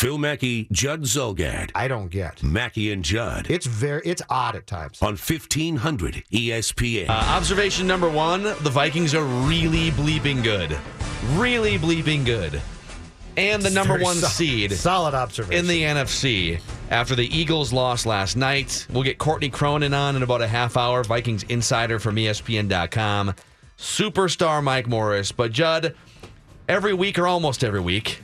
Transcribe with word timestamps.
Phil 0.00 0.16
Mackey, 0.16 0.66
Judd 0.72 1.02
Zulgad. 1.02 1.72
I 1.74 1.86
don't 1.86 2.08
get. 2.08 2.42
Mackey 2.42 2.90
and 2.90 3.04
Judd. 3.04 3.50
It's 3.50 3.66
very 3.66 4.00
it's 4.06 4.22
odd 4.30 4.56
at 4.56 4.66
times. 4.66 5.02
On 5.02 5.08
1500 5.08 6.24
ESPN. 6.32 7.10
Uh, 7.10 7.12
observation 7.12 7.86
number 7.86 8.08
one 8.08 8.42
the 8.44 8.70
Vikings 8.70 9.14
are 9.14 9.24
really 9.24 9.90
bleeping 9.90 10.42
good. 10.42 10.74
Really 11.34 11.76
bleeping 11.78 12.24
good. 12.24 12.62
And 13.36 13.60
the 13.60 13.68
number 13.68 13.92
Very 13.92 14.04
one 14.04 14.16
sol- 14.16 14.30
seed 14.30 14.72
Solid 14.72 15.12
observation. 15.12 15.66
in 15.66 15.68
the 15.68 15.82
NFC 15.82 16.60
after 16.88 17.14
the 17.14 17.26
Eagles 17.26 17.70
lost 17.70 18.06
last 18.06 18.38
night. 18.38 18.86
We'll 18.90 19.02
get 19.02 19.18
Courtney 19.18 19.50
Cronin 19.50 19.92
on 19.92 20.16
in 20.16 20.22
about 20.22 20.40
a 20.40 20.48
half 20.48 20.78
hour. 20.78 21.04
Vikings 21.04 21.42
insider 21.50 21.98
from 21.98 22.16
ESPN.com. 22.16 23.34
Superstar 23.76 24.62
Mike 24.62 24.88
Morris. 24.88 25.30
But 25.30 25.52
Judd, 25.52 25.94
every 26.70 26.94
week 26.94 27.18
or 27.18 27.26
almost 27.26 27.62
every 27.62 27.80
week, 27.80 28.22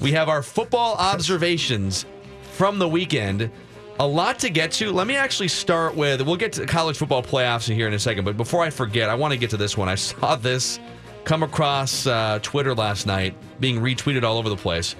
we 0.00 0.12
have 0.12 0.28
our 0.28 0.42
football 0.42 0.94
observations 0.96 2.06
from 2.52 2.78
the 2.78 2.88
weekend. 2.88 3.50
A 3.98 4.06
lot 4.06 4.38
to 4.40 4.50
get 4.50 4.72
to. 4.72 4.92
Let 4.92 5.06
me 5.06 5.16
actually 5.16 5.48
start 5.48 5.94
with 5.94 6.20
we'll 6.20 6.36
get 6.36 6.52
to 6.54 6.66
college 6.66 6.98
football 6.98 7.22
playoffs 7.22 7.72
here 7.72 7.88
in 7.88 7.94
a 7.94 7.98
second, 7.98 8.24
but 8.24 8.36
before 8.36 8.62
I 8.62 8.70
forget, 8.70 9.08
I 9.08 9.14
want 9.14 9.32
to 9.32 9.38
get 9.38 9.50
to 9.50 9.56
this 9.56 9.76
one. 9.76 9.88
I 9.88 9.94
saw 9.94 10.36
this 10.36 10.78
come 11.24 11.42
across 11.42 12.06
uh, 12.06 12.38
Twitter 12.42 12.74
last 12.74 13.06
night, 13.06 13.34
being 13.58 13.80
retweeted 13.80 14.22
all 14.22 14.38
over 14.38 14.48
the 14.48 14.56
place. 14.56 14.94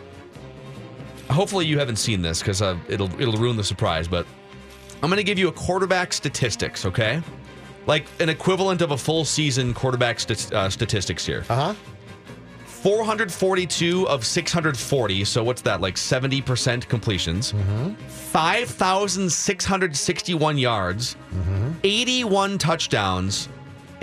Hopefully, 1.30 1.66
you 1.66 1.78
haven't 1.78 1.96
seen 1.96 2.22
this 2.22 2.40
because 2.40 2.62
uh, 2.62 2.78
it'll 2.88 3.10
it'll 3.20 3.36
ruin 3.36 3.56
the 3.56 3.64
surprise. 3.64 4.08
But 4.08 4.26
I'm 5.02 5.10
going 5.10 5.18
to 5.18 5.24
give 5.24 5.38
you 5.38 5.48
a 5.48 5.52
quarterback 5.52 6.12
statistics, 6.12 6.86
okay? 6.86 7.20
Like 7.86 8.06
an 8.18 8.28
equivalent 8.28 8.80
of 8.80 8.92
a 8.92 8.96
full 8.96 9.24
season 9.24 9.74
quarterback 9.74 10.20
st- 10.20 10.52
uh, 10.52 10.70
statistics 10.70 11.26
here. 11.26 11.44
Uh 11.48 11.54
huh. 11.54 11.74
442 12.86 14.06
of 14.06 14.24
640. 14.24 15.24
So 15.24 15.42
what's 15.42 15.60
that? 15.62 15.80
Like 15.80 15.96
70% 15.96 16.88
completions. 16.88 17.52
5,661 18.06 20.56
yards, 20.56 21.16
81 21.82 22.58
touchdowns, 22.58 23.48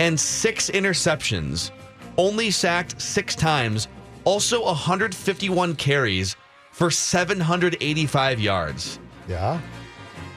and 0.00 0.20
six 0.20 0.68
interceptions. 0.68 1.70
Only 2.18 2.50
sacked 2.50 3.00
six 3.00 3.34
times. 3.34 3.88
Also 4.24 4.62
151 4.62 5.76
carries 5.76 6.36
for 6.70 6.90
785 6.90 8.38
yards. 8.38 8.98
Yeah. 9.26 9.62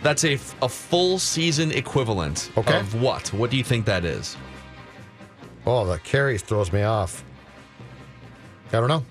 That's 0.03 0.24
a, 0.24 0.36
a 0.62 0.69
full 0.69 1.19
season 1.19 1.74
equivalent 1.74 2.50
Okay. 2.56 2.80
of 2.80 3.02
what? 3.02 3.28
What 3.34 3.52
do 3.52 3.57
you 3.57 3.63
think 3.66 3.86
that 3.88 4.06
is? 4.06 4.38
Oh, 5.66 5.86
the 5.86 6.00
carries 6.00 6.44
throws 6.44 6.72
me 6.72 6.84
off. 6.84 7.25
I 8.74 8.80
don't 8.80 8.88
know. 8.90 9.04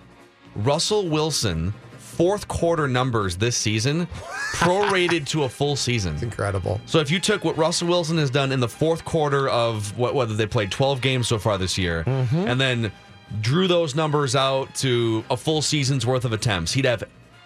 Russell 0.57 1.09
Wilson, 1.09 1.73
fourth 1.99 2.49
quarter 2.49 2.89
numbers 2.89 3.37
this 3.37 3.57
season, 3.57 4.07
prorated 4.55 5.27
to 5.29 5.45
a 5.45 5.49
full 5.49 5.77
season. 5.77 6.17
Incredible. 6.23 6.81
So 6.87 6.99
if 6.99 7.11
you 7.11 7.21
took 7.21 7.45
what 7.45 7.57
Russell 7.57 7.89
Wilson 7.89 8.17
has 8.19 8.31
done 8.31 8.53
in 8.53 8.61
the 8.61 8.69
fourth 8.69 9.05
quarter 9.05 9.49
of 9.49 9.97
what 9.99 10.15
whether 10.15 10.35
they 10.35 10.47
played 10.47 10.71
12 10.71 11.01
games 11.01 11.29
so 11.29 11.39
far 11.39 11.59
this 11.59 11.77
year, 11.77 12.05
and 12.07 12.61
then 12.61 12.91
drew 13.41 13.67
those 13.67 13.95
numbers 13.95 14.37
out 14.37 14.73
to 14.77 15.25
a 15.31 15.37
full 15.37 15.61
season's 15.61 16.07
worth 16.07 16.25
of 16.25 16.33
attempts, 16.33 16.73
he'd 16.73 16.85
have 16.85 17.05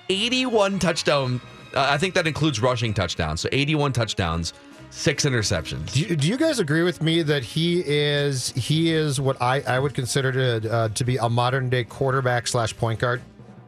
81 0.09 0.79
touchdown. 0.79 1.41
Uh, 1.75 1.87
I 1.89 1.99
think 1.99 2.15
that 2.15 2.27
includes 2.27 2.61
rushing 2.61 2.93
touchdowns. 2.93 3.41
So 3.41 3.49
81 3.53 3.93
touchdowns, 3.93 4.53
six 4.91 5.25
interceptions. 5.25 5.93
Do 5.93 6.01
you, 6.01 6.17
do 6.17 6.29
you 6.29 6.37
guys 6.37 6.59
agree 6.59 6.83
with 6.83 7.03
me 7.03 7.23
that 7.23 7.43
he 7.43 7.83
is 7.87 8.51
he 8.53 8.93
is 8.93 9.21
what 9.21 9.41
I, 9.41 9.61
I 9.63 9.79
would 9.79 9.95
consider 9.95 10.33
to 10.61 10.73
uh, 10.73 10.89
to 10.91 11.05
be 11.05 11.17
a 11.17 11.29
modern 11.29 11.71
day 11.71 11.85
quarterback 11.85 12.47
slash 12.47 12.77
point 12.77 12.99
guard? 12.99 13.23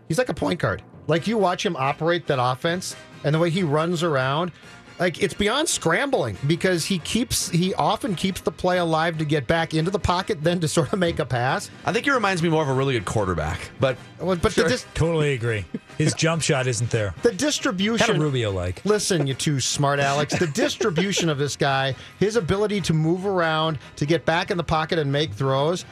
He's 0.08 0.18
like 0.18 0.28
a 0.28 0.34
point 0.34 0.60
guard. 0.60 0.82
Like 1.06 1.26
you 1.26 1.38
watch 1.38 1.64
him 1.64 1.76
operate 1.76 2.26
that 2.26 2.38
offense 2.40 2.94
and 3.24 3.34
the 3.34 3.38
way 3.38 3.50
he 3.50 3.62
runs 3.62 4.02
around, 4.02 4.52
like 4.98 5.22
it's 5.22 5.34
beyond 5.34 5.68
scrambling 5.68 6.36
because 6.46 6.84
he 6.84 6.98
keeps 7.00 7.48
he 7.48 7.74
often 7.74 8.14
keeps 8.14 8.40
the 8.40 8.52
play 8.52 8.78
alive 8.78 9.18
to 9.18 9.24
get 9.24 9.46
back 9.46 9.74
into 9.74 9.90
the 9.90 9.98
pocket, 9.98 10.42
then 10.42 10.60
to 10.60 10.68
sort 10.68 10.92
of 10.92 10.98
make 10.98 11.18
a 11.18 11.26
pass. 11.26 11.70
I 11.84 11.92
think 11.92 12.04
he 12.04 12.10
reminds 12.10 12.42
me 12.42 12.48
more 12.48 12.62
of 12.62 12.68
a 12.68 12.74
really 12.74 12.94
good 12.94 13.04
quarterback, 13.04 13.70
but 13.80 13.96
Well, 14.20 14.36
But 14.36 14.52
Sure. 14.52 14.64
the, 14.64 14.70
dis- 14.70 14.86
Totally 14.94 15.32
agree. 15.32 15.64
His 15.98 16.14
jump 16.24 16.42
shot 16.42 16.66
isn't 16.66 16.90
there. 16.90 17.14
the 17.22 17.32
distribution 17.32 18.06
Kind 18.06 18.16
of 18.18 18.22
Rubio 18.22 18.50
like. 18.52 18.84
Listen, 18.84 19.26
you 19.26 19.34
two 19.34 19.60
smart 19.60 19.98
Alex. 20.00 20.38
The 20.38 20.46
distribution 20.54 21.28
of 21.28 21.38
this 21.38 21.56
guy, 21.56 21.94
his 22.18 22.36
ability 22.36 22.80
to 22.82 22.92
move 22.94 23.26
around, 23.26 23.78
to 23.96 24.06
get 24.06 24.24
back 24.24 24.50
in 24.50 24.56
the 24.56 24.64
pocket 24.64 24.98
and 24.98 25.10
make 25.10 25.32
throws, 25.32 25.84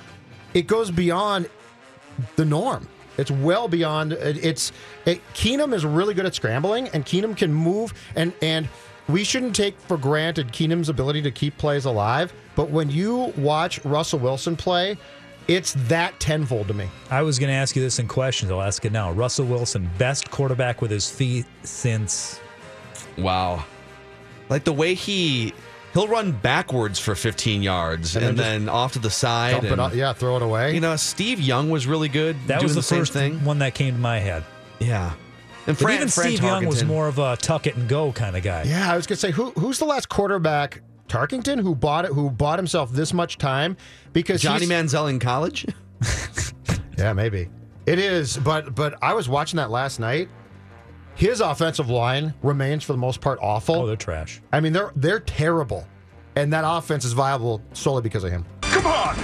it 0.54 0.66
goes 0.66 0.90
beyond 0.90 1.48
the 2.36 2.44
norm. 2.44 2.86
It's 3.18 3.30
well 3.30 3.68
beyond. 3.68 4.12
It, 4.12 4.42
it's 4.44 4.72
it, 5.04 5.20
Keenum 5.34 5.74
is 5.74 5.84
really 5.84 6.14
good 6.14 6.26
at 6.26 6.34
scrambling, 6.34 6.88
and 6.88 7.04
Keenum 7.04 7.36
can 7.36 7.52
move, 7.52 7.92
and 8.16 8.32
and 8.40 8.68
we 9.12 9.24
shouldn't 9.24 9.54
take 9.54 9.78
for 9.80 9.96
granted 9.96 10.52
Keenum's 10.52 10.88
ability 10.88 11.22
to 11.22 11.30
keep 11.30 11.56
plays 11.58 11.84
alive. 11.84 12.32
But 12.54 12.70
when 12.70 12.90
you 12.90 13.32
watch 13.36 13.84
Russell 13.84 14.18
Wilson 14.18 14.56
play, 14.56 14.96
it's 15.48 15.74
that 15.88 16.18
tenfold 16.20 16.68
to 16.68 16.74
me. 16.74 16.88
I 17.10 17.22
was 17.22 17.38
going 17.38 17.48
to 17.48 17.54
ask 17.54 17.74
you 17.74 17.82
this 17.82 17.98
in 17.98 18.08
questions. 18.08 18.50
I'll 18.50 18.62
ask 18.62 18.84
it 18.84 18.92
now. 18.92 19.10
Russell 19.12 19.46
Wilson, 19.46 19.90
best 19.98 20.30
quarterback 20.30 20.80
with 20.80 20.90
his 20.90 21.10
feet 21.10 21.46
since. 21.62 22.40
Wow. 23.18 23.64
Like 24.48 24.64
the 24.64 24.72
way 24.72 24.94
he 24.94 25.54
he'll 25.92 26.08
run 26.08 26.32
backwards 26.32 26.98
for 26.98 27.14
15 27.14 27.62
yards 27.62 28.16
And 28.16 28.24
and, 28.24 28.38
then 28.38 28.66
then, 28.66 28.68
off 28.68 28.92
to 28.92 28.98
the 28.98 29.10
side. 29.10 29.64
And, 29.64 29.80
out, 29.80 29.94
yeah, 29.94 30.12
throw 30.12 30.36
it 30.36 30.42
away. 30.42 30.74
You 30.74 30.80
know, 30.80 30.96
Steve 30.96 31.40
Young 31.40 31.70
was 31.70 31.86
really 31.86 32.08
good. 32.08 32.36
That 32.46 32.60
doing 32.60 32.64
was 32.64 32.74
the, 32.74 32.80
the, 32.80 32.84
same 32.84 32.98
first 33.00 33.12
thing. 33.12 33.44
one 33.44 33.58
that 33.60 33.74
came 33.74 33.94
to 33.94 34.00
my 34.00 34.18
head. 34.18 34.44
Yeah. 34.78 35.12
And 35.66 35.76
But 35.76 35.78
Fran, 35.78 35.96
even 35.96 36.08
Fran 36.08 36.26
Steve 36.28 36.42
Young 36.42 36.66
was 36.66 36.84
more 36.84 37.06
of 37.08 37.18
a 37.18 37.36
tuck 37.36 37.66
it 37.66 37.76
and 37.76 37.88
go 37.88 38.12
kind 38.12 38.36
of 38.36 38.42
guy. 38.42 38.62
Yeah, 38.64 38.90
I 38.92 38.96
was 38.96 39.06
gonna 39.06 39.16
say 39.18 39.30
who 39.30 39.50
who's 39.52 39.78
the 39.78 39.84
last 39.84 40.08
quarterback 40.08 40.80
Tarkenton 41.08 41.60
who 41.60 41.74
bought 41.74 42.04
it 42.06 42.12
who 42.12 42.30
bought 42.30 42.58
himself 42.58 42.92
this 42.92 43.12
much 43.12 43.36
time 43.38 43.76
because 44.12 44.40
Johnny 44.42 44.66
he's- 44.66 44.70
Manziel 44.70 45.08
in 45.10 45.18
college. 45.18 45.66
Yeah, 46.98 47.14
maybe 47.14 47.48
it 47.86 47.98
is, 47.98 48.36
but 48.36 48.74
but 48.74 48.94
I 49.00 49.14
was 49.14 49.26
watching 49.28 49.56
that 49.56 49.70
last 49.70 50.00
night. 50.00 50.28
His 51.14 51.40
offensive 51.40 51.88
line 51.88 52.34
remains 52.42 52.84
for 52.84 52.92
the 52.92 52.98
most 52.98 53.20
part 53.22 53.38
awful. 53.40 53.74
Oh, 53.76 53.86
they're 53.86 53.96
trash. 53.96 54.40
I 54.52 54.60
mean, 54.60 54.74
they're 54.74 54.92
they're 54.96 55.20
terrible, 55.20 55.86
and 56.36 56.52
that 56.52 56.64
offense 56.66 57.06
is 57.06 57.14
viable 57.14 57.62
solely 57.72 58.02
because 58.02 58.22
of 58.22 58.30
him. 58.30 58.44
Come 58.60 58.86
on! 58.86 59.16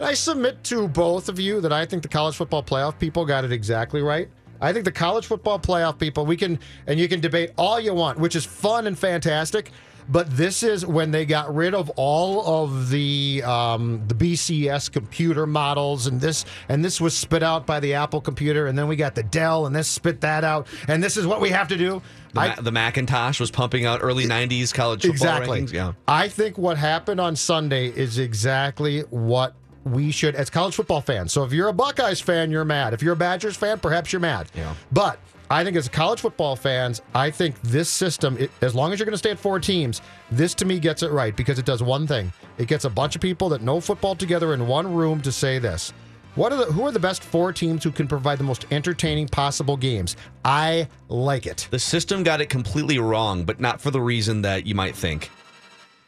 I 0.00 0.14
submit 0.14 0.62
to 0.64 0.88
both 0.88 1.28
of 1.28 1.38
you 1.38 1.60
that 1.60 1.72
I 1.72 1.84
think 1.84 2.02
the 2.02 2.08
college 2.08 2.36
football 2.36 2.62
playoff 2.62 2.98
people 2.98 3.24
got 3.26 3.44
it 3.44 3.52
exactly 3.52 4.02
right. 4.02 4.28
I 4.60 4.72
think 4.72 4.84
the 4.84 4.92
college 4.92 5.26
football 5.26 5.58
playoff 5.58 5.98
people, 5.98 6.26
we 6.26 6.36
can, 6.36 6.58
and 6.86 7.00
you 7.00 7.08
can 7.08 7.20
debate 7.20 7.52
all 7.56 7.80
you 7.80 7.94
want, 7.94 8.18
which 8.18 8.36
is 8.36 8.44
fun 8.44 8.86
and 8.86 8.98
fantastic. 8.98 9.70
But 10.08 10.28
this 10.36 10.64
is 10.64 10.84
when 10.84 11.12
they 11.12 11.24
got 11.24 11.54
rid 11.54 11.72
of 11.72 11.88
all 11.90 12.64
of 12.64 12.90
the 12.90 13.42
um, 13.44 14.02
the 14.08 14.14
BCS 14.14 14.90
computer 14.90 15.46
models, 15.46 16.08
and 16.08 16.20
this 16.20 16.44
and 16.68 16.84
this 16.84 17.00
was 17.00 17.16
spit 17.16 17.44
out 17.44 17.64
by 17.64 17.78
the 17.78 17.94
Apple 17.94 18.20
computer, 18.20 18.66
and 18.66 18.76
then 18.76 18.88
we 18.88 18.96
got 18.96 19.14
the 19.14 19.22
Dell, 19.22 19.66
and 19.66 19.76
this 19.76 19.86
spit 19.86 20.20
that 20.22 20.42
out, 20.42 20.66
and 20.88 21.00
this 21.00 21.16
is 21.16 21.28
what 21.28 21.40
we 21.40 21.50
have 21.50 21.68
to 21.68 21.76
do. 21.76 22.02
The, 22.32 22.40
I- 22.40 22.54
the 22.56 22.72
Macintosh 22.72 23.38
was 23.38 23.52
pumping 23.52 23.86
out 23.86 24.00
early 24.02 24.24
90s 24.24 24.74
college 24.74 25.02
football 25.02 25.12
exactly. 25.12 25.60
rankings. 25.62 25.72
Yeah. 25.72 25.92
I 26.08 26.28
think 26.28 26.58
what 26.58 26.76
happened 26.76 27.20
on 27.20 27.36
Sunday 27.36 27.88
is 27.88 28.18
exactly 28.18 29.02
what 29.10 29.54
we 29.92 30.10
should, 30.10 30.34
as 30.34 30.50
college 30.50 30.74
football 30.74 31.00
fans. 31.00 31.32
So 31.32 31.44
if 31.44 31.52
you're 31.52 31.68
a 31.68 31.72
Buckeyes 31.72 32.20
fan, 32.20 32.50
you're 32.50 32.64
mad. 32.64 32.94
If 32.94 33.02
you're 33.02 33.14
a 33.14 33.16
Badgers 33.16 33.56
fan, 33.56 33.78
perhaps 33.78 34.12
you're 34.12 34.20
mad. 34.20 34.50
Yeah. 34.54 34.74
But 34.92 35.18
I 35.50 35.64
think 35.64 35.76
as 35.76 35.88
college 35.88 36.20
football 36.20 36.54
fans, 36.54 37.02
I 37.14 37.30
think 37.30 37.60
this 37.62 37.88
system, 37.88 38.36
it, 38.38 38.50
as 38.62 38.74
long 38.74 38.92
as 38.92 38.98
you're 38.98 39.06
going 39.06 39.14
to 39.14 39.18
stay 39.18 39.32
at 39.32 39.38
four 39.38 39.58
teams, 39.58 40.00
this 40.30 40.54
to 40.54 40.64
me 40.64 40.78
gets 40.78 41.02
it 41.02 41.10
right 41.10 41.34
because 41.34 41.58
it 41.58 41.66
does 41.66 41.82
one 41.82 42.06
thing. 42.06 42.32
It 42.58 42.68
gets 42.68 42.84
a 42.84 42.90
bunch 42.90 43.16
of 43.16 43.20
people 43.20 43.48
that 43.48 43.60
know 43.60 43.80
football 43.80 44.14
together 44.14 44.54
in 44.54 44.68
one 44.68 44.94
room 44.94 45.20
to 45.22 45.32
say 45.32 45.58
this. 45.58 45.92
What 46.36 46.52
are 46.52 46.64
the 46.64 46.66
who 46.66 46.86
are 46.86 46.92
the 46.92 47.00
best 47.00 47.24
four 47.24 47.52
teams 47.52 47.82
who 47.82 47.90
can 47.90 48.06
provide 48.06 48.38
the 48.38 48.44
most 48.44 48.64
entertaining 48.70 49.26
possible 49.26 49.76
games? 49.76 50.16
I 50.44 50.86
like 51.08 51.46
it. 51.46 51.66
The 51.72 51.78
system 51.80 52.22
got 52.22 52.40
it 52.40 52.46
completely 52.46 53.00
wrong, 53.00 53.42
but 53.44 53.58
not 53.58 53.80
for 53.80 53.90
the 53.90 54.00
reason 54.00 54.42
that 54.42 54.64
you 54.64 54.76
might 54.76 54.94
think. 54.94 55.30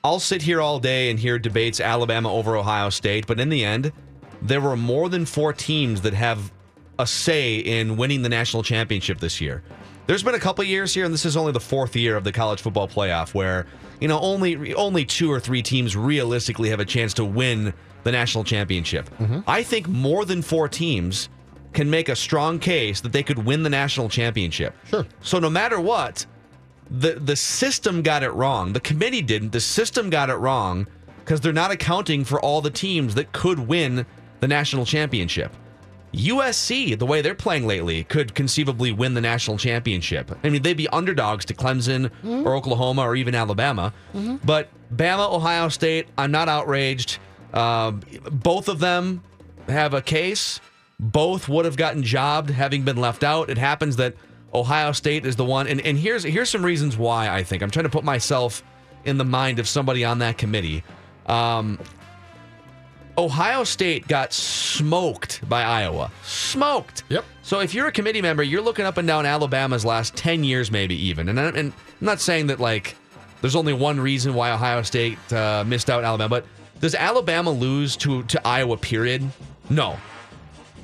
I'll 0.04 0.20
sit 0.20 0.42
here 0.42 0.60
all 0.60 0.80
day 0.80 1.10
and 1.10 1.18
hear 1.18 1.38
debates 1.38 1.80
Alabama 1.80 2.32
over 2.32 2.56
Ohio 2.56 2.90
State, 2.90 3.26
but 3.26 3.38
in 3.38 3.50
the 3.50 3.64
end, 3.64 3.92
there 4.40 4.60
were 4.60 4.76
more 4.76 5.08
than 5.08 5.24
four 5.24 5.52
teams 5.52 6.00
that 6.00 6.12
have 6.12 6.52
a 6.98 7.06
say 7.06 7.56
in 7.56 7.96
winning 7.96 8.22
the 8.22 8.28
national 8.28 8.64
championship 8.64 9.20
this 9.20 9.40
year. 9.40 9.62
There's 10.08 10.24
been 10.24 10.34
a 10.34 10.40
couple 10.40 10.64
years 10.64 10.92
here, 10.92 11.04
and 11.04 11.14
this 11.14 11.24
is 11.24 11.36
only 11.36 11.52
the 11.52 11.60
fourth 11.60 11.94
year 11.94 12.16
of 12.16 12.24
the 12.24 12.32
college 12.32 12.60
football 12.60 12.88
playoff, 12.88 13.32
where 13.32 13.66
you 14.00 14.08
know 14.08 14.18
only 14.18 14.74
only 14.74 15.04
two 15.04 15.30
or 15.30 15.38
three 15.38 15.62
teams 15.62 15.96
realistically 15.96 16.70
have 16.70 16.80
a 16.80 16.84
chance 16.84 17.14
to 17.14 17.24
win 17.24 17.72
the 18.02 18.10
national 18.10 18.42
championship. 18.42 19.08
Mm-hmm. 19.18 19.40
I 19.46 19.62
think 19.62 19.86
more 19.86 20.24
than 20.24 20.42
four 20.42 20.68
teams 20.68 21.28
can 21.72 21.88
make 21.88 22.08
a 22.08 22.16
strong 22.16 22.58
case 22.58 23.00
that 23.00 23.12
they 23.12 23.22
could 23.22 23.38
win 23.38 23.62
the 23.62 23.70
national 23.70 24.08
championship. 24.08 24.74
Sure. 24.88 25.06
So 25.20 25.38
no 25.38 25.48
matter 25.48 25.80
what, 25.80 26.26
the 26.92 27.14
the 27.14 27.36
system 27.36 28.02
got 28.02 28.22
it 28.22 28.30
wrong. 28.30 28.72
The 28.72 28.80
committee 28.80 29.22
didn't. 29.22 29.52
The 29.52 29.60
system 29.60 30.10
got 30.10 30.28
it 30.30 30.34
wrong 30.34 30.86
because 31.20 31.40
they're 31.40 31.52
not 31.52 31.70
accounting 31.70 32.24
for 32.24 32.40
all 32.40 32.60
the 32.60 32.70
teams 32.70 33.14
that 33.14 33.32
could 33.32 33.58
win 33.58 34.04
the 34.40 34.48
national 34.48 34.84
championship. 34.84 35.52
USC, 36.12 36.98
the 36.98 37.06
way 37.06 37.22
they're 37.22 37.34
playing 37.34 37.66
lately, 37.66 38.04
could 38.04 38.34
conceivably 38.34 38.92
win 38.92 39.14
the 39.14 39.20
national 39.22 39.56
championship. 39.56 40.36
I 40.44 40.50
mean, 40.50 40.60
they'd 40.60 40.76
be 40.76 40.88
underdogs 40.88 41.46
to 41.46 41.54
Clemson 41.54 42.10
or 42.44 42.54
Oklahoma 42.54 43.02
or 43.02 43.16
even 43.16 43.34
Alabama. 43.34 43.94
But 44.44 44.68
Bama, 44.94 45.32
Ohio 45.32 45.68
State, 45.70 46.08
I'm 46.18 46.30
not 46.30 46.48
outraged. 46.50 47.18
Um, 47.54 48.02
both 48.30 48.68
of 48.68 48.78
them 48.78 49.22
have 49.68 49.94
a 49.94 50.02
case. 50.02 50.60
Both 51.00 51.48
would 51.48 51.64
have 51.64 51.76
gotten 51.76 52.02
jobbed 52.02 52.50
having 52.50 52.82
been 52.82 52.96
left 52.98 53.24
out. 53.24 53.48
It 53.48 53.56
happens 53.56 53.96
that 53.96 54.14
Ohio 54.54 54.92
State 54.92 55.24
is 55.24 55.36
the 55.36 55.44
one, 55.44 55.66
and, 55.66 55.80
and 55.80 55.98
here's 55.98 56.22
here's 56.24 56.50
some 56.50 56.64
reasons 56.64 56.96
why 56.96 57.28
I 57.30 57.42
think 57.42 57.62
I'm 57.62 57.70
trying 57.70 57.84
to 57.84 57.90
put 57.90 58.04
myself 58.04 58.62
in 59.04 59.16
the 59.18 59.24
mind 59.24 59.58
of 59.58 59.66
somebody 59.66 60.04
on 60.04 60.18
that 60.18 60.36
committee. 60.38 60.82
Um, 61.26 61.78
Ohio 63.18 63.64
State 63.64 64.08
got 64.08 64.32
smoked 64.32 65.46
by 65.48 65.62
Iowa. 65.62 66.10
Smoked. 66.24 67.02
Yep. 67.10 67.24
So 67.42 67.60
if 67.60 67.74
you're 67.74 67.86
a 67.86 67.92
committee 67.92 68.22
member, 68.22 68.42
you're 68.42 68.62
looking 68.62 68.86
up 68.86 68.96
and 68.96 69.06
down 69.06 69.26
Alabama's 69.26 69.84
last 69.84 70.16
10 70.16 70.44
years, 70.44 70.70
maybe 70.70 70.94
even. 71.08 71.28
And, 71.28 71.38
I- 71.38 71.48
and 71.48 71.58
I'm 71.72 71.74
not 72.00 72.20
saying 72.20 72.46
that, 72.46 72.58
like, 72.58 72.96
there's 73.42 73.56
only 73.56 73.74
one 73.74 74.00
reason 74.00 74.32
why 74.34 74.50
Ohio 74.52 74.80
State 74.82 75.18
uh, 75.32 75.62
missed 75.66 75.90
out 75.90 76.04
Alabama, 76.04 76.28
but 76.30 76.46
does 76.80 76.94
Alabama 76.94 77.50
lose 77.50 77.96
to, 77.98 78.22
to 78.24 78.46
Iowa, 78.46 78.76
period? 78.78 79.28
No. 79.68 79.98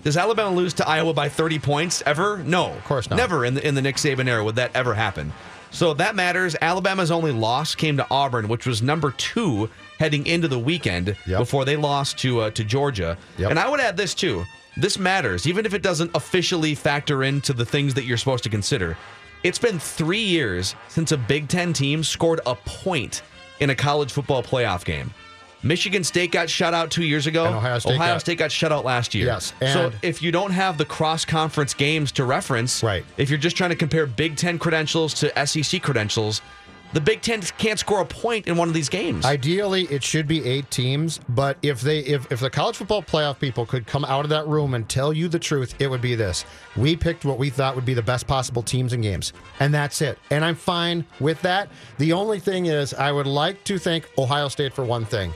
Does 0.09 0.17
Alabama 0.17 0.57
lose 0.57 0.73
to 0.73 0.89
Iowa 0.89 1.13
by 1.13 1.29
30 1.29 1.59
points 1.59 2.03
ever? 2.07 2.39
No. 2.39 2.73
Of 2.73 2.85
course 2.85 3.11
not. 3.11 3.17
Never 3.17 3.45
in 3.45 3.53
the, 3.53 3.69
in 3.69 3.75
the 3.75 3.83
Nick 3.83 3.97
Saban 3.97 4.27
era 4.27 4.43
would 4.43 4.57
that 4.57 4.71
ever 4.75 4.95
happen. 4.95 5.35
So 5.71 5.93
that 5.93 6.15
matters. 6.17 6.57
Alabama's 6.63 7.11
only 7.11 7.31
loss 7.31 7.75
came 7.75 7.99
to 7.99 8.07
Auburn, 8.11 8.49
which 8.49 8.65
was 8.67 8.81
number 8.81 9.11
two 9.11 9.69
heading 9.99 10.25
into 10.27 10.49
the 10.49 10.59
weekend 10.59 11.15
Yep. 11.27 11.39
before 11.41 11.67
they 11.67 11.77
lost 11.77 12.17
to 12.21 12.41
uh, 12.41 12.51
to 12.53 12.65
Georgia. 12.65 13.19
Yep. 13.37 13.51
And 13.51 13.59
I 13.59 13.69
would 13.69 13.81
add 13.81 13.99
this 13.99 14.15
too. 14.15 14.47
This 14.79 14.99
matters, 14.99 15.47
even 15.47 15.67
if 15.67 15.75
it 15.75 15.83
doesn't 15.83 16.11
officially 16.15 16.75
factor 16.75 17.23
into 17.23 17.53
the 17.53 17.67
things 17.67 17.93
that 17.93 18.05
you're 18.05 18.17
supposed 18.17 18.45
to 18.45 18.49
consider. 18.51 18.97
It's 19.43 19.59
been 19.59 19.79
three 19.79 20.25
years 20.25 20.75
since 20.89 21.13
a 21.13 21.19
Big 21.19 21.49
Ten 21.49 21.75
team 21.75 22.03
scored 22.03 22.41
a 22.47 22.55
point 22.55 23.21
in 23.61 23.69
a 23.69 23.75
college 23.75 24.11
football 24.11 24.43
playoff 24.43 24.87
game. 24.87 25.13
Michigan 25.63 26.05
State 26.05 26.31
got 26.33 26.49
shut 26.49 26.73
out 26.75 26.91
two 26.91 27.05
years 27.05 27.27
ago. 27.27 27.47
And 27.47 27.55
Ohio 27.57 27.79
State 27.79 27.99
got- 27.99 28.21
State 28.21 28.39
got 28.39 28.53
shut 28.53 28.73
out 28.73 28.85
last 28.85 29.15
year. 29.15 29.27
Yes, 29.27 29.53
so 29.61 29.93
if 30.03 30.23
you 30.23 30.31
don't 30.31 30.53
have 30.53 30.79
the 30.79 30.85
cross 30.85 31.25
conference 31.25 31.75
games 31.75 32.13
to 32.13 32.25
reference, 32.25 32.83
Right. 32.83 33.05
if 33.17 33.29
you're 33.31 33.39
just 33.39 33.57
trying 33.57 33.71
to 33.71 33.77
compare 33.77 34.07
Big 34.07 34.37
Ten 34.37 34.59
credentials 34.59 35.15
to 35.15 35.37
SEC 35.39 35.81
credentials, 35.83 36.41
the 36.95 37.01
Big 37.03 37.21
Ten 37.21 37.43
can't 37.59 37.79
score 37.79 38.01
a 38.01 38.05
point 38.07 38.47
in 38.47 38.57
one 38.57 38.67
of 38.69 38.73
these 38.73 38.89
games. 38.89 39.27
Ideally, 39.27 39.83
it 39.91 40.03
should 40.03 40.27
be 40.27 40.43
eight 40.47 40.71
teams, 40.71 41.21
but 41.29 41.59
if 41.61 41.83
they 41.83 41.99
if 41.99 42.31
if 42.33 42.41
the 42.41 42.49
college 42.49 42.77
football 42.77 43.03
playoff 43.03 43.39
people 43.39 43.67
could 43.67 43.87
come 43.87 44.07
out 44.07 44.25
of 44.25 44.31
that 44.31 44.47
room 44.47 44.73
and 44.73 44.89
tell 44.89 45.13
you 45.13 45.29
the 45.29 45.39
truth, 45.39 45.75
it 45.81 45.89
would 45.91 46.01
be 46.01 46.15
this: 46.15 46.47
we 46.77 46.97
picked 46.97 47.27
what 47.27 47.37
we 47.37 47.51
thought 47.51 47.75
would 47.75 47.85
be 47.85 47.93
the 47.93 48.01
best 48.01 48.27
possible 48.27 48.63
teams 48.63 48.95
and 48.95 49.03
games, 49.03 49.35
and 49.61 49.75
that's 49.75 50.01
it. 50.01 50.19
And 50.31 50.43
I'm 50.43 50.55
fine 50.55 51.05
with 51.21 51.43
that. 51.43 51.69
The 51.99 52.13
only 52.15 52.39
thing 52.41 52.67
is, 52.67 52.95
I 52.95 53.13
would 53.13 53.27
like 53.27 53.65
to 53.65 53.79
thank 53.79 54.09
Ohio 54.17 54.49
State 54.49 54.73
for 54.73 54.85
one 54.85 55.05
thing. 55.05 55.35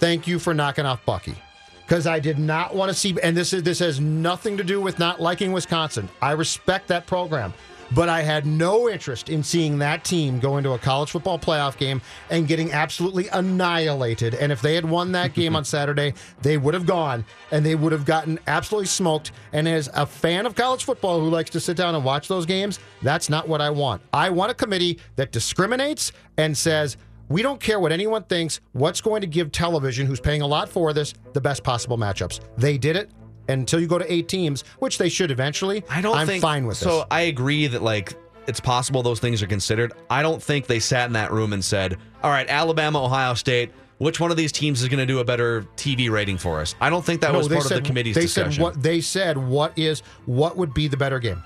Thank 0.00 0.26
you 0.26 0.38
for 0.38 0.54
knocking 0.54 0.86
off 0.86 1.04
Bucky. 1.04 1.34
Because 1.82 2.06
I 2.06 2.20
did 2.20 2.38
not 2.38 2.74
want 2.74 2.88
to 2.90 2.94
see, 2.94 3.14
and 3.22 3.36
this 3.36 3.52
is 3.52 3.62
this 3.62 3.80
has 3.80 4.00
nothing 4.00 4.56
to 4.56 4.64
do 4.64 4.80
with 4.80 4.98
not 4.98 5.20
liking 5.20 5.52
Wisconsin. 5.52 6.08
I 6.22 6.32
respect 6.32 6.88
that 6.88 7.06
program, 7.06 7.52
but 7.92 8.08
I 8.08 8.22
had 8.22 8.46
no 8.46 8.88
interest 8.88 9.28
in 9.28 9.42
seeing 9.42 9.78
that 9.80 10.02
team 10.02 10.38
go 10.40 10.56
into 10.56 10.72
a 10.72 10.78
college 10.78 11.10
football 11.10 11.38
playoff 11.38 11.76
game 11.76 12.00
and 12.30 12.48
getting 12.48 12.72
absolutely 12.72 13.28
annihilated. 13.28 14.36
And 14.36 14.50
if 14.50 14.62
they 14.62 14.74
had 14.74 14.86
won 14.88 15.12
that 15.12 15.34
game 15.34 15.54
on 15.54 15.64
Saturday, 15.66 16.14
they 16.40 16.56
would 16.56 16.72
have 16.72 16.86
gone 16.86 17.22
and 17.50 17.66
they 17.66 17.74
would 17.74 17.92
have 17.92 18.06
gotten 18.06 18.38
absolutely 18.46 18.86
smoked. 18.86 19.32
And 19.52 19.68
as 19.68 19.90
a 19.92 20.06
fan 20.06 20.46
of 20.46 20.54
college 20.54 20.84
football 20.84 21.20
who 21.20 21.28
likes 21.28 21.50
to 21.50 21.60
sit 21.60 21.76
down 21.76 21.94
and 21.94 22.02
watch 22.04 22.26
those 22.26 22.46
games, 22.46 22.78
that's 23.02 23.28
not 23.28 23.48
what 23.48 23.60
I 23.60 23.68
want. 23.68 24.00
I 24.14 24.30
want 24.30 24.50
a 24.50 24.54
committee 24.54 24.98
that 25.16 25.30
discriminates 25.30 26.12
and 26.38 26.56
says. 26.56 26.96
We 27.30 27.42
don't 27.42 27.60
care 27.60 27.78
what 27.78 27.92
anyone 27.92 28.24
thinks. 28.24 28.60
What's 28.72 29.00
going 29.00 29.20
to 29.20 29.26
give 29.28 29.52
television, 29.52 30.04
who's 30.04 30.18
paying 30.18 30.42
a 30.42 30.46
lot 30.46 30.68
for 30.68 30.92
this, 30.92 31.14
the 31.32 31.40
best 31.40 31.62
possible 31.62 31.96
matchups? 31.96 32.40
They 32.58 32.76
did 32.76 32.96
it. 32.96 33.10
Until 33.48 33.80
you 33.80 33.86
go 33.86 33.98
to 33.98 34.12
eight 34.12 34.28
teams, 34.28 34.64
which 34.80 34.98
they 34.98 35.08
should 35.08 35.30
eventually, 35.30 35.82
I 35.88 36.00
don't 36.00 36.16
I'm 36.16 36.26
think 36.26 36.42
fine 36.42 36.66
with 36.66 36.82
it. 36.82 36.84
So. 36.84 37.06
I 37.10 37.22
agree 37.22 37.68
that 37.68 37.82
like 37.82 38.14
it's 38.46 38.60
possible 38.60 39.02
those 39.02 39.20
things 39.20 39.42
are 39.42 39.46
considered. 39.46 39.92
I 40.08 40.22
don't 40.22 40.42
think 40.42 40.66
they 40.66 40.80
sat 40.80 41.06
in 41.06 41.12
that 41.14 41.32
room 41.32 41.52
and 41.52 41.64
said, 41.64 41.96
"All 42.22 42.30
right, 42.30 42.48
Alabama, 42.48 43.04
Ohio 43.04 43.34
State, 43.34 43.70
which 43.98 44.20
one 44.20 44.30
of 44.30 44.36
these 44.36 44.52
teams 44.52 44.82
is 44.82 44.88
going 44.88 44.98
to 44.98 45.06
do 45.06 45.18
a 45.18 45.24
better 45.24 45.62
TV 45.76 46.10
rating 46.10 46.38
for 46.38 46.60
us?" 46.60 46.74
I 46.80 46.90
don't 46.90 47.04
think 47.04 47.20
that 47.22 47.32
was 47.32 47.48
they 47.48 47.56
part 47.56 47.70
of 47.70 47.76
the 47.76 47.82
committee's 47.82 48.14
they 48.14 48.22
discussion. 48.22 48.52
said 48.52 48.62
what 48.62 48.82
they 48.82 49.00
said. 49.00 49.36
What 49.36 49.76
is 49.76 50.02
what 50.26 50.56
would 50.56 50.74
be 50.74 50.86
the 50.86 50.96
better 50.96 51.18
game? 51.18 51.42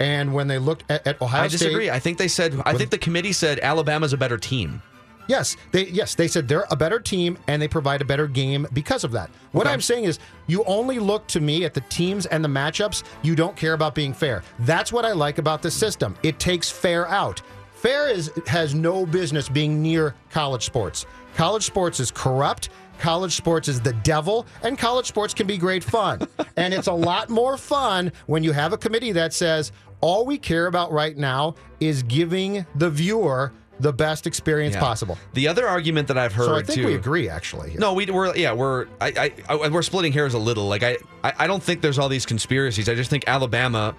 And 0.00 0.34
when 0.34 0.48
they 0.48 0.58
looked 0.58 0.90
at, 0.90 1.06
at 1.06 1.22
Ohio 1.22 1.44
I 1.44 1.48
disagree. 1.48 1.86
State, 1.86 1.94
I 1.94 1.98
think 2.00 2.18
they 2.18 2.28
said. 2.28 2.60
I 2.64 2.74
think 2.74 2.90
the 2.90 2.98
committee 2.98 3.32
said 3.32 3.60
Alabama's 3.60 4.12
a 4.12 4.16
better 4.16 4.38
team. 4.38 4.82
Yes, 5.26 5.56
they 5.72 5.86
yes 5.86 6.14
they 6.14 6.28
said 6.28 6.46
they're 6.48 6.66
a 6.70 6.76
better 6.76 7.00
team 7.00 7.38
and 7.48 7.60
they 7.60 7.68
provide 7.68 8.02
a 8.02 8.04
better 8.04 8.26
game 8.26 8.66
because 8.72 9.04
of 9.04 9.12
that. 9.12 9.30
What 9.52 9.66
Okay. 9.66 9.72
I'm 9.72 9.80
saying 9.80 10.04
is 10.04 10.18
you 10.46 10.64
only 10.64 10.98
look 10.98 11.26
to 11.28 11.40
me 11.40 11.64
at 11.64 11.74
the 11.74 11.80
teams 11.82 12.26
and 12.26 12.44
the 12.44 12.48
matchups. 12.48 13.02
You 13.22 13.34
don't 13.34 13.56
care 13.56 13.72
about 13.72 13.94
being 13.94 14.12
fair. 14.12 14.42
That's 14.60 14.92
what 14.92 15.04
I 15.04 15.12
like 15.12 15.38
about 15.38 15.62
the 15.62 15.70
system. 15.70 16.16
It 16.22 16.38
takes 16.38 16.70
fair 16.70 17.08
out. 17.08 17.40
Fair 17.74 18.08
is 18.10 18.30
has 18.46 18.74
no 18.74 19.04
business 19.06 19.48
being 19.48 19.82
near 19.82 20.14
college 20.30 20.64
sports. 20.64 21.06
College 21.36 21.64
sports 21.64 22.00
is 22.00 22.10
corrupt. 22.10 22.68
College 22.98 23.34
sports 23.34 23.66
is 23.66 23.80
the 23.80 23.92
devil, 24.04 24.46
and 24.62 24.78
college 24.78 25.06
sports 25.06 25.34
can 25.34 25.48
be 25.48 25.58
great 25.58 25.82
fun. 25.82 26.20
and 26.56 26.72
it's 26.72 26.86
a 26.86 26.92
lot 26.92 27.28
more 27.28 27.56
fun 27.56 28.12
when 28.26 28.44
you 28.44 28.52
have 28.52 28.72
a 28.72 28.78
committee 28.78 29.10
that 29.12 29.32
says 29.32 29.72
all 30.00 30.24
we 30.24 30.38
care 30.38 30.68
about 30.68 30.92
right 30.92 31.16
now 31.16 31.56
is 31.80 32.02
giving 32.04 32.64
the 32.76 32.88
viewer 32.88 33.52
the 33.84 33.92
best 33.92 34.26
experience 34.26 34.74
Yeah. 34.74 34.80
possible. 34.80 35.18
The 35.34 35.46
other 35.46 35.68
argument 35.68 36.08
that 36.08 36.16
I've 36.18 36.32
heard 36.32 36.46
So 36.46 36.54
I 36.56 36.62
think 36.62 36.80
too. 36.80 36.86
we 36.86 36.94
agree, 36.94 37.28
actually. 37.28 37.76
No, 37.78 37.92
we, 37.92 38.06
we're 38.06 38.34
yeah 38.34 38.52
we're 38.52 38.86
I, 39.00 39.32
I, 39.48 39.54
I 39.54 39.68
we're 39.68 39.82
splitting 39.82 40.12
hairs 40.12 40.32
a 40.34 40.38
little. 40.38 40.66
Like 40.66 40.82
I, 40.82 40.96
I 41.22 41.32
I 41.40 41.46
don't 41.46 41.62
think 41.62 41.82
there's 41.82 41.98
all 41.98 42.08
these 42.08 42.24
conspiracies. 42.26 42.88
I 42.88 42.94
just 42.94 43.10
think 43.10 43.24
Alabama, 43.28 43.94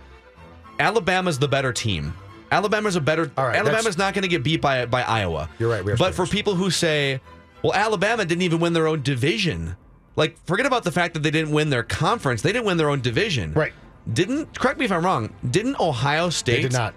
Alabama's 0.80 1.40
the 1.40 1.48
better 1.48 1.72
team. 1.72 2.14
Alabama's 2.52 2.96
a 2.96 3.02
better. 3.02 3.32
All 3.38 3.46
right, 3.46 3.56
Alabama's 3.56 3.98
not 3.98 4.14
going 4.14 4.24
to 4.24 4.28
get 4.28 4.44
beat 4.44 4.62
by 4.62 4.86
by 4.86 5.04
Iowa. 5.04 5.50
You're 5.60 5.70
right, 5.70 5.88
are 5.88 5.96
but 5.98 6.14
for 6.16 6.26
people 6.26 6.56
who 6.56 6.70
say, 6.72 7.22
well, 7.64 7.74
Alabama 7.74 8.26
didn't 8.26 8.42
even 8.44 8.60
win 8.60 8.74
their 8.74 8.88
own 8.88 9.02
division. 9.02 9.76
Like, 10.16 10.38
forget 10.46 10.66
about 10.66 10.84
the 10.84 10.92
fact 10.92 11.14
that 11.16 11.24
they 11.24 11.32
didn't 11.32 11.52
win 11.52 11.70
their 11.70 11.84
conference. 11.84 12.42
They 12.42 12.54
didn't 12.54 12.66
win 12.66 12.78
their 12.78 12.90
own 12.90 13.02
division. 13.02 13.54
Right. 13.54 13.74
Didn't 14.14 14.58
correct 14.60 14.78
me 14.78 14.86
if 14.86 14.92
I'm 14.92 15.04
wrong. 15.04 15.34
Didn't 15.50 15.80
Ohio 15.80 16.30
State? 16.30 16.58
They 16.58 16.62
did 16.62 16.74
not. 16.74 16.94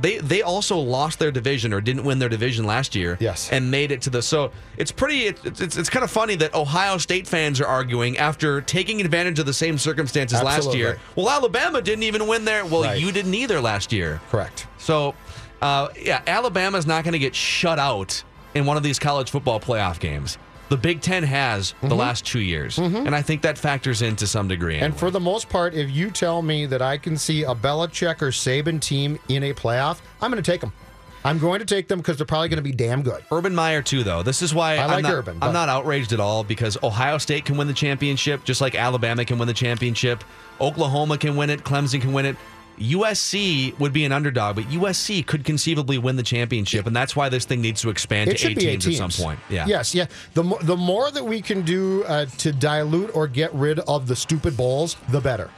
They 0.00 0.18
they 0.18 0.42
also 0.42 0.76
lost 0.78 1.18
their 1.18 1.32
division 1.32 1.72
or 1.72 1.80
didn't 1.80 2.04
win 2.04 2.20
their 2.20 2.28
division 2.28 2.64
last 2.66 2.94
year. 2.94 3.16
Yes. 3.18 3.50
And 3.50 3.68
made 3.70 3.90
it 3.90 4.00
to 4.02 4.10
the 4.10 4.22
so 4.22 4.52
it's 4.76 4.92
pretty 4.92 5.22
it's 5.26 5.60
it's, 5.60 5.76
it's 5.76 5.90
kind 5.90 6.04
of 6.04 6.10
funny 6.10 6.36
that 6.36 6.54
Ohio 6.54 6.98
State 6.98 7.26
fans 7.26 7.60
are 7.60 7.66
arguing 7.66 8.16
after 8.16 8.60
taking 8.60 9.00
advantage 9.00 9.40
of 9.40 9.46
the 9.46 9.52
same 9.52 9.76
circumstances 9.76 10.40
last 10.40 10.58
Absolutely. 10.58 10.78
year. 10.80 11.00
Well, 11.16 11.28
Alabama 11.28 11.82
didn't 11.82 12.04
even 12.04 12.28
win 12.28 12.44
there. 12.44 12.64
Well, 12.64 12.82
Right. 12.84 13.00
you 13.00 13.10
didn't 13.10 13.34
either 13.34 13.60
last 13.60 13.92
year. 13.92 14.20
Correct. 14.30 14.68
So, 14.78 15.14
uh, 15.60 15.88
yeah, 16.00 16.22
Alabama's 16.28 16.86
not 16.86 17.02
going 17.02 17.12
to 17.12 17.18
get 17.18 17.34
shut 17.34 17.80
out 17.80 18.22
in 18.54 18.66
one 18.66 18.76
of 18.76 18.84
these 18.84 19.00
college 19.00 19.30
football 19.30 19.58
playoff 19.58 19.98
games. 19.98 20.38
The 20.72 20.78
Big 20.78 21.02
Ten 21.02 21.22
has 21.22 21.72
the 21.82 21.88
mm-hmm. 21.88 21.98
last 21.98 22.24
two 22.24 22.40
years, 22.40 22.76
mm-hmm. 22.76 23.06
and 23.06 23.14
I 23.14 23.20
think 23.20 23.42
that 23.42 23.58
factors 23.58 24.00
in 24.00 24.16
to 24.16 24.26
some 24.26 24.48
degree. 24.48 24.78
And 24.78 24.96
for 24.96 25.10
the 25.10 25.20
most 25.20 25.50
part, 25.50 25.74
if 25.74 25.90
you 25.90 26.10
tell 26.10 26.40
me 26.40 26.64
that 26.64 26.80
I 26.80 26.96
can 26.96 27.18
see 27.18 27.42
a 27.42 27.54
Belichick 27.54 28.22
or 28.22 28.28
Saban 28.28 28.80
team 28.80 29.18
in 29.28 29.42
a 29.42 29.52
playoff, 29.52 30.00
I'm 30.22 30.30
going 30.30 30.42
to 30.42 30.50
take 30.50 30.62
them. 30.62 30.72
I'm 31.26 31.38
going 31.38 31.58
to 31.58 31.66
take 31.66 31.88
them 31.88 31.98
because 31.98 32.16
they're 32.16 32.24
probably 32.24 32.48
going 32.48 32.56
to 32.56 32.62
be 32.62 32.72
damn 32.72 33.02
good. 33.02 33.22
Urban 33.30 33.54
Meyer 33.54 33.82
too, 33.82 34.02
though. 34.02 34.22
This 34.22 34.40
is 34.40 34.54
why 34.54 34.72
I 34.72 34.84
am 34.84 34.90
like 34.90 35.02
not, 35.02 35.12
Urban, 35.12 35.38
but- 35.38 35.46
I'm 35.46 35.52
not 35.52 35.68
outraged 35.68 36.14
at 36.14 36.20
all 36.20 36.42
because 36.42 36.78
Ohio 36.82 37.18
State 37.18 37.44
can 37.44 37.58
win 37.58 37.68
the 37.68 37.74
championship, 37.74 38.42
just 38.44 38.62
like 38.62 38.74
Alabama 38.74 39.26
can 39.26 39.36
win 39.36 39.48
the 39.48 39.54
championship. 39.54 40.24
Oklahoma 40.58 41.18
can 41.18 41.36
win 41.36 41.50
it. 41.50 41.64
Clemson 41.64 42.00
can 42.00 42.14
win 42.14 42.24
it. 42.24 42.36
USC 42.82 43.78
would 43.78 43.92
be 43.92 44.04
an 44.04 44.12
underdog, 44.12 44.56
but 44.56 44.64
USC 44.66 45.26
could 45.26 45.44
conceivably 45.44 45.98
win 45.98 46.16
the 46.16 46.22
championship, 46.22 46.86
and 46.86 46.94
that's 46.94 47.14
why 47.16 47.28
this 47.28 47.44
thing 47.44 47.60
needs 47.60 47.80
to 47.82 47.90
expand 47.90 48.30
It 48.30 48.38
to 48.38 48.48
eight 48.48 48.58
teams, 48.58 48.84
teams 48.84 49.00
at 49.00 49.12
some 49.12 49.24
point. 49.24 49.40
Yeah. 49.48 49.66
Yes. 49.66 49.94
Yeah. 49.94 50.06
The 50.34 50.44
mo- 50.44 50.58
the 50.62 50.76
more 50.76 51.10
that 51.10 51.24
we 51.24 51.40
can 51.40 51.62
do 51.62 52.04
uh, 52.04 52.26
to 52.38 52.52
dilute 52.52 53.10
or 53.14 53.26
get 53.26 53.52
rid 53.54 53.78
of 53.80 54.06
the 54.06 54.16
stupid 54.16 54.56
bowls, 54.56 54.96
the 55.10 55.20
better. 55.20 55.50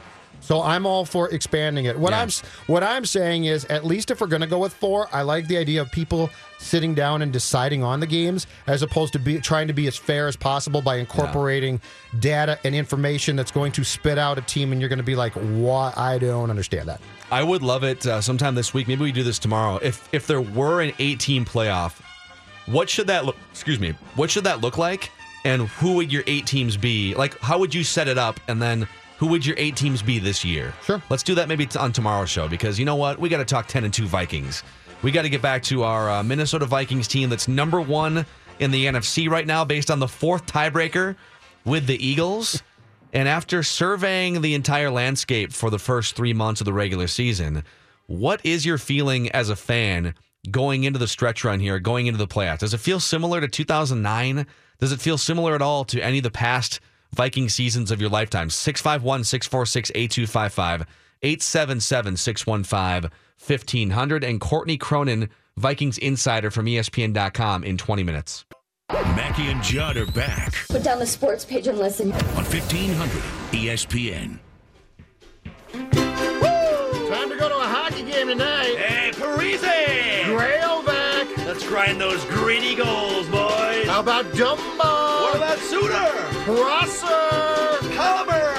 So 0.45 0.61
I'm 0.61 0.85
all 0.85 1.05
for 1.05 1.27
expanding 1.31 1.85
it. 1.85 1.97
What 1.97 2.11
Yeah. 2.13 2.21
I'm 2.21 2.29
what 2.67 2.83
I'm 2.83 3.03
saying 3.03 3.45
is, 3.45 3.65
at 3.65 3.83
least 3.83 4.11
if 4.11 4.21
we're 4.21 4.27
going 4.27 4.41
to 4.43 4.47
go 4.47 4.59
with 4.59 4.73
four, 4.73 5.09
I 5.11 5.23
like 5.23 5.47
the 5.47 5.57
idea 5.57 5.81
of 5.81 5.91
people 5.91 6.29
sitting 6.59 6.93
down 6.93 7.23
and 7.23 7.33
deciding 7.33 7.83
on 7.83 7.99
the 7.99 8.05
games, 8.05 8.45
as 8.67 8.83
opposed 8.83 9.11
to 9.13 9.19
be 9.19 9.39
trying 9.39 9.67
to 9.67 9.73
be 9.73 9.87
as 9.87 9.97
fair 9.97 10.27
as 10.27 10.35
possible 10.35 10.83
by 10.83 10.97
incorporating 10.97 11.81
data 12.19 12.59
and 12.63 12.75
information 12.75 13.35
that's 13.35 13.49
going 13.51 13.71
to 13.71 13.83
spit 13.83 14.19
out 14.19 14.37
a 14.37 14.41
team, 14.41 14.71
and 14.71 14.79
you're 14.79 14.87
going 14.89 14.97
to 14.97 15.03
be 15.03 15.15
like, 15.15 15.33
"What? 15.33 15.97
I 15.97 16.19
don't 16.19 16.51
understand 16.51 16.89
that." 16.89 17.01
I 17.31 17.41
would 17.41 17.63
love 17.63 17.83
it 17.83 18.05
uh, 18.05 18.21
sometime 18.21 18.53
this 18.53 18.71
week. 18.71 18.87
Maybe 18.87 19.01
we 19.03 19.11
do 19.11 19.23
this 19.23 19.39
tomorrow. 19.39 19.79
If 19.81 20.07
if 20.13 20.27
there 20.27 20.41
were 20.41 20.81
an 20.81 20.93
18 20.99 21.43
playoff, 21.43 21.99
what 22.67 22.87
should 22.87 23.07
that 23.07 23.25
look? 23.25 23.35
Excuse 23.51 23.79
me. 23.79 23.95
What 24.15 24.29
should 24.29 24.43
that 24.43 24.61
look 24.61 24.77
like? 24.77 25.09
And 25.43 25.63
who 25.67 25.95
would 25.95 26.11
your 26.11 26.23
eight 26.27 26.45
teams 26.45 26.77
be? 26.77 27.15
Like, 27.15 27.39
how 27.39 27.57
would 27.59 27.73
you 27.73 27.83
set 27.83 28.07
it 28.07 28.17
up? 28.19 28.39
And 28.47 28.61
then 28.61 28.87
who 29.17 29.27
would 29.27 29.45
your 29.45 29.55
eight 29.57 29.75
teams 29.75 30.01
be 30.01 30.19
this 30.19 30.43
year? 30.43 30.73
Sure. 30.83 31.01
Let's 31.09 31.23
do 31.23 31.35
that 31.35 31.47
maybe 31.47 31.65
t- 31.65 31.79
on 31.79 31.91
tomorrow's 31.91 32.29
show 32.29 32.47
because 32.47 32.77
you 32.77 32.85
know 32.85 32.95
what? 32.95 33.19
We 33.19 33.29
got 33.29 33.37
to 33.37 33.45
talk 33.45 33.67
10 33.67 33.83
and 33.85 33.93
2 33.93 34.05
Vikings. 34.07 34.63
We 35.01 35.11
got 35.11 35.21
to 35.21 35.29
get 35.29 35.41
back 35.41 35.63
to 35.63 35.83
our 35.83 36.09
uh, 36.09 36.23
Minnesota 36.23 36.65
Vikings 36.65 37.07
team 37.07 37.29
that's 37.29 37.47
number 37.47 37.79
one 37.79 38.25
in 38.59 38.71
the 38.71 38.85
NFC 38.85 39.29
right 39.29 39.45
now 39.45 39.63
based 39.63 39.91
on 39.91 39.99
the 39.99 40.07
fourth 40.07 40.45
tiebreaker 40.45 41.15
with 41.63 41.87
the 41.87 42.05
Eagles. 42.05 42.61
And 43.13 43.29
after 43.29 43.63
surveying 43.63 44.41
the 44.41 44.55
entire 44.55 44.89
landscape 44.89 45.53
for 45.53 45.69
the 45.69 45.79
first 45.79 46.17
three 46.17 46.33
months 46.33 46.59
of 46.59 46.65
the 46.65 46.73
regular 46.73 47.07
season, 47.07 47.63
what 48.07 48.41
is 48.45 48.65
your 48.65 48.77
feeling 48.77 49.31
as 49.31 49.49
a 49.49 49.55
fan 49.55 50.15
going 50.51 50.83
into 50.83 50.99
the 50.99 51.07
stretch 51.07 51.45
run 51.45 51.61
here, 51.61 51.79
going 51.79 52.07
into 52.07 52.17
the 52.17 52.27
playoffs? 52.27 52.59
Does 52.59 52.73
it 52.73 52.81
feel 52.81 52.99
similar 52.99 53.39
to 53.39 53.47
2009? 53.47 54.45
Does 54.79 54.91
it 54.91 54.99
feel 54.99 55.17
similar 55.17 55.55
at 55.55 55.61
all 55.61 55.85
to 55.85 56.01
any 56.01 56.17
of 56.17 56.23
the 56.25 56.31
past 56.31 56.81
Viking 57.13 57.49
seasons 57.49 57.91
of 57.91 58.01
your 58.01 58.09
lifetime? 58.09 58.49
651 58.49 59.23
646 59.23 59.91
8255, 59.95 60.85
877 61.21 62.17
615 62.17 63.11
1500. 63.47 64.23
And 64.23 64.39
Courtney 64.41 64.77
Cronin, 64.77 65.29
Vikings 65.57 65.97
insider 65.97 66.51
from 66.51 66.65
ESPN.com 66.65 67.63
in 67.63 67.77
20 67.77 68.03
minutes. 68.03 68.45
Mackey 68.91 69.47
and 69.47 69.63
Judd 69.63 69.97
are 69.97 70.05
back 70.05 70.53
Put 70.69 70.83
down 70.83 70.99
the 70.99 71.07
sports 71.07 71.43
page 71.43 71.65
and 71.67 71.79
listen. 71.79 72.11
on 72.11 72.19
1500 72.45 73.09
ESPN. 73.51 74.39
Time 75.71 77.29
to 77.29 77.35
go 77.37 77.49
to 77.49 77.55
a 77.55 77.67
hockey 77.67 78.03
game 78.03 78.27
tonight. 78.27 78.75
Hey, 78.77 79.11
Parise! 79.11 79.59
Railback. 80.37 81.37
Let's 81.45 81.65
grind 81.67 81.99
those 81.99 82.23
greedy 82.25 82.75
goals, 82.75 83.27
boys. 83.27 83.87
How 83.87 84.01
about 84.01 84.25
Dumba? 84.33 84.77
What 84.77 85.35
about 85.37 85.57
Suter? 85.59 86.34
Prosser? 86.45 87.95
Palmer! 87.95 88.53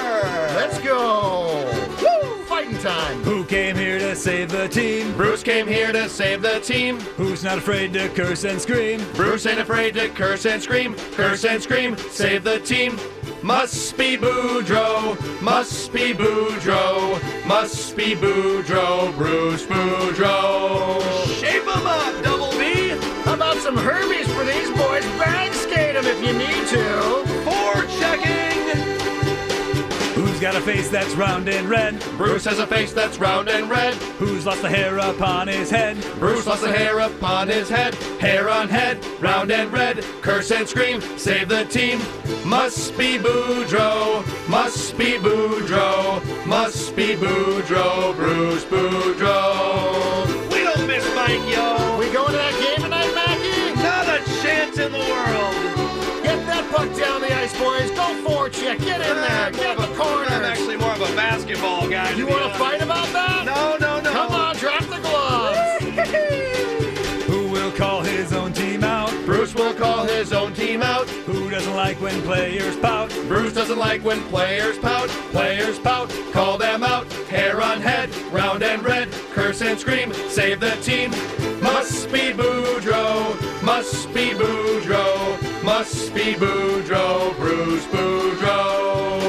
Let's 0.57 0.77
go. 0.79 1.65
Woo! 2.01 2.43
Fighting 2.43 2.77
time. 2.79 3.23
Who 3.23 3.45
came 3.45 3.77
here 3.77 3.97
to 3.97 4.13
save 4.13 4.51
the 4.51 4.67
team? 4.67 5.15
Bruce 5.15 5.41
came 5.41 5.65
here 5.65 5.93
to 5.93 6.09
save 6.09 6.41
the 6.41 6.59
team. 6.59 6.99
Who's 7.15 7.45
not 7.45 7.59
afraid 7.59 7.93
to 7.93 8.09
curse 8.09 8.43
and 8.43 8.59
scream? 8.61 8.99
Bruce 9.13 9.45
ain't 9.45 9.61
afraid 9.61 9.93
to 9.93 10.09
curse 10.09 10.45
and 10.45 10.61
scream, 10.61 10.95
curse 11.13 11.45
and 11.45 11.63
scream, 11.63 11.95
save 12.11 12.43
the 12.43 12.59
team. 12.59 12.99
Must 13.41 13.97
be 13.97 14.17
Boudreau, 14.17 15.15
must 15.41 15.93
be 15.93 16.13
Boudreau, 16.13 17.47
must 17.47 17.95
be 17.95 18.15
Boudreau, 18.15 19.15
Bruce 19.15 19.65
Boudreau. 19.65 20.99
Shape 21.39 21.63
'em 21.63 21.87
up, 21.87 22.21
Double 22.21 22.51
B! 22.59 22.89
How 23.23 23.35
about 23.35 23.55
some 23.57 23.77
Herbies 23.77 24.27
for 24.35 24.43
these 24.43 24.69
boys? 24.71 25.05
Bag 25.17 25.53
skate 25.53 25.93
them 25.93 26.05
if 26.05 26.21
you 26.21 26.33
need 26.33 26.67
to. 26.67 27.46
Four 27.97 28.17
checking! 28.17 28.37
Who's 30.13 30.39
got 30.39 30.55
a 30.55 30.61
face 30.61 30.89
that's 30.89 31.13
round 31.15 31.47
and 31.49 31.69
red? 31.69 31.99
Bruce 32.17 32.45
has 32.45 32.59
a 32.59 32.67
face 32.67 32.93
that's 32.93 33.19
round 33.19 33.49
and 33.49 33.69
red. 33.69 33.93
Who's 34.19 34.45
lost 34.45 34.61
the 34.61 34.69
hair 34.69 34.97
upon 34.97 35.47
his 35.47 35.69
head? 35.69 35.97
Bruce 36.19 36.47
lost 36.47 36.61
the 36.61 36.71
hair 36.71 36.99
upon 36.99 37.47
his 37.47 37.69
head, 37.69 37.93
hair 38.19 38.49
on 38.49 38.67
head, 38.67 39.03
round 39.21 39.51
and 39.51 39.71
red. 39.71 40.03
Curse 40.21 40.51
and 40.51 40.67
scream, 40.67 41.01
save 41.17 41.49
the 41.49 41.65
team. 41.65 41.99
Must 42.45 42.97
be 42.97 43.17
Boudreau, 43.17 44.23
must 44.47 44.97
be 44.97 45.17
Boudreau, 45.17 46.21
must 46.45 46.95
be 46.95 47.15
Boudreau, 47.15 48.15
Bruce 48.15 48.65
Boudreau. 48.65 50.51
We 50.51 50.63
don't 50.63 50.87
miss 50.87 51.05
Mike, 51.15 51.47
yo! 51.47 51.97
We 51.99 52.11
going 52.11 52.31
to 52.31 52.37
that 52.37 52.53
game 52.59 52.83
tonight, 52.83 53.13
Mackey? 53.13 53.81
Not 53.83 54.07
a 54.07 54.23
chance 54.41 54.79
in 54.79 54.91
the 54.91 54.99
world! 54.99 55.76
Get 56.67 56.75
puck 56.75 56.97
down 56.97 57.21
the 57.21 57.33
ice, 57.33 57.57
boys. 57.57 57.91
Go 57.91 58.13
for 58.27 58.47
it, 58.47 58.53
check. 58.53 58.79
Get 58.79 58.99
in 58.99 59.15
there. 59.15 59.27
Ah, 59.29 59.49
Get 59.51 59.79
in 59.79 59.89
the 59.89 60.03
I'm 60.03 60.43
actually 60.43 60.75
more 60.75 60.91
of 60.91 61.01
a 61.01 61.15
basketball 61.15 61.87
guy. 61.89 62.11
You 62.11 62.27
want 62.27 62.51
to 62.51 62.59
fight 62.59 62.81
about 62.81 63.07
that? 63.13 63.45
No, 63.45 63.77
no, 63.79 64.01
no. 64.01 64.11
Come 64.11 64.31
on, 64.31 64.55
drop 64.57 64.81
the 64.81 64.99
gloves. 64.99 65.77
Who 67.25 67.49
will 67.49 67.71
call 67.71 68.01
his 68.01 68.33
own 68.33 68.51
team 68.53 68.83
out? 68.83 69.11
Bruce 69.25 69.55
will 69.55 69.73
call 69.73 70.05
his 70.05 70.33
own 70.33 70.53
team 70.53 70.81
out. 70.81 71.07
Who 71.09 71.49
doesn't 71.49 71.75
like 71.75 72.01
when 72.01 72.21
players 72.23 72.75
pout? 72.77 73.09
Bruce 73.27 73.53
doesn't 73.53 73.79
like 73.79 74.03
when 74.03 74.21
players 74.23 74.77
pout. 74.77 75.07
Players 75.31 75.79
pout, 75.79 76.09
call 76.33 76.57
them 76.57 76.83
out. 76.83 77.11
Hair 77.29 77.61
on 77.61 77.79
head, 77.79 78.13
round 78.31 78.63
and 78.63 78.83
red. 78.83 79.09
Curse 79.31 79.61
and 79.61 79.79
scream, 79.79 80.11
save 80.29 80.59
the 80.59 80.71
team. 80.81 81.11
Must 81.61 82.11
be 82.11 82.31
Boudreau, 82.33 83.63
must 83.63 84.13
be 84.13 84.29
Boudreau, 84.31 85.46
must 85.67 86.13
be 86.15 86.33
Boudreau, 86.35 87.35
Bruce 87.35 87.85
Boudreau. 87.87 89.19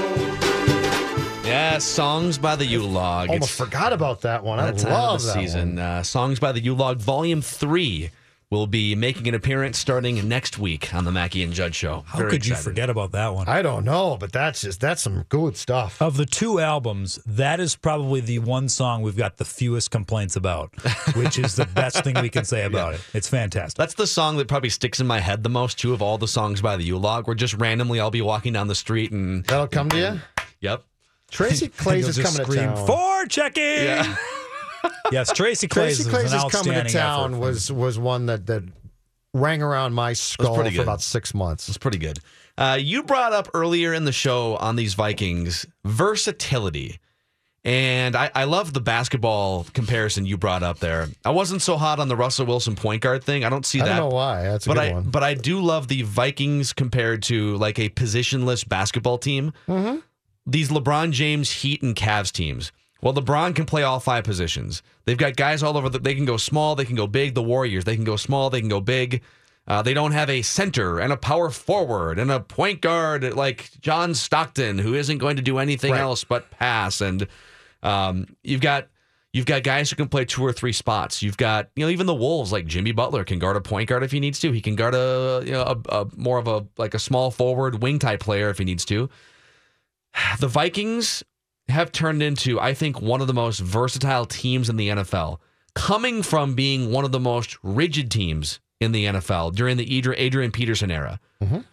Yeah, 1.45 1.78
songs 1.78 2.38
by 2.38 2.54
the 2.54 2.64
U 2.66 2.87
Log. 2.87 3.28
Almost 3.28 3.50
forgot 3.50 3.92
about 3.92 4.21
that 4.21 4.45
one. 4.45 4.61
I 4.61 4.71
love 4.71 4.85
out 4.87 5.14
of 5.16 5.23
the 5.23 5.26
that 5.26 5.35
season. 5.35 5.80
Uh, 5.80 6.04
Songs 6.04 6.38
by 6.38 6.52
the 6.52 6.61
U 6.61 6.75
Log 6.76 6.99
Volume 6.99 7.42
3 7.42 8.12
will 8.50 8.67
be 8.67 8.95
making 8.95 9.28
an 9.28 9.35
appearance 9.35 9.78
starting 9.78 10.26
next 10.26 10.59
week 10.59 10.95
on 10.95 11.05
the 11.05 11.12
Mackey 11.12 11.43
and 11.43 11.52
Judd 11.52 11.75
Show. 11.75 12.05
How 12.07 12.19
Very 12.19 12.31
could 12.31 12.47
you 12.47 12.55
forget 12.55 12.88
about 12.88 13.12
that 13.12 13.35
one? 13.35 13.47
I 13.47 13.61
don't 13.61 13.85
know, 13.85 14.17
but 14.19 14.33
that's 14.33 14.62
just 14.62 14.81
that's 14.81 15.02
some 15.02 15.25
good 15.28 15.57
stuff. 15.57 16.00
Of 16.00 16.17
the 16.17 16.25
two 16.25 16.59
albums, 16.59 17.21
that 17.26 17.61
is 17.61 17.76
probably 17.76 18.21
the 18.21 18.38
one 18.38 18.69
song 18.71 19.02
we've 19.02 19.17
got 19.17 19.37
the 19.37 19.45
fewest 19.45 19.90
complaints 19.90 20.35
about, 20.37 20.71
which 21.14 21.38
is 21.38 21.57
the 21.57 21.67
best 21.67 22.02
thing 22.05 22.14
we 22.23 22.31
can 22.31 22.45
say 22.47 22.64
about 22.64 22.95
it. 22.95 23.00
It's 23.12 23.28
fantastic. 23.28 23.76
That's 23.76 23.95
the 23.95 24.07
song 24.07 24.38
that 24.38 24.49
probably 24.49 24.71
sticks 24.71 24.99
in 24.99 25.07
my 25.07 25.21
head 25.21 25.43
the 25.43 25.50
most, 25.50 25.78
too, 25.78 25.93
of 25.93 26.00
all 26.00 26.17
the 26.17 26.28
songs 26.28 26.62
by 26.62 26.76
the 26.76 26.85
U 26.85 26.97
Log, 26.99 27.26
where 27.26 27.35
just 27.35 27.55
randomly 27.55 28.00
I'll 28.00 28.11
be 28.11 28.23
walking 28.23 28.55
down 28.55 28.67
the 28.69 28.75
street 28.75 29.12
and, 29.12 29.45
That'll 29.45 29.67
come 29.67 29.90
to 29.90 29.99
you. 29.99 30.21
yep. 30.61 30.85
Tracy 31.31 31.69
Clays 31.76 32.09
is 32.09 32.17
just 32.17 32.38
coming 32.38 32.50
to 32.50 32.57
town. 32.67 32.87
For 32.87 33.26
checking. 33.26 33.62
Yeah. 33.62 34.17
yes, 35.12 35.32
Tracy 35.32 35.68
Clays, 35.68 35.97
Tracy 35.97 36.02
is 36.02 36.08
Clays 36.08 36.32
an 36.32 36.47
is 36.47 36.52
coming 36.52 36.73
to 36.85 36.88
town 36.90 37.35
effort. 37.35 37.40
was 37.40 37.73
was 37.73 37.99
one 37.99 38.26
that 38.26 38.47
that 38.47 38.62
rang 39.35 39.62
around 39.62 39.94
my 39.94 40.12
skull 40.12 40.54
for 40.54 40.64
good. 40.64 40.78
about 40.80 41.02
six 41.02 41.35
months. 41.35 41.68
It's 41.68 41.78
pretty 41.78 41.99
good. 41.99 42.18
Uh, 42.56 42.78
you 42.80 43.02
brought 43.02 43.32
up 43.32 43.49
earlier 43.54 43.94
in 43.94 44.04
the 44.04 44.12
show 44.12 44.56
on 44.56 44.76
these 44.76 44.94
Vikings 44.94 45.66
versatility. 45.85 46.99
And 47.64 48.16
I, 48.16 48.30
I 48.35 48.44
love 48.44 48.73
the 48.73 48.80
basketball 48.80 49.66
comparison 49.75 50.25
you 50.25 50.38
brought 50.38 50.62
up 50.62 50.78
there. 50.78 51.08
I 51.25 51.30
wasn't 51.30 51.61
so 51.61 51.76
hot 51.76 51.99
on 51.99 52.08
the 52.08 52.16
Russell 52.16 52.47
Wilson 52.47 52.76
point 52.76 53.02
guard 53.02 53.23
thing. 53.23 53.44
I 53.44 53.50
don't 53.50 53.66
see 53.66 53.80
I 53.80 53.85
that. 53.85 53.92
I 53.94 53.99
don't 53.99 54.08
know 54.08 54.14
why. 54.16 54.42
That's 54.42 54.66
a 54.66 54.70
but 54.70 54.75
good 54.75 54.85
I 54.85 54.92
one. 54.92 55.02
but 55.11 55.23
I 55.23 55.35
do 55.35 55.61
love 55.61 55.88
the 55.88 56.02
Vikings 56.02 56.73
compared 56.73 57.23
to 57.25 57.56
like 57.56 57.78
a 57.78 57.90
positionless 57.90 58.66
basketball 58.66 59.18
team. 59.18 59.52
Mm-hmm. 59.68 59.99
These 60.47 60.70
LeBron 60.70 61.11
James 61.11 61.50
Heat 61.50 61.82
and 61.82 61.94
Cavs 61.94 62.32
teams. 62.32 62.73
Well, 63.00 63.14
LeBron 63.14 63.55
can 63.55 63.64
play 63.64 63.83
all 63.85 64.00
five 64.00 64.25
positions. 64.25 64.83
They've 65.05 65.17
got 65.17 65.37
guys 65.37 65.62
all 65.62 65.76
over. 65.76 65.88
The, 65.88 66.00
they 66.00 66.14
can 66.14 66.25
go 66.25 66.37
small. 66.37 66.75
They 66.75 66.85
can 66.85 66.97
go 66.97 67.07
big. 67.07 67.35
The 67.35 67.43
Warriors. 67.43 67.85
They 67.85 67.95
can 67.95 68.05
go 68.05 68.17
small. 68.17 68.50
They 68.50 68.61
can 68.61 68.69
go 68.69 68.81
big. 68.81 69.23
Uh, 69.69 69.83
they 69.83 69.95
don't 69.95 70.12
have 70.12 70.31
a 70.31 70.43
center 70.43 70.99
and 70.99 71.12
a 71.12 71.17
power 71.17 71.50
forward 71.50 72.19
and 72.19 72.31
a 72.31 72.40
point 72.40 72.81
guard 72.81 73.35
like 73.35 73.71
John 73.81 74.14
Stockton, 74.14 74.78
who 74.78 74.95
isn't 74.95 75.19
going 75.19 75.37
to 75.37 75.43
do 75.43 75.59
anything 75.59 75.93
Right. 75.93 76.00
else 76.00 76.25
but 76.25 76.50
pass. 76.50 77.00
And 77.00 77.28
um, 77.83 78.26
you've 78.43 78.61
got 78.62 78.88
You've 79.35 79.45
got 79.45 79.62
guys 79.62 79.90
who 79.90 79.95
can 79.97 80.09
play 80.09 80.25
two 80.25 80.43
or 80.43 80.55
three 80.55 80.73
spots. 80.73 81.23
You've 81.23 81.37
got, 81.37 81.69
you 81.76 81.85
know, 81.85 81.90
even 81.90 82.07
the 82.07 82.14
Wolves 82.14 82.50
like 82.50 82.64
Jimmy 82.67 82.93
Butler 82.93 83.25
can 83.25 83.38
guard 83.38 83.57
a 83.57 83.61
point 83.61 83.87
guard 83.90 84.02
if 84.02 84.11
he 84.11 84.21
needs 84.21 84.40
to. 84.40 84.50
He 84.52 84.62
can 84.62 84.75
guard 84.75 84.95
a, 84.95 85.43
you 85.45 85.52
know, 85.52 85.62
a, 85.90 86.00
a 86.00 86.07
more 86.17 86.38
of 86.38 86.49
a 86.49 86.67
like 86.78 86.95
a 86.95 86.99
small 86.99 87.31
forward 87.31 87.83
wing 87.83 87.99
type 87.99 88.21
player 88.21 88.49
if 88.49 88.57
he 88.59 88.64
needs 88.64 88.87
to. 88.87 89.11
The 90.40 90.49
Vikings 90.49 91.23
have 91.68 91.92
turned 91.92 92.22
into, 92.22 92.58
I 92.60 92.75
think, 92.75 93.00
one 93.00 93.20
of 93.20 93.26
the 93.26 93.34
most 93.34 93.60
versatile 93.60 94.25
teams 94.26 94.68
in 94.68 94.76
the 94.76 94.88
NFL, 94.88 95.38
coming 95.75 96.22
from 96.22 96.54
being 96.54 96.90
one 96.90 97.04
of 97.04 97.12
the 97.12 97.20
most 97.20 97.56
rigid 97.62 98.10
teams 98.10 98.60
in 98.80 98.92
the 98.92 99.04
NFL 99.06 99.54
during 99.54 99.76
the 99.76 99.96
Adrian 100.16 100.50
Peterson 100.52 100.90
era. 100.90 101.20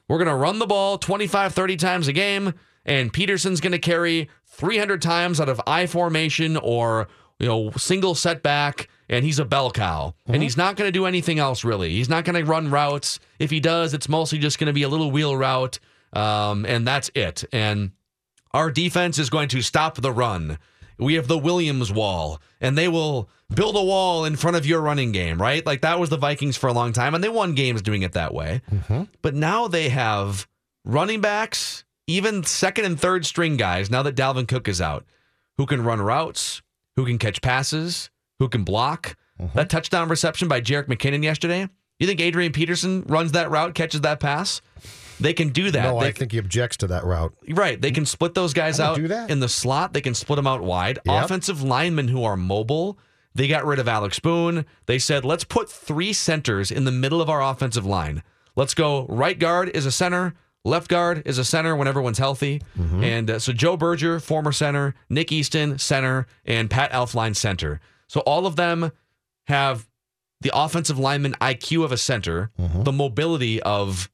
We're 0.07 0.17
going 0.17 0.27
to 0.27 0.35
run 0.35 0.59
the 0.59 0.67
ball 0.67 0.97
25, 0.97 1.53
30 1.53 1.77
times 1.77 2.07
a 2.07 2.13
game, 2.13 2.53
and 2.85 3.11
Peterson's 3.13 3.61
going 3.61 3.71
to 3.71 3.79
carry 3.79 4.29
300 4.47 5.01
times 5.01 5.39
out 5.39 5.49
of 5.49 5.61
I 5.65 5.85
formation 5.87 6.57
or, 6.57 7.07
you 7.39 7.47
know, 7.47 7.71
single 7.71 8.15
setback, 8.15 8.89
and 9.09 9.23
he's 9.25 9.39
a 9.39 9.45
bell 9.45 9.71
cow. 9.71 10.13
And 10.27 10.41
he's 10.43 10.57
not 10.57 10.75
going 10.75 10.87
to 10.87 10.91
do 10.91 11.05
anything 11.05 11.39
else, 11.39 11.63
really. 11.63 11.91
He's 11.91 12.09
not 12.09 12.25
going 12.25 12.35
to 12.35 12.43
run 12.49 12.69
routes. 12.69 13.19
If 13.39 13.49
he 13.51 13.59
does, 13.59 13.93
it's 13.93 14.09
mostly 14.09 14.37
just 14.39 14.59
going 14.59 14.67
to 14.67 14.73
be 14.73 14.83
a 14.83 14.89
little 14.89 15.11
wheel 15.11 15.35
route, 15.37 15.79
um, 16.13 16.65
and 16.65 16.87
that's 16.87 17.09
it. 17.15 17.43
And 17.51 17.91
our 18.55 18.71
defense 18.71 19.19
is 19.19 19.29
going 19.29 19.49
to 19.49 19.61
stop 19.61 19.95
the 19.95 20.13
run. 20.13 20.57
We 20.97 21.15
have 21.15 21.27
the 21.27 21.37
Williams 21.37 21.91
wall, 21.91 22.41
and 22.61 22.77
they 22.77 22.87
will 22.87 23.29
build 23.53 23.75
a 23.75 23.83
wall 23.83 24.23
in 24.23 24.37
front 24.37 24.55
of 24.55 24.65
your 24.65 24.79
running 24.79 25.11
game, 25.11 25.41
right? 25.41 25.65
Like 25.65 25.81
that 25.81 25.99
was 25.99 26.09
the 26.09 26.17
Vikings 26.17 26.55
for 26.55 26.67
a 26.67 26.73
long 26.73 26.93
time, 26.93 27.13
and 27.13 27.21
they 27.21 27.27
won 27.29 27.53
games 27.53 27.81
doing 27.81 28.01
it 28.01 28.13
that 28.13 28.33
way. 28.33 28.61
Mm-hmm. 28.71 29.03
But 29.21 29.35
now 29.35 29.67
they 29.67 29.89
have 29.89 30.47
running 30.85 31.19
backs, 31.19 31.83
even 32.07 32.45
second 32.45 32.85
and 32.85 32.97
third 32.97 33.25
string 33.25 33.57
guys, 33.57 33.91
now 33.91 34.03
that 34.03 34.15
Dalvin 34.15 34.47
Cook 34.47 34.69
is 34.69 34.79
out, 34.79 35.05
who 35.57 35.65
can 35.65 35.83
run 35.83 35.99
routes, 35.99 36.61
who 36.95 37.05
can 37.05 37.17
catch 37.17 37.41
passes, 37.41 38.09
who 38.39 38.47
can 38.47 38.63
block. 38.63 39.17
Mm-hmm. 39.37 39.57
That 39.57 39.69
touchdown 39.69 40.07
reception 40.07 40.47
by 40.47 40.61
Jerick 40.61 40.87
McKinnon 40.87 41.23
yesterday. 41.23 41.67
You 41.99 42.07
think 42.07 42.21
Adrian 42.21 42.53
Peterson 42.53 43.03
runs 43.07 43.33
that 43.33 43.51
route, 43.51 43.75
catches 43.75 43.99
that 44.01 44.21
pass? 44.21 44.61
They 45.19 45.33
can 45.33 45.49
do 45.49 45.71
that. 45.71 45.83
No, 45.83 45.99
They 45.99 46.07
I 46.07 46.11
think 46.11 46.31
he 46.33 46.37
objects 46.37 46.77
to 46.77 46.87
that 46.87 47.03
route. 47.05 47.33
Right. 47.49 47.79
They 47.81 47.91
can 47.91 48.05
split 48.05 48.33
those 48.33 48.53
guys 48.53 48.79
out 48.79 48.97
in 49.29 49.39
the 49.39 49.49
slot. 49.49 49.93
They 49.93 50.01
can 50.01 50.13
split 50.13 50.35
them 50.37 50.47
out 50.47 50.61
wide. 50.61 50.99
Yep. 51.05 51.25
Offensive 51.25 51.61
linemen 51.63 52.07
who 52.09 52.23
are 52.23 52.35
mobile. 52.35 52.97
They 53.33 53.47
got 53.47 53.65
rid 53.65 53.79
of 53.79 53.87
Alex 53.87 54.19
Boone. 54.19 54.65
They 54.85 54.99
said, 54.99 55.25
let's 55.25 55.43
put 55.43 55.69
three 55.69 56.13
centers 56.13 56.71
in 56.71 56.85
the 56.85 56.91
middle 56.91 57.21
of 57.21 57.29
our 57.29 57.41
offensive 57.41 57.85
line. 57.85 58.23
Let's 58.55 58.73
go 58.73 59.05
right 59.07 59.37
guard 59.37 59.69
is 59.75 59.85
a 59.85 59.91
center, 59.91 60.33
left 60.63 60.87
guard 60.87 61.21
is 61.25 61.37
a 61.37 61.43
center 61.43 61.75
when 61.75 61.87
everyone's 61.87 62.17
healthy. 62.17 62.61
Mm-hmm. 62.79 63.03
And 63.03 63.29
uh, 63.31 63.39
so 63.39 63.51
Joe 63.51 63.75
Berger, 63.75 64.19
former 64.21 64.53
center, 64.53 64.95
Nick 65.09 65.31
Easton, 65.33 65.77
center, 65.77 66.27
and 66.45 66.69
Pat 66.69 66.91
Elflein, 66.91 67.35
center. 67.35 67.81
So 68.07 68.21
all 68.21 68.45
of 68.47 68.55
them 68.55 68.91
have 69.47 69.87
the 70.41 70.51
offensive 70.53 70.97
lineman 70.99 71.33
IQ 71.41 71.83
of 71.83 71.91
a 71.91 71.97
center, 71.97 72.51
Mm-hmm. 72.59 72.83
the 72.83 72.91
mobility 72.93 73.61
of 73.63 74.09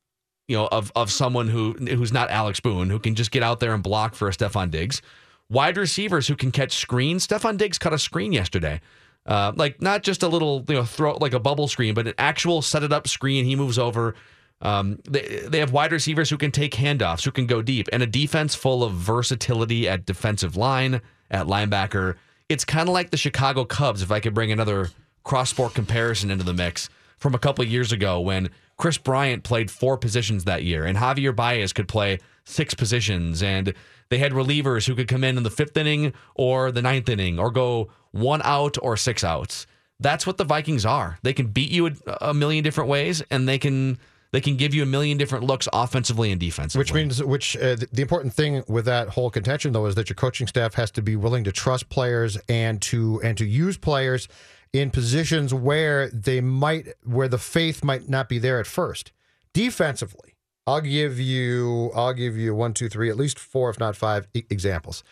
you 0.51 0.57
know 0.57 0.67
of 0.67 0.91
of 0.97 1.09
someone 1.09 1.47
who 1.47 1.73
who's 1.73 2.11
not 2.11 2.29
Alex 2.29 2.59
Boone, 2.59 2.89
who 2.89 2.99
can 2.99 3.15
just 3.15 3.31
get 3.31 3.41
out 3.41 3.61
there 3.61 3.73
and 3.73 3.81
block 3.81 4.13
for 4.15 4.27
a 4.27 4.31
Stefon 4.31 4.69
Diggs. 4.69 5.01
Wide 5.49 5.77
receivers 5.77 6.27
who 6.27 6.35
can 6.35 6.51
catch 6.51 6.73
screens. 6.73 7.25
Stefon 7.25 7.57
Diggs 7.57 7.77
cut 7.77 7.93
a 7.93 7.97
screen 7.97 8.33
yesterday. 8.33 8.81
Uh, 9.25 9.53
like 9.55 9.81
not 9.81 10.03
just 10.03 10.23
a 10.23 10.27
little 10.27 10.65
you 10.67 10.75
know 10.75 10.83
throw 10.83 11.15
like 11.15 11.33
a 11.33 11.39
bubble 11.39 11.69
screen, 11.69 11.93
but 11.93 12.05
an 12.05 12.13
actual 12.17 12.61
set 12.61 12.83
it 12.83 12.91
up 12.91 13.07
screen. 13.07 13.45
He 13.45 13.55
moves 13.55 13.79
over. 13.79 14.13
Um, 14.61 14.99
they 15.09 15.43
they 15.47 15.59
have 15.59 15.71
wide 15.71 15.93
receivers 15.93 16.29
who 16.29 16.37
can 16.37 16.51
take 16.51 16.73
handoffs, 16.73 17.23
who 17.23 17.31
can 17.31 17.47
go 17.47 17.61
deep, 17.61 17.87
and 17.93 18.03
a 18.03 18.07
defense 18.07 18.53
full 18.53 18.83
of 18.83 18.93
versatility 18.93 19.87
at 19.87 20.05
defensive 20.05 20.57
line, 20.57 21.01
at 21.29 21.47
linebacker. 21.47 22.15
It's 22.49 22.65
kind 22.65 22.89
of 22.89 22.93
like 22.93 23.11
the 23.11 23.17
Chicago 23.17 23.63
Cubs. 23.63 24.01
If 24.01 24.11
I 24.11 24.19
could 24.19 24.33
bring 24.33 24.51
another 24.51 24.89
cross 25.23 25.49
sport 25.49 25.73
comparison 25.73 26.29
into 26.29 26.43
the 26.43 26.53
mix 26.53 26.89
from 27.17 27.35
a 27.35 27.39
couple 27.39 27.63
years 27.63 27.91
ago 27.93 28.19
when 28.19 28.49
Kris 28.81 28.97
Bryant 28.97 29.43
played 29.43 29.69
four 29.69 29.95
positions 29.95 30.45
that 30.45 30.63
year, 30.63 30.85
and 30.85 30.97
Javier 30.97 31.35
Baez 31.35 31.71
could 31.71 31.87
play 31.87 32.17
six 32.45 32.73
positions, 32.73 33.43
and 33.43 33.75
they 34.09 34.17
had 34.17 34.31
relievers 34.31 34.87
who 34.87 34.95
could 34.95 35.07
come 35.07 35.23
in 35.23 35.37
in 35.37 35.43
the 35.43 35.51
fifth 35.51 35.77
inning 35.77 36.13
or 36.33 36.71
the 36.71 36.81
ninth 36.81 37.07
inning, 37.07 37.37
or 37.37 37.51
go 37.51 37.91
one 38.09 38.41
out 38.43 38.77
or 38.81 38.97
six 38.97 39.23
outs. 39.23 39.67
That's 39.99 40.25
what 40.25 40.39
the 40.39 40.45
Vikings 40.45 40.83
are. 40.83 41.19
They 41.21 41.31
can 41.31 41.49
beat 41.49 41.69
you 41.69 41.91
a, 42.21 42.33
million 42.33 42.63
different 42.63 42.89
ways, 42.89 43.21
and 43.29 43.47
they 43.47 43.59
can 43.59 43.99
they 44.31 44.41
can 44.41 44.57
give 44.57 44.73
you 44.73 44.81
a 44.81 44.87
million 44.87 45.15
different 45.15 45.43
looks 45.43 45.67
offensively 45.71 46.31
and 46.31 46.39
defensively. 46.39 46.79
Which 46.79 46.93
means, 46.93 47.23
which 47.23 47.55
uh, 47.57 47.75
the 47.91 48.01
important 48.01 48.33
thing 48.33 48.63
with 48.67 48.85
that 48.85 49.09
whole 49.09 49.29
contention, 49.29 49.73
though, 49.73 49.85
is 49.85 49.93
that 49.93 50.09
your 50.09 50.15
coaching 50.15 50.47
staff 50.47 50.73
has 50.73 50.89
to 50.91 51.03
be 51.03 51.15
willing 51.15 51.43
to 51.43 51.51
trust 51.51 51.89
players 51.89 52.35
and 52.49 52.81
to 52.81 53.21
and 53.23 53.37
to 53.37 53.45
use 53.45 53.77
players 53.77 54.27
in 54.73 54.89
positions 54.91 55.53
where 55.53 56.09
they 56.09 56.41
might 56.41 56.87
where 57.03 57.27
the 57.27 57.37
faith 57.37 57.83
might 57.83 58.07
not 58.09 58.29
be 58.29 58.39
there 58.39 58.59
at 58.59 58.67
first. 58.67 59.11
Defensively, 59.53 60.35
I'll 60.65 60.81
give 60.81 61.19
you 61.19 61.91
I'll 61.93 62.13
give 62.13 62.37
you 62.37 62.55
one, 62.55 62.73
two, 62.73 62.89
three, 62.89 63.09
at 63.09 63.17
least 63.17 63.37
four, 63.39 63.69
if 63.69 63.79
not 63.79 63.95
five 63.95 64.27
e- 64.33 64.43
examples. 64.49 65.03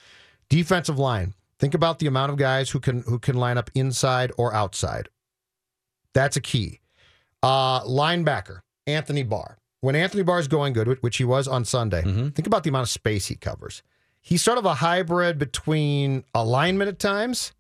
Defensive 0.50 0.98
line. 0.98 1.34
Think 1.60 1.74
about 1.74 2.00
the 2.00 2.08
amount 2.08 2.32
of 2.32 2.38
guys 2.38 2.69
who 2.69 2.80
can 2.80 3.02
who 3.02 3.19
can 3.19 3.36
line 3.36 3.58
up 3.58 3.69
inside 3.76 4.32
or 4.38 4.54
outside. 4.54 5.10
That's 6.13 6.38
a 6.38 6.41
key. 6.41 6.80
Uh, 7.43 7.84
linebacker, 7.84 8.62
Anthony 8.88 9.24
Barr. 9.24 9.58
When 9.82 9.95
Anthony 9.95 10.24
Barr 10.24 10.39
is 10.39 10.48
going 10.50 10.74
good, 10.74 11.02
which 11.02 11.17
he 11.17 11.24
was 11.24 11.48
on 11.48 11.63
Sunday, 11.63 12.02
think 12.02 12.48
about 12.48 12.63
the 12.63 12.69
amount 12.69 12.84
of 12.84 12.89
space 12.89 13.28
he 13.28 13.36
covers. 13.36 13.82
He's 14.22 14.43
sort 14.43 14.58
of 14.58 14.65
a 14.65 14.74
hybrid 14.76 15.38
between 15.39 16.26
alignment 16.36 16.89
at 16.89 17.00
times. 17.00 17.54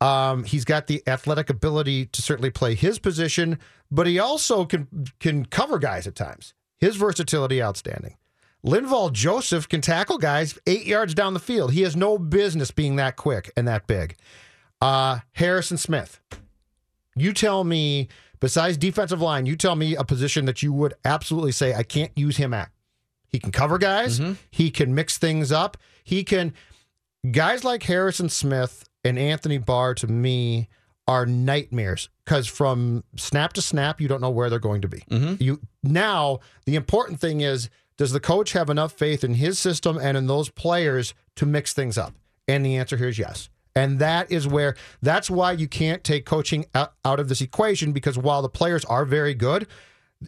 Um, 0.00 0.44
he's 0.44 0.64
got 0.64 0.86
the 0.86 1.02
athletic 1.06 1.50
ability 1.50 2.06
to 2.06 2.22
certainly 2.22 2.50
play 2.50 2.74
his 2.74 2.98
position, 2.98 3.58
but 3.90 4.06
he 4.06 4.18
also 4.18 4.64
can 4.64 4.88
can 5.18 5.44
cover 5.44 5.78
guys 5.78 6.06
at 6.06 6.14
times. 6.14 6.54
His 6.78 6.96
versatility 6.96 7.62
outstanding. 7.62 8.16
Linval 8.64 9.12
Joseph 9.12 9.68
can 9.68 9.80
tackle 9.80 10.18
guys 10.18 10.58
eight 10.66 10.86
yards 10.86 11.14
down 11.14 11.34
the 11.34 11.40
field. 11.40 11.72
He 11.72 11.82
has 11.82 11.96
no 11.96 12.18
business 12.18 12.70
being 12.70 12.96
that 12.96 13.16
quick 13.16 13.50
and 13.56 13.68
that 13.68 13.86
big. 13.86 14.16
Uh, 14.80 15.20
Harrison 15.32 15.76
Smith. 15.76 16.20
You 17.16 17.32
tell 17.32 17.64
me, 17.64 18.08
besides 18.38 18.76
defensive 18.76 19.20
line, 19.20 19.44
you 19.46 19.56
tell 19.56 19.76
me 19.76 19.96
a 19.96 20.04
position 20.04 20.44
that 20.46 20.62
you 20.62 20.72
would 20.72 20.94
absolutely 21.04 21.52
say 21.52 21.74
I 21.74 21.82
can't 21.82 22.12
use 22.16 22.36
him 22.38 22.54
at. 22.54 22.70
He 23.28 23.38
can 23.38 23.52
cover 23.52 23.78
guys. 23.78 24.18
He 24.50 24.70
can 24.70 24.94
mix 24.94 25.18
things 25.18 25.52
up. 25.52 25.76
He 26.04 26.24
can 26.24 26.54
guys 27.30 27.64
like 27.64 27.82
Harrison 27.82 28.28
Smith 28.28 28.84
and 29.04 29.18
Anthony 29.18 29.58
Barr 29.58 29.94
to 29.94 30.06
me 30.06 30.68
are 31.06 31.26
nightmares 31.26 32.08
because 32.24 32.46
from 32.46 33.02
snap 33.16 33.52
to 33.54 33.62
snap 33.62 34.00
you 34.00 34.06
don't 34.06 34.20
know 34.20 34.30
where 34.30 34.48
they're 34.48 34.58
going 34.58 34.82
to 34.82 34.88
be. 34.88 35.00
Mm-hmm. 35.10 35.42
You 35.42 35.60
now 35.82 36.40
the 36.66 36.76
important 36.76 37.20
thing 37.20 37.40
is 37.40 37.68
does 37.96 38.12
the 38.12 38.20
coach 38.20 38.52
have 38.52 38.70
enough 38.70 38.92
faith 38.92 39.24
in 39.24 39.34
his 39.34 39.58
system 39.58 39.98
and 39.98 40.16
in 40.16 40.26
those 40.26 40.48
players 40.48 41.14
to 41.36 41.46
mix 41.46 41.72
things 41.72 41.98
up? 41.98 42.14
And 42.48 42.64
the 42.64 42.76
answer 42.76 42.96
here 42.96 43.08
is 43.08 43.18
yes. 43.18 43.50
And 43.76 43.98
that 43.98 44.30
is 44.30 44.46
where 44.46 44.76
that's 45.02 45.30
why 45.30 45.52
you 45.52 45.68
can't 45.68 46.02
take 46.02 46.26
coaching 46.26 46.66
out 46.74 46.92
of 47.04 47.28
this 47.28 47.40
equation 47.40 47.92
because 47.92 48.16
while 48.16 48.42
the 48.42 48.48
players 48.48 48.84
are 48.86 49.04
very 49.04 49.34
good, 49.34 49.66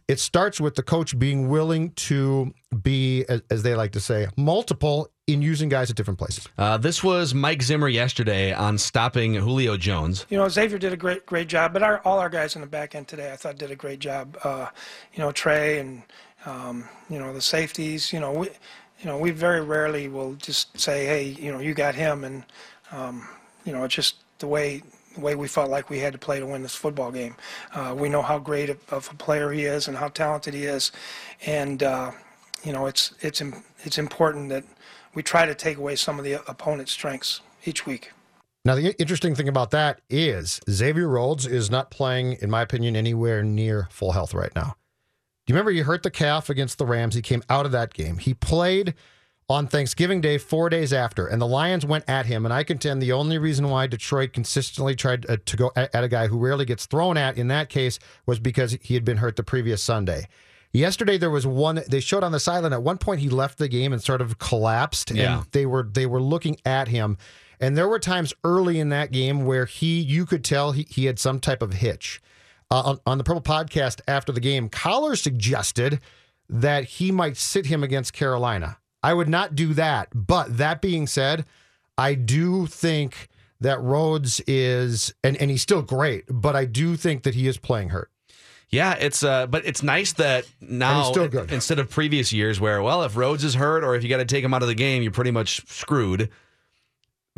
it 0.09 0.21
starts 0.21 0.61
with 0.61 0.75
the 0.75 0.83
coach 0.83 1.19
being 1.19 1.49
willing 1.49 1.91
to 1.93 2.53
be, 2.83 3.25
as, 3.29 3.43
as 3.51 3.63
they 3.63 3.75
like 3.75 3.93
to 3.93 4.01
say, 4.01 4.27
multiple 4.37 5.09
in 5.27 5.43
using 5.43 5.69
guys 5.69 5.91
at 5.91 5.97
different 5.97 6.19
places. 6.19 6.49
Uh, 6.59 6.77
this 6.77 7.03
was 7.03 7.35
Mike 7.35 7.63
Zimmer 7.63 7.89
yesterday 7.89 8.53
on 8.53 8.79
stopping 8.79 9.35
Julio 9.35 9.77
Jones. 9.77 10.27
You 10.31 10.39
know, 10.39 10.49
Xavier 10.49 10.79
did 10.79 10.93
a 10.93 10.97
great 10.97 11.27
great 11.27 11.49
job, 11.49 11.73
but 11.73 11.83
our, 11.83 12.01
all 12.05 12.19
our 12.19 12.29
guys 12.29 12.55
in 12.55 12.61
the 12.61 12.67
back 12.67 12.95
end 12.95 13.09
today, 13.09 13.33
I 13.33 13.37
thought, 13.37 13.59
did 13.59 13.71
a 13.71 13.77
great 13.77 13.99
job. 13.99 14.37
Uh, 14.43 14.69
you 15.15 15.21
know, 15.21 15.31
Trae 15.31 15.81
and 15.81 16.03
um, 16.45 16.89
you 17.09 17.19
know 17.19 17.33
the 17.33 17.41
safeties. 17.41 18.13
You 18.13 18.21
know, 18.21 18.33
we 18.33 18.49
you 19.01 19.07
know 19.07 19.19
we 19.19 19.31
very 19.31 19.61
rarely 19.61 20.09
will 20.09 20.35
just 20.35 20.79
say, 20.79 21.07
hey, 21.07 21.25
you 21.25 21.53
know, 21.53 21.61
you 21.61 21.75
got 21.75 21.95
him, 21.95 22.25
and 22.25 22.45
um, 22.91 23.29
you 23.65 23.73
know, 23.73 23.85
it's 23.85 23.95
just 23.95 24.17
the 24.39 24.49
way 24.49 24.83
the 25.15 25.21
way 25.21 25.35
we 25.35 25.49
felt 25.49 25.71
like 25.71 25.91
we 25.91 25.99
had 25.99 26.13
to 26.13 26.19
play 26.19 26.41
to 26.41 26.47
win 26.47 26.63
this 26.63 26.75
football 26.75 27.11
game. 27.11 27.35
Uh, 27.75 27.95
we 27.97 28.09
know 28.09 28.23
how 28.23 28.39
great 28.39 28.71
of 28.71 29.09
a 29.11 29.15
player 29.17 29.51
he 29.51 29.65
is 29.65 29.89
and 29.89 29.97
how 29.97 30.09
talented 30.09 30.55
he 30.55 30.65
is, 30.65 30.93
and 31.47 31.83
uh, 31.83 32.11
you 32.65 32.73
know, 32.73 32.87
it's 32.87 33.15
it's 33.21 33.43
it's 33.85 33.99
important 33.99 34.49
that 34.51 34.65
we 35.15 35.23
try 35.23 35.47
to 35.47 35.55
take 35.55 35.77
away 35.77 35.97
some 35.97 36.19
of 36.19 36.25
the 36.25 36.35
opponent's 36.49 36.93
strengths 36.93 37.41
each 37.65 37.87
week. 37.87 38.13
Now, 38.65 38.77
the 38.77 38.95
interesting 39.01 39.35
thing 39.35 39.49
about 39.49 39.73
that 39.73 40.01
is 40.09 40.61
Xavier 40.71 41.09
Rhodes 41.09 41.47
is 41.47 41.69
not 41.69 41.91
playing, 41.91 42.35
in 42.41 42.49
my 42.49 42.63
opinion, 42.63 42.95
anywhere 42.95 43.43
near 43.43 43.89
full 43.91 44.13
health 44.13 44.33
right 44.35 44.55
now. 44.55 44.77
Do 45.47 45.53
you 45.53 45.55
remember 45.55 45.73
he 45.73 45.81
hurt 45.81 46.05
the 46.05 46.13
calf 46.13 46.49
against 46.49 46.79
the 46.79 46.87
Rams? 46.87 47.17
He 47.17 47.23
came 47.23 47.43
out 47.51 47.67
of 47.67 47.73
that 47.73 47.93
game. 47.93 48.19
He 48.19 48.35
played 48.35 48.95
on 49.53 49.67
Thanksgiving 49.67 50.21
Day 50.21 50.39
four 50.39 50.69
days 50.69 50.93
after, 50.93 51.27
and 51.27 51.41
the 51.41 51.47
Lions 51.47 51.87
went 51.87 52.05
at 52.09 52.27
him. 52.27 52.45
And 52.45 52.53
I 52.53 52.65
contend 52.65 53.01
the 53.01 53.13
only 53.13 53.39
reason 53.39 53.69
why 53.69 53.87
Detroit 53.87 54.33
consistently 54.33 54.95
tried 54.97 55.29
uh, 55.31 55.37
to 55.45 55.57
go 55.57 55.71
at, 55.77 55.95
at 55.95 56.05
a 56.05 56.09
guy 56.09 56.27
who 56.27 56.39
rarely 56.39 56.65
gets 56.65 56.87
thrown 56.87 57.17
at 57.17 57.37
in 57.39 57.49
that 57.49 57.69
case 57.69 57.99
was 58.27 58.39
because 58.41 58.77
he 58.83 58.95
had 58.95 59.05
been 59.05 59.19
hurt 59.19 59.37
the 59.37 59.43
previous 59.43 59.83
Sunday. 59.83 60.27
Yesterday 60.73 61.19
there 61.19 61.31
was 61.31 61.47
one 61.47 61.83
they 61.89 62.01
showed 62.01 62.25
on 62.25 62.33
the 62.33 62.41
sideline. 62.41 62.73
At 62.73 62.83
one 62.83 62.99
point 62.99 63.21
he 63.21 63.29
left 63.29 63.59
the 63.59 63.69
game 63.69 63.93
and 63.93 64.03
sort 64.03 64.21
of 64.23 64.39
collapsed, 64.39 65.11
Yeah. 65.11 65.39
and 65.39 65.47
they 65.53 65.67
were 65.67 65.83
they 65.93 66.07
were 66.07 66.21
looking 66.21 66.57
at 66.65 66.89
him. 66.89 67.19
And 67.61 67.77
there 67.77 67.89
were 67.89 67.99
times 68.01 68.33
early 68.43 68.81
in 68.81 68.89
that 68.89 69.13
game 69.13 69.45
where 69.45 69.67
he, 69.67 70.01
you 70.01 70.27
could 70.27 70.45
tell 70.45 70.73
he, 70.73 70.85
he 70.91 71.05
had 71.05 71.19
some 71.21 71.39
type 71.39 71.63
of 71.63 71.75
hitch. 71.75 72.21
Uh, 72.73 72.81
on, 72.87 72.99
on 73.07 73.19
the 73.19 73.25
Purple 73.25 73.43
podcast 73.43 74.01
after 74.09 74.33
the 74.33 74.41
game, 74.41 74.69
Collar 74.71 75.15
suggested 75.15 76.01
that 76.49 76.85
he 76.85 77.13
might 77.13 77.37
sit 77.37 77.67
him 77.67 77.85
against 77.85 78.13
Carolina. 78.15 78.79
I 79.03 79.15
would 79.15 79.29
not 79.29 79.55
do 79.55 79.75
that. 79.75 80.09
But 80.15 80.57
that 80.59 80.81
being 80.81 81.07
said, 81.07 81.45
I 81.99 82.15
do 82.15 82.67
think 82.67 83.29
that 83.61 83.81
Rhodes 83.81 84.41
is, 84.47 85.15
and, 85.23 85.37
and 85.37 85.51
he's 85.51 85.63
still 85.63 85.83
great, 85.83 86.25
but 86.29 86.57
I 86.57 86.65
do 86.65 86.97
think 86.97 87.23
that 87.23 87.35
he 87.35 87.47
is 87.47 87.59
playing 87.59 87.91
hurt. 87.91 88.11
Yeah, 88.71 88.95
it's 88.95 89.23
uh, 89.23 89.47
but 89.49 89.67
it's 89.67 89.83
nice 89.83 90.15
that 90.15 90.47
now 90.59 91.13
instead 91.51 91.79
of 91.79 91.91
previous 91.91 92.33
years 92.33 92.59
where 92.59 92.83
well, 92.83 93.03
if 93.03 93.19
Rhodes 93.19 93.45
is 93.45 93.55
hurt 93.55 93.85
or 93.85 93.95
if 93.95 94.03
you 94.03 94.09
got 94.09 94.17
to 94.17 94.25
take 94.25 94.43
him 94.43 94.55
out 94.55 94.63
of 94.63 94.69
the 94.69 94.75
game, 94.75 95.03
you're 95.03 95.13
pretty 95.13 95.31
much 95.31 95.61
screwed. 95.69 96.31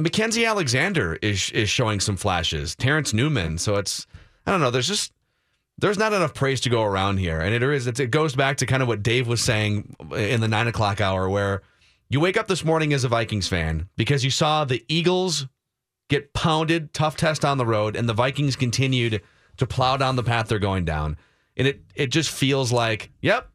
Mackensie 0.01 0.49
Alexander 0.49 1.19
is 1.23 1.51
is 1.51 1.69
showing 1.69 1.99
some 1.99 2.17
flashes. 2.17 2.77
Terrence 2.77 3.13
Newman, 3.13 3.59
so 3.59 3.75
it's 3.75 4.07
I 4.47 4.53
don't 4.53 4.61
know. 4.61 4.71
There's 4.71 4.87
just 4.87 5.13
there's 5.79 5.99
not 5.99 6.13
enough 6.13 6.35
praise 6.35 6.61
to 6.63 6.71
go 6.71 6.83
around 6.83 7.19
here, 7.19 7.41
and 7.41 7.55
it 7.55 7.63
is 7.63 7.87
it 7.87 8.11
goes 8.11 8.35
back 8.35 8.59
to 8.59 8.67
kind 8.67 8.83
of 8.83 8.89
what 8.89 9.03
Dave 9.03 9.27
was 9.27 9.41
saying 9.41 9.97
in 10.17 10.41
the 10.41 10.49
nine 10.49 10.69
o'clock 10.69 11.01
hour, 11.01 11.29
where 11.29 11.63
you 12.09 12.21
wake 12.21 12.37
up 12.37 12.47
this 12.47 12.65
morning 12.65 12.93
as 12.93 13.05
a 13.05 13.09
Vikings 13.09 13.49
fan 13.49 13.89
because 13.97 14.25
you 14.25 14.31
saw 14.31 14.65
the 14.65 14.85
Eagles 14.89 15.47
get 16.09 16.33
pounded, 16.33 16.93
tough 16.93 17.17
test 17.17 17.45
on 17.45 17.59
the 17.59 17.67
road, 17.67 17.97
and 17.97 18.09
the 18.09 18.15
Vikings 18.15 18.57
continued 18.57 19.23
to 19.57 19.67
plow 19.67 19.97
down 19.97 20.17
the 20.17 20.23
path 20.23 20.49
they're 20.49 20.59
going 20.59 20.85
down. 20.85 21.17
And 21.57 21.67
it 21.67 21.83
it 21.95 22.07
just 22.09 22.31
feels 22.31 22.71
like, 22.71 23.11
yep, 23.21 23.51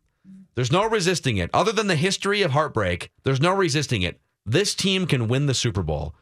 there's 0.55 0.71
no 0.71 0.85
resisting 0.89 1.37
it. 1.37 1.49
Other 1.53 1.71
than 1.71 1.87
the 1.87 1.95
history 1.95 2.41
of 2.41 2.51
heartbreak, 2.51 3.11
there's 3.23 3.41
no 3.41 3.53
resisting 3.53 4.01
it. 4.01 4.19
This 4.45 4.75
team 4.75 5.05
can 5.05 5.27
win 5.27 5.45
the 5.45 5.53
Super 5.53 5.83
Bowl. 5.83 6.15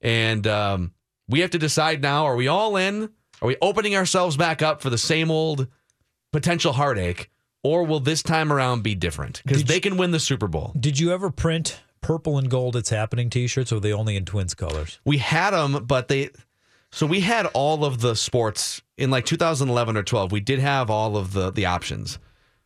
And 0.00 0.46
um, 0.46 0.92
we 1.28 1.40
have 1.40 1.50
to 1.50 1.58
decide 1.58 2.02
now 2.02 2.24
are 2.24 2.36
we 2.36 2.48
all 2.48 2.76
in? 2.76 3.10
Are 3.44 3.48
we 3.48 3.58
opening 3.60 3.94
ourselves 3.94 4.38
back 4.38 4.62
up 4.62 4.80
for 4.80 4.88
the 4.88 4.96
same 4.96 5.30
old 5.30 5.68
potential 6.32 6.72
heartache? 6.72 7.30
Or 7.62 7.84
will 7.84 8.00
this 8.00 8.22
time 8.22 8.50
around 8.50 8.82
be 8.82 8.94
different? 8.94 9.42
Because 9.44 9.64
they 9.64 9.80
can 9.80 9.98
win 9.98 10.12
the 10.12 10.18
Super 10.20 10.48
Bowl. 10.48 10.72
Did 10.80 10.98
you 10.98 11.12
ever 11.12 11.30
print 11.30 11.82
purple 12.00 12.38
and 12.38 12.48
gold 12.48 12.74
it's 12.74 12.88
happening 12.88 13.28
t-shirts 13.28 13.70
or 13.70 13.76
were 13.76 13.80
they 13.80 13.92
only 13.92 14.16
in 14.16 14.24
twins 14.24 14.54
colors? 14.54 14.98
We 15.04 15.18
had 15.18 15.50
them, 15.50 15.84
but 15.84 16.08
they. 16.08 16.30
So 16.90 17.04
we 17.04 17.20
had 17.20 17.44
all 17.52 17.84
of 17.84 18.00
the 18.00 18.16
sports 18.16 18.80
in 18.96 19.10
like 19.10 19.26
2011 19.26 19.98
or 19.98 20.02
12. 20.02 20.32
We 20.32 20.40
did 20.40 20.58
have 20.60 20.88
all 20.88 21.18
of 21.18 21.34
the 21.34 21.50
the 21.50 21.66
options, 21.66 22.18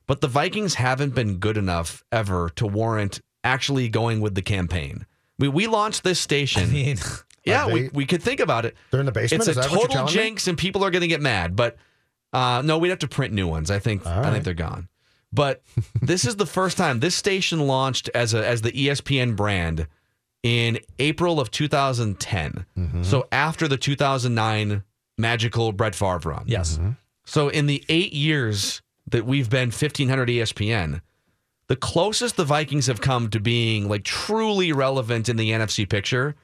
but 0.06 0.20
the 0.20 0.28
Vikings 0.28 0.74
haven't 0.74 1.12
been 1.12 1.38
good 1.38 1.56
enough 1.56 2.04
ever 2.12 2.50
to 2.50 2.68
warrant 2.68 3.20
actually 3.42 3.88
going 3.88 4.20
with 4.20 4.36
the 4.36 4.42
campaign. 4.42 5.06
We 5.40 5.48
we 5.48 5.66
launched 5.66 6.04
this 6.04 6.20
station. 6.20 6.62
I 6.62 6.66
mean, 6.66 6.98
yeah, 7.44 7.64
Are 7.64 7.70
we, 7.70 7.88
we 7.92 8.06
could 8.06 8.22
think 8.22 8.40
about 8.40 8.64
it. 8.64 8.76
They're 8.90 9.00
in 9.00 9.06
the 9.06 9.12
basement? 9.12 9.40
It's 9.40 9.48
a 9.48 9.50
Is 9.50 9.56
that 9.56 9.70
what 9.70 9.72
you're 9.72 9.80
total 9.88 10.06
telling 10.06 10.06
me? 10.06 10.12
jinx, 10.12 10.48
and 10.48 10.58
people 10.58 10.84
are 10.84 10.90
going 10.90 11.02
to 11.02 11.08
get 11.08 11.20
mad. 11.20 11.56
But 11.56 11.76
uh, 12.32 12.62
no, 12.64 12.78
we'd 12.78 12.90
have 12.90 12.98
to 13.00 13.08
print 13.08 13.32
new 13.32 13.46
ones. 13.46 13.70
I 13.70 13.78
think 13.78 14.06
I 14.06 14.20
right. 14.20 14.32
think 14.32 14.44
they're 14.44 14.54
gone. 14.54 14.88
But 15.32 15.62
this 16.02 16.24
is 16.26 16.36
the 16.36 16.46
first 16.46 16.76
time 16.76 17.00
this 17.00 17.14
station 17.14 17.66
launched 17.66 18.10
as 18.14 18.34
a 18.34 18.46
as 18.46 18.62
the 18.62 18.72
ESPN 18.72 19.36
brand 19.36 19.86
in 20.42 20.78
April 20.98 21.40
of 21.40 21.50
2010. 21.50 22.66
Mm-hmm. 22.76 23.02
So 23.02 23.26
after 23.32 23.66
the 23.66 23.76
2009 23.76 24.84
magical 25.16 25.72
Brett 25.72 25.94
Favre 25.94 26.30
run. 26.30 26.44
yes. 26.46 26.78
So 27.24 27.48
in 27.48 27.66
the 27.66 27.84
eight 27.90 28.14
years 28.14 28.80
that 29.10 29.26
we've 29.26 29.50
been 29.50 29.68
1500 29.68 30.28
ESPN, 30.28 31.02
the 31.66 31.76
closest 31.76 32.36
the 32.36 32.44
Vikings 32.44 32.86
have 32.86 33.02
come 33.02 33.28
to 33.30 33.40
being 33.40 33.88
like 33.88 34.04
truly 34.04 34.72
relevant 34.72 35.28
in 35.28 35.36
the 35.36 35.50
NFC 35.50 35.86
picture 35.88 36.34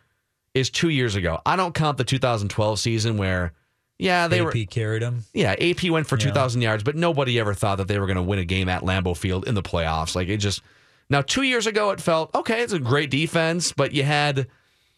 is 0.54 0.70
two 0.70 0.88
years 0.88 1.16
ago. 1.16 1.40
I 1.44 1.56
don't 1.56 1.74
count 1.74 1.98
the 1.98 2.04
2012 2.04 2.78
season 2.78 3.16
where, 3.18 3.52
yeah, 3.98 4.28
they 4.28 4.40
AP 4.40 4.44
were. 4.44 4.64
carried 4.64 5.02
them. 5.02 5.24
Yeah, 5.34 5.52
AP 5.52 5.84
went 5.90 6.06
for 6.06 6.16
2,000 6.16 6.62
yards, 6.62 6.82
but 6.82 6.96
nobody 6.96 7.38
ever 7.38 7.54
thought 7.54 7.76
that 7.78 7.88
they 7.88 7.98
were 7.98 8.06
going 8.06 8.16
to 8.16 8.22
win 8.22 8.38
a 8.38 8.44
game 8.44 8.68
at 8.68 8.82
Lambeau 8.82 9.16
Field 9.16 9.46
in 9.46 9.54
the 9.54 9.62
playoffs. 9.62 10.14
Like 10.14 10.28
it 10.28 10.38
just. 10.38 10.62
Now, 11.10 11.20
two 11.20 11.42
years 11.42 11.66
ago, 11.66 11.90
it 11.90 12.00
felt 12.00 12.34
okay, 12.34 12.62
it's 12.62 12.72
a 12.72 12.78
great 12.78 13.10
defense, 13.10 13.72
but 13.72 13.92
you 13.92 14.04
had 14.04 14.46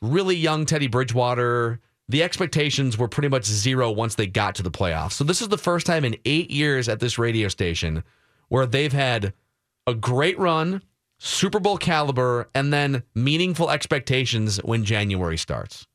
really 0.00 0.36
young 0.36 0.64
Teddy 0.64 0.86
Bridgewater. 0.86 1.80
The 2.08 2.22
expectations 2.22 2.96
were 2.96 3.08
pretty 3.08 3.28
much 3.28 3.44
zero 3.44 3.90
once 3.90 4.14
they 4.14 4.28
got 4.28 4.54
to 4.54 4.62
the 4.62 4.70
playoffs. 4.70 5.12
So, 5.12 5.24
this 5.24 5.42
is 5.42 5.48
the 5.48 5.58
first 5.58 5.84
time 5.86 6.04
in 6.04 6.16
eight 6.24 6.50
years 6.50 6.88
at 6.88 7.00
this 7.00 7.18
radio 7.18 7.48
station 7.48 8.04
where 8.48 8.66
they've 8.66 8.92
had 8.92 9.32
a 9.88 9.94
great 9.94 10.38
run, 10.38 10.82
Super 11.18 11.58
Bowl 11.60 11.78
caliber, 11.78 12.48
and 12.54 12.72
then 12.72 13.02
meaningful 13.14 13.70
expectations 13.70 14.58
when 14.58 14.84
January 14.84 15.38
starts. 15.38 15.86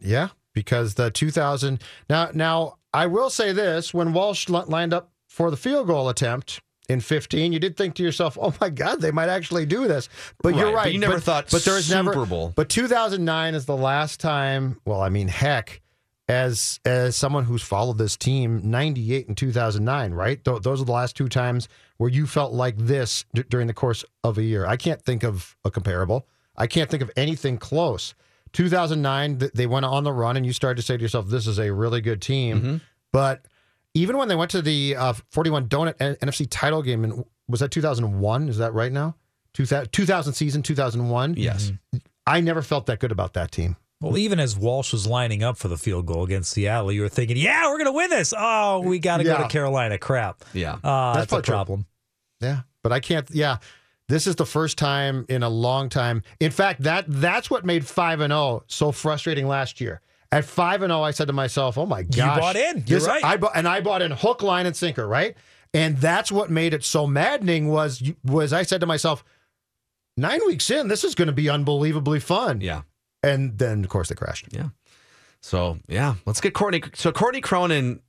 Yeah, 0.00 0.28
because 0.54 0.94
the 0.94 1.10
2000 1.10 1.82
now 2.08 2.30
now 2.34 2.78
I 2.92 3.06
will 3.06 3.30
say 3.30 3.52
this: 3.52 3.92
when 3.92 4.12
Walsh 4.12 4.48
li- 4.48 4.62
lined 4.66 4.94
up 4.94 5.10
for 5.28 5.50
the 5.50 5.56
field 5.56 5.86
goal 5.86 6.08
attempt 6.08 6.60
in 6.88 7.00
15, 7.00 7.52
you 7.52 7.58
did 7.58 7.76
think 7.76 7.94
to 7.96 8.02
yourself, 8.02 8.38
"Oh 8.40 8.54
my 8.60 8.70
God, 8.70 9.00
they 9.00 9.10
might 9.10 9.28
actually 9.28 9.66
do 9.66 9.86
this." 9.88 10.08
But 10.42 10.54
you're 10.56 10.72
Right, 10.72 10.84
but 10.84 10.92
you 10.92 10.98
never 10.98 11.20
thought 11.20 11.50
But 11.50 11.64
there's 11.64 11.90
never 11.90 12.12
Super 12.12 12.26
Bowl. 12.26 12.52
But 12.54 12.68
2009 12.68 13.54
is 13.54 13.66
the 13.66 13.76
last 13.76 14.20
time. 14.20 14.80
Well, 14.84 15.00
I 15.00 15.08
mean, 15.08 15.28
heck. 15.28 15.80
As 16.26 16.80
as 16.86 17.16
someone 17.16 17.44
who's 17.44 17.62
followed 17.62 17.98
this 17.98 18.16
team, 18.16 18.62
98 18.70 19.28
and 19.28 19.36
2009, 19.36 20.14
right? 20.14 20.42
Th- 20.42 20.62
those 20.62 20.80
are 20.80 20.86
the 20.86 20.92
last 20.92 21.16
two 21.16 21.28
times 21.28 21.68
where 21.98 22.10
you 22.10 22.26
felt 22.26 22.52
like 22.52 22.76
this 22.76 23.24
d- 23.34 23.44
during 23.48 23.66
the 23.66 23.74
course 23.74 24.04
of 24.22 24.38
a 24.38 24.42
year. 24.42 24.66
I 24.66 24.76
can't 24.76 25.00
think 25.00 25.22
of 25.22 25.56
a 25.64 25.70
comparable. 25.70 26.26
I 26.56 26.66
can't 26.66 26.90
think 26.90 27.02
of 27.02 27.10
anything 27.16 27.58
close. 27.58 28.14
2009, 28.52 29.38
th- 29.38 29.52
they 29.52 29.66
went 29.66 29.84
on 29.84 30.04
the 30.04 30.12
run, 30.12 30.36
and 30.36 30.46
you 30.46 30.52
started 30.52 30.76
to 30.76 30.82
say 30.82 30.96
to 30.96 31.02
yourself, 31.02 31.28
"This 31.28 31.46
is 31.46 31.58
a 31.58 31.72
really 31.72 32.00
good 32.00 32.22
team." 32.22 32.58
Mm-hmm. 32.58 32.76
But 33.12 33.46
even 33.94 34.16
when 34.16 34.28
they 34.28 34.36
went 34.36 34.50
to 34.52 34.62
the 34.62 34.96
uh, 34.96 35.12
41 35.30 35.68
Donut 35.68 35.94
N- 36.00 36.16
NFC 36.22 36.46
title 36.50 36.82
game, 36.82 37.04
and 37.04 37.24
was 37.48 37.60
that 37.60 37.70
2001? 37.70 38.48
Is 38.48 38.58
that 38.58 38.72
right 38.72 38.92
now? 38.92 39.16
2000, 39.54 39.90
2000 39.92 40.32
season, 40.32 40.62
2001. 40.62 41.34
Yes. 41.36 41.72
I 42.26 42.40
never 42.40 42.62
felt 42.62 42.86
that 42.86 43.00
good 43.00 43.12
about 43.12 43.34
that 43.34 43.52
team. 43.52 43.76
Well, 44.04 44.18
even 44.18 44.38
as 44.40 44.56
Walsh 44.56 44.92
was 44.92 45.06
lining 45.06 45.42
up 45.42 45.56
for 45.56 45.68
the 45.68 45.76
field 45.78 46.06
goal 46.06 46.24
against 46.24 46.52
Seattle, 46.52 46.92
you 46.92 47.02
were 47.02 47.08
thinking, 47.08 47.36
"Yeah, 47.36 47.66
we're 47.68 47.78
going 47.78 47.86
to 47.86 47.92
win 47.92 48.10
this." 48.10 48.32
Oh, 48.36 48.80
we 48.80 48.98
got 48.98 49.18
to 49.18 49.24
go 49.24 49.36
to 49.38 49.48
Carolina. 49.48 49.98
Crap. 49.98 50.44
Yeah. 50.52 50.78
Uh, 50.82 51.14
That's 51.14 51.16
that's, 51.16 51.24
a 51.26 51.28
probably 51.28 51.42
true. 51.42 51.52
problem. 51.52 51.86
Yeah, 52.40 52.60
but 52.82 52.92
I 52.92 53.00
can't. 53.00 53.28
Yeah, 53.30 53.58
this 54.08 54.26
is 54.26 54.36
the 54.36 54.46
first 54.46 54.76
time 54.78 55.24
in 55.28 55.42
a 55.42 55.48
long 55.48 55.88
time. 55.88 56.22
In 56.40 56.50
fact, 56.50 56.82
that 56.82 57.04
that's 57.08 57.50
what 57.50 57.64
made 57.64 57.86
five 57.86 58.20
and 58.20 58.30
zero 58.32 58.64
so 58.66 58.92
frustrating 58.92 59.46
last 59.48 59.80
year. 59.80 60.00
At 60.32 60.44
five 60.44 60.82
and 60.82 60.90
zero, 60.90 61.02
I 61.02 61.10
said 61.12 61.28
to 61.28 61.32
myself, 61.32 61.78
"Oh 61.78 61.86
my 61.86 62.02
gosh, 62.02 62.36
you 62.36 62.40
bought 62.40 62.56
in. 62.56 62.84
You're 62.86 62.98
this- 63.00 63.06
right. 63.08 63.24
I 63.24 63.36
bought, 63.36 63.52
and 63.54 63.66
I 63.68 63.80
bought 63.80 64.02
in 64.02 64.10
hook, 64.10 64.42
line, 64.42 64.66
and 64.66 64.76
sinker, 64.76 65.06
right? 65.06 65.36
And 65.72 65.96
that's 65.98 66.30
what 66.30 66.50
made 66.50 66.74
it 66.74 66.84
so 66.84 67.06
maddening. 67.06 67.68
Was 67.68 68.02
was 68.24 68.52
I 68.52 68.62
said 68.62 68.80
to 68.80 68.86
myself, 68.86 69.24
nine 70.16 70.40
weeks 70.46 70.70
in, 70.70 70.88
this 70.88 71.04
is 71.04 71.14
going 71.14 71.26
to 71.26 71.32
be 71.32 71.48
unbelievably 71.48 72.20
fun. 72.20 72.60
Yeah. 72.60 72.82
And 73.24 73.58
then 73.58 73.82
of 73.84 73.90
course 73.90 74.08
they 74.08 74.14
crashed. 74.14 74.46
Yeah. 74.50 74.68
So 75.40 75.78
yeah, 75.88 76.14
let's 76.26 76.40
get 76.40 76.54
Courtney. 76.54 76.82
So 76.94 77.12
Courtney 77.12 77.40
Cronin 77.40 78.00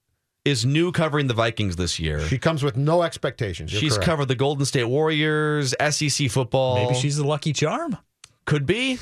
is 0.46 0.66
new 0.66 0.92
covering 0.92 1.28
the 1.28 1.34
Vikings 1.34 1.76
this 1.76 2.00
year. 2.00 2.20
She 2.28 2.38
comes 2.38 2.64
with 2.64 2.78
no 2.78 3.02
expectations. 3.02 3.72
You're 3.74 3.82
She's 3.82 3.94
correct. 3.96 4.06
covered 4.06 4.26
the 4.28 4.36
Golden 4.36 4.66
State 4.66 4.84
Warriors, 4.86 5.74
SEC 5.90 6.30
football. 6.30 6.76
Maybe 6.76 6.94
she's 6.94 7.18
the 7.18 7.26
lucky 7.26 7.52
charm 7.52 7.98
could 8.46 8.68
be, 8.68 9.00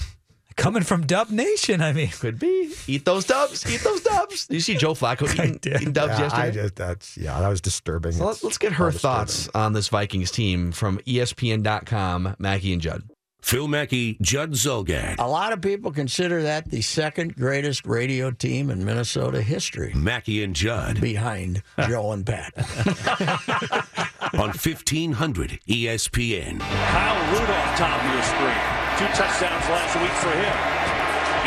coming 0.56 0.84
from 0.84 1.06
Dub 1.06 1.30
Nation. 1.30 1.82
I 1.82 1.92
mean, 1.92 2.08
could 2.08 2.40
be. 2.40 2.74
Eat 2.88 3.04
those 3.04 3.26
dubs. 3.26 3.70
Eat 3.70 3.82
those 3.82 4.02
dubs. 4.02 4.48
Did 4.48 4.54
you 4.56 4.62
see 4.62 4.76
Joe 4.78 4.94
Flacco 4.94 5.30
eating, 5.34 5.60
eating 5.76 5.92
dubs 5.92 6.14
Yeah, 6.14 6.20
yesterday? 6.22 6.48
I 6.48 6.52
just 6.52 6.76
that's 6.78 7.18
yeah, 7.18 7.40
that 7.42 7.50
was 7.50 7.60
disturbing. 7.60 8.14
so 8.14 8.30
It's 8.30 8.42
let, 8.42 8.52
us 8.52 8.58
get 8.58 8.72
her 8.74 8.86
all 8.86 8.92
disturbing. 8.92 9.16
thoughts 9.18 9.50
on 9.54 9.74
this 9.74 9.90
Vikings 9.90 10.32
team 10.32 10.72
from 10.72 10.98
ESPN.com. 11.00 12.36
Mackey 12.40 12.72
and 12.74 12.82
Judd. 12.82 13.04
Phil 13.44 13.68
Mackey, 13.68 14.18
Judd 14.22 14.54
Zulgad. 14.54 15.20
A 15.20 15.28
lot 15.28 15.52
of 15.52 15.62
people 15.62 15.92
consider 15.92 16.42
that 16.44 16.72
the 16.72 16.82
second 16.82 17.36
greatest 17.36 17.86
radio 17.86 18.32
team 18.32 18.70
in 18.70 18.86
Minnesota 18.86 19.42
history, 19.42 19.92
Mackey 19.94 20.42
and 20.44 20.56
Judd 20.56 21.02
behind 21.02 21.62
Joe 21.88 22.14
and 22.14 22.26
Pat. 22.26 22.54
on 24.34 24.56
1500 24.56 25.60
ESPN. 25.68 26.60
Kyle 26.62 27.32
Rudolph, 27.34 27.78
top 27.78 28.00
of 28.00 28.14
your 28.16 28.24
screen. 28.24 28.64
Two 28.98 29.12
touchdowns 29.12 29.68
last 29.68 29.94
week 30.00 30.16
for 30.24 30.32
him. 30.32 30.58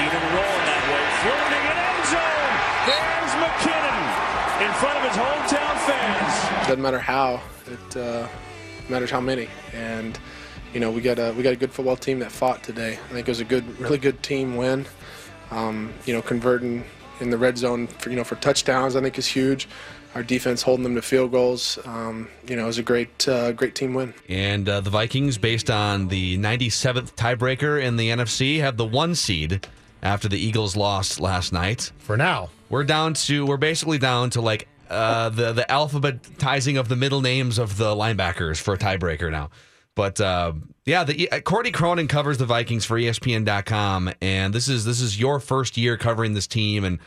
Even 0.04 0.20
rolling 0.36 0.66
that 0.68 0.84
way. 0.92 1.00
Floating 1.24 1.64
in 1.64 1.78
end 1.80 2.04
zone. 2.12 2.54
There's 2.92 3.34
McKinnon 3.40 4.68
in 4.68 4.72
front 4.76 4.96
of 5.00 5.04
his 5.08 5.16
hometown 5.16 5.76
fans. 5.88 6.68
Doesn't 6.68 6.82
matter 6.82 7.00
how, 7.00 7.40
it 7.66 7.96
uh, 7.96 8.28
matters 8.90 9.10
how 9.10 9.22
many. 9.22 9.48
And 9.72 10.20
you 10.76 10.80
know, 10.80 10.90
we 10.90 11.00
got 11.00 11.18
a 11.18 11.32
we 11.32 11.42
got 11.42 11.54
a 11.54 11.56
good 11.56 11.72
football 11.72 11.96
team 11.96 12.18
that 12.18 12.30
fought 12.30 12.62
today. 12.62 12.98
I 13.02 13.12
think 13.14 13.26
it 13.26 13.30
was 13.30 13.40
a 13.40 13.46
good, 13.46 13.80
really 13.80 13.96
good 13.96 14.22
team 14.22 14.56
win. 14.56 14.84
Um, 15.50 15.94
you 16.04 16.12
know, 16.12 16.20
converting 16.20 16.84
in 17.18 17.30
the 17.30 17.38
red 17.38 17.56
zone 17.56 17.86
for 17.86 18.10
you 18.10 18.16
know 18.16 18.24
for 18.24 18.34
touchdowns, 18.34 18.94
I 18.94 19.00
think 19.00 19.16
is 19.16 19.26
huge. 19.26 19.68
Our 20.14 20.22
defense 20.22 20.60
holding 20.60 20.82
them 20.82 20.94
to 20.94 21.00
field 21.00 21.32
goals, 21.32 21.78
um, 21.86 22.28
you 22.46 22.56
know, 22.56 22.64
it 22.64 22.66
was 22.66 22.76
a 22.76 22.82
great 22.82 23.26
uh, 23.26 23.52
great 23.52 23.74
team 23.74 23.94
win. 23.94 24.12
And 24.28 24.68
uh, 24.68 24.82
the 24.82 24.90
Vikings, 24.90 25.38
based 25.38 25.70
on 25.70 26.08
the 26.08 26.36
97th 26.36 27.14
tiebreaker 27.14 27.82
in 27.82 27.96
the 27.96 28.10
NFC, 28.10 28.60
have 28.60 28.76
the 28.76 28.84
one 28.84 29.14
seed 29.14 29.66
after 30.02 30.28
the 30.28 30.38
Eagles 30.38 30.76
lost 30.76 31.18
last 31.20 31.54
night. 31.54 31.90
For 31.96 32.18
now, 32.18 32.50
we're 32.68 32.84
down 32.84 33.14
to 33.14 33.46
we're 33.46 33.56
basically 33.56 33.96
down 33.96 34.28
to 34.28 34.42
like 34.42 34.68
uh, 34.90 35.30
the 35.30 35.54
the 35.54 35.64
alphabetizing 35.70 36.78
of 36.78 36.90
the 36.90 36.96
middle 36.96 37.22
names 37.22 37.56
of 37.58 37.78
the 37.78 37.94
linebackers 37.94 38.60
for 38.60 38.74
a 38.74 38.78
tiebreaker 38.78 39.32
now. 39.32 39.48
But 39.96 40.20
uh, 40.20 40.52
yeah, 40.84 41.02
the 41.02 41.28
uh, 41.32 41.40
Courtney 41.40 41.72
Cronin 41.72 42.06
covers 42.06 42.38
the 42.38 42.44
Vikings 42.44 42.84
for 42.84 42.96
ESPN.com, 42.96 44.12
and 44.20 44.54
this 44.54 44.68
is 44.68 44.84
this 44.84 45.00
is 45.00 45.18
your 45.18 45.40
first 45.40 45.76
year 45.76 45.96
covering 45.96 46.34
this 46.34 46.46
team, 46.46 46.84
and 46.84 47.00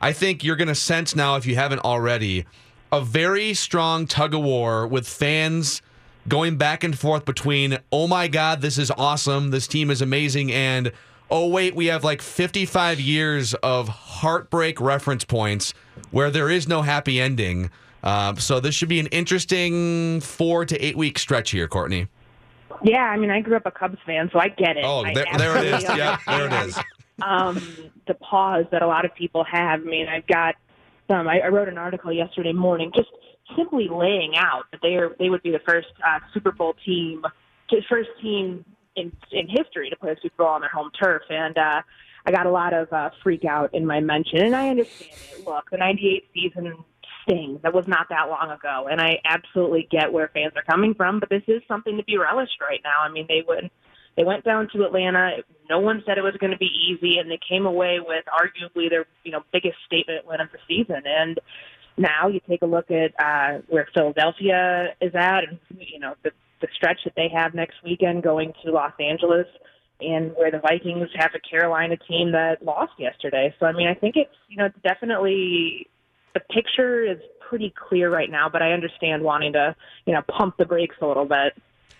I 0.00 0.12
think 0.12 0.44
you're 0.44 0.56
going 0.56 0.68
to 0.68 0.74
sense 0.74 1.16
now, 1.16 1.36
if 1.36 1.44
you 1.44 1.56
haven't 1.56 1.80
already, 1.80 2.46
a 2.92 3.00
very 3.00 3.52
strong 3.52 4.06
tug 4.06 4.32
of 4.32 4.42
war 4.42 4.86
with 4.86 5.08
fans 5.08 5.82
going 6.28 6.56
back 6.56 6.84
and 6.84 6.96
forth 6.96 7.24
between, 7.24 7.78
oh 7.90 8.06
my 8.06 8.28
God, 8.28 8.60
this 8.60 8.78
is 8.78 8.92
awesome, 8.92 9.50
this 9.50 9.66
team 9.66 9.90
is 9.90 10.00
amazing, 10.00 10.52
and 10.52 10.92
oh 11.30 11.48
wait, 11.48 11.74
we 11.74 11.86
have 11.86 12.04
like 12.04 12.22
55 12.22 13.00
years 13.00 13.54
of 13.54 13.88
heartbreak 13.88 14.80
reference 14.80 15.24
points 15.24 15.74
where 16.12 16.30
there 16.30 16.48
is 16.48 16.68
no 16.68 16.82
happy 16.82 17.20
ending. 17.20 17.70
Um, 18.04 18.36
so 18.38 18.60
this 18.60 18.76
should 18.76 18.88
be 18.88 19.00
an 19.00 19.08
interesting 19.08 20.20
four 20.20 20.64
to 20.64 20.78
eight 20.78 20.96
week 20.96 21.18
stretch 21.18 21.50
here, 21.50 21.66
Courtney. 21.66 22.06
Yeah, 22.82 23.02
I 23.02 23.16
mean, 23.16 23.30
I 23.30 23.40
grew 23.40 23.56
up 23.56 23.66
a 23.66 23.70
Cubs 23.70 23.98
fan, 24.06 24.30
so 24.32 24.38
I 24.38 24.48
get 24.48 24.76
it. 24.76 24.84
Oh, 24.84 25.02
there, 25.02 25.24
there 25.36 25.56
it 25.58 25.64
is. 25.64 25.82
Yeah, 25.82 26.18
there 26.26 26.46
it 26.46 26.52
is. 26.66 26.78
Um, 27.22 27.60
the 28.06 28.14
pause 28.14 28.66
that 28.72 28.82
a 28.82 28.86
lot 28.86 29.04
of 29.04 29.14
people 29.14 29.44
have. 29.44 29.80
I 29.80 29.84
mean, 29.84 30.08
I've 30.08 30.26
got 30.26 30.54
some. 31.08 31.28
I, 31.28 31.40
I 31.40 31.48
wrote 31.48 31.68
an 31.68 31.78
article 31.78 32.12
yesterday 32.12 32.52
morning, 32.52 32.92
just 32.94 33.08
simply 33.56 33.88
laying 33.88 34.36
out 34.36 34.64
that 34.72 34.80
they 34.82 34.96
are 34.96 35.14
they 35.18 35.30
would 35.30 35.42
be 35.42 35.50
the 35.50 35.60
first 35.66 35.88
uh, 36.06 36.18
Super 36.34 36.52
Bowl 36.52 36.74
team, 36.84 37.22
first 37.88 38.10
team 38.20 38.64
in 38.96 39.12
in 39.32 39.48
history 39.48 39.90
to 39.90 39.96
play 39.96 40.12
a 40.12 40.16
Super 40.20 40.44
Bowl 40.44 40.48
on 40.48 40.60
their 40.60 40.70
home 40.70 40.90
turf, 41.00 41.22
and 41.30 41.56
uh, 41.56 41.82
I 42.26 42.32
got 42.32 42.46
a 42.46 42.50
lot 42.50 42.74
of 42.74 42.92
uh, 42.92 43.10
freak 43.22 43.44
out 43.44 43.74
in 43.74 43.86
my 43.86 44.00
mention, 44.00 44.40
and 44.40 44.56
I 44.56 44.68
understand 44.70 45.12
it. 45.32 45.46
Look, 45.46 45.70
the 45.70 45.78
'98 45.78 46.24
season 46.34 46.84
stings. 47.26 47.60
That 47.62 47.74
was 47.74 47.86
not 47.86 48.08
that 48.10 48.28
long 48.28 48.50
ago, 48.50 48.88
and 48.90 49.00
I 49.00 49.18
absolutely 49.24 49.88
get 49.90 50.12
where 50.12 50.30
fans 50.32 50.52
are 50.56 50.62
coming 50.62 50.94
from. 50.94 51.20
But 51.20 51.28
this 51.28 51.42
is 51.48 51.62
something 51.68 51.96
to 51.96 52.04
be 52.04 52.18
relished 52.18 52.60
right 52.60 52.80
now. 52.84 53.02
I 53.02 53.10
mean, 53.10 53.26
they 53.28 53.42
would 53.46 53.70
they 54.16 54.24
went 54.24 54.44
down 54.44 54.68
to 54.72 54.84
Atlanta. 54.84 55.42
No 55.68 55.78
one 55.78 56.02
said 56.06 56.18
it 56.18 56.22
was 56.22 56.36
going 56.40 56.52
to 56.52 56.58
be 56.58 56.70
easy, 56.88 57.18
and 57.18 57.30
they 57.30 57.38
came 57.46 57.66
away 57.66 57.98
with 58.00 58.24
arguably 58.26 58.88
their 58.88 59.06
you 59.24 59.32
know 59.32 59.42
biggest 59.52 59.76
statement 59.86 60.26
win 60.26 60.40
of 60.40 60.48
the 60.52 60.58
season. 60.66 61.02
And 61.04 61.38
now 61.96 62.28
you 62.28 62.40
take 62.48 62.62
a 62.62 62.66
look 62.66 62.90
at 62.90 63.12
uh, 63.18 63.60
where 63.68 63.88
Philadelphia 63.92 64.94
is 65.00 65.14
at, 65.14 65.44
and 65.48 65.58
you 65.78 65.98
know 65.98 66.14
the 66.22 66.30
the 66.60 66.68
stretch 66.74 67.00
that 67.04 67.12
they 67.16 67.28
have 67.34 67.54
next 67.54 67.76
weekend 67.84 68.22
going 68.22 68.54
to 68.64 68.70
Los 68.70 68.94
Angeles, 68.98 69.46
and 70.00 70.32
where 70.36 70.50
the 70.50 70.60
Vikings 70.60 71.08
have 71.16 71.32
a 71.34 71.40
Carolina 71.40 71.96
team 72.08 72.32
that 72.32 72.64
lost 72.64 72.92
yesterday. 72.98 73.54
So 73.60 73.66
I 73.66 73.72
mean, 73.72 73.88
I 73.88 73.94
think 73.94 74.16
it's 74.16 74.34
you 74.48 74.56
know 74.56 74.66
it's 74.66 74.82
definitely 74.82 75.88
the 76.36 76.54
picture 76.54 77.02
is 77.02 77.18
pretty 77.48 77.72
clear 77.88 78.12
right 78.12 78.30
now, 78.30 78.48
but 78.48 78.60
I 78.60 78.72
understand 78.72 79.22
wanting 79.22 79.54
to 79.54 79.74
you 80.04 80.12
know 80.12 80.20
pump 80.22 80.56
the 80.58 80.66
brakes 80.66 80.96
a 81.00 81.06
little 81.06 81.24
bit. 81.24 81.54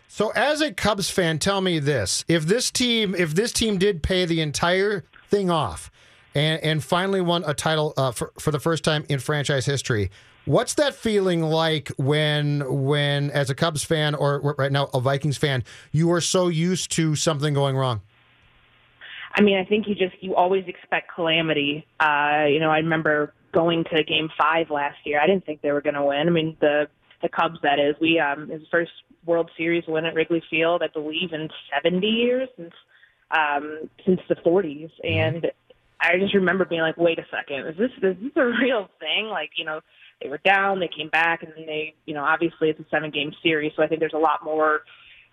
So, 0.08 0.30
as 0.30 0.60
a 0.60 0.72
Cubs 0.72 1.10
fan, 1.10 1.38
tell 1.38 1.62
me 1.62 1.78
this: 1.78 2.24
if 2.28 2.44
this 2.44 2.70
team, 2.70 3.14
if 3.14 3.34
this 3.34 3.52
team 3.52 3.78
did 3.78 4.02
pay 4.02 4.26
the 4.26 4.42
entire 4.42 5.04
thing 5.28 5.50
off, 5.50 5.90
and 6.34 6.62
and 6.62 6.84
finally 6.84 7.22
won 7.22 7.44
a 7.46 7.54
title 7.54 7.94
uh, 7.96 8.12
for 8.12 8.32
for 8.38 8.50
the 8.50 8.60
first 8.60 8.84
time 8.84 9.06
in 9.08 9.20
franchise 9.20 9.64
history, 9.64 10.10
what's 10.44 10.74
that 10.74 10.94
feeling 10.94 11.42
like 11.42 11.88
when 11.96 12.62
when 12.84 13.30
as 13.30 13.48
a 13.48 13.54
Cubs 13.54 13.84
fan 13.84 14.14
or 14.14 14.54
right 14.58 14.70
now 14.70 14.90
a 14.92 15.00
Vikings 15.00 15.38
fan, 15.38 15.64
you 15.92 16.12
are 16.12 16.20
so 16.20 16.48
used 16.48 16.90
to 16.92 17.16
something 17.16 17.54
going 17.54 17.74
wrong? 17.74 18.02
I 19.34 19.40
mean, 19.40 19.56
I 19.58 19.64
think 19.64 19.88
you 19.88 19.94
just 19.94 20.14
you 20.20 20.34
always 20.34 20.66
expect 20.66 21.10
calamity. 21.14 21.86
Uh, 22.00 22.44
you 22.48 22.60
know, 22.60 22.70
I 22.70 22.78
remember 22.78 23.32
going 23.56 23.84
to 23.84 24.04
Game 24.04 24.28
Five 24.38 24.70
last 24.70 24.98
year. 25.04 25.18
I 25.20 25.26
didn't 25.26 25.46
think 25.46 25.62
they 25.62 25.72
were 25.72 25.80
going 25.80 25.94
to 25.94 26.04
win. 26.04 26.28
I 26.28 26.30
mean, 26.30 26.56
the 26.60 26.88
the 27.22 27.28
Cubs, 27.30 27.58
that 27.62 27.78
is, 27.78 27.96
we 27.98 28.20
um, 28.20 28.50
his 28.50 28.60
first 28.70 28.92
World 29.24 29.50
Series 29.56 29.84
win 29.88 30.04
at 30.04 30.14
Wrigley 30.14 30.42
Field, 30.50 30.82
I 30.82 30.88
believe, 30.92 31.32
in 31.32 31.48
70 31.74 32.06
years 32.06 32.48
since 32.56 32.74
um, 33.30 33.88
since 34.04 34.20
the 34.28 34.36
40s, 34.36 34.90
and 35.02 35.46
I 36.00 36.18
just 36.20 36.34
remember 36.34 36.64
being 36.66 36.82
like, 36.82 36.98
wait 36.98 37.18
a 37.18 37.24
second, 37.30 37.66
is 37.66 37.76
this 37.78 37.90
is 38.02 38.16
this 38.22 38.32
a 38.36 38.44
real 38.62 38.88
thing? 39.00 39.26
Like, 39.30 39.50
you 39.56 39.64
know, 39.64 39.80
they 40.22 40.28
were 40.28 40.40
down, 40.44 40.78
they 40.78 40.90
came 40.94 41.08
back, 41.08 41.42
and 41.42 41.52
then 41.56 41.66
they, 41.66 41.94
you 42.04 42.14
know, 42.14 42.22
obviously 42.22 42.68
it's 42.68 42.78
a 42.78 42.86
seven 42.90 43.10
game 43.10 43.32
series, 43.42 43.72
so 43.74 43.82
I 43.82 43.86
think 43.88 44.00
there's 44.00 44.12
a 44.12 44.18
lot 44.18 44.44
more 44.44 44.82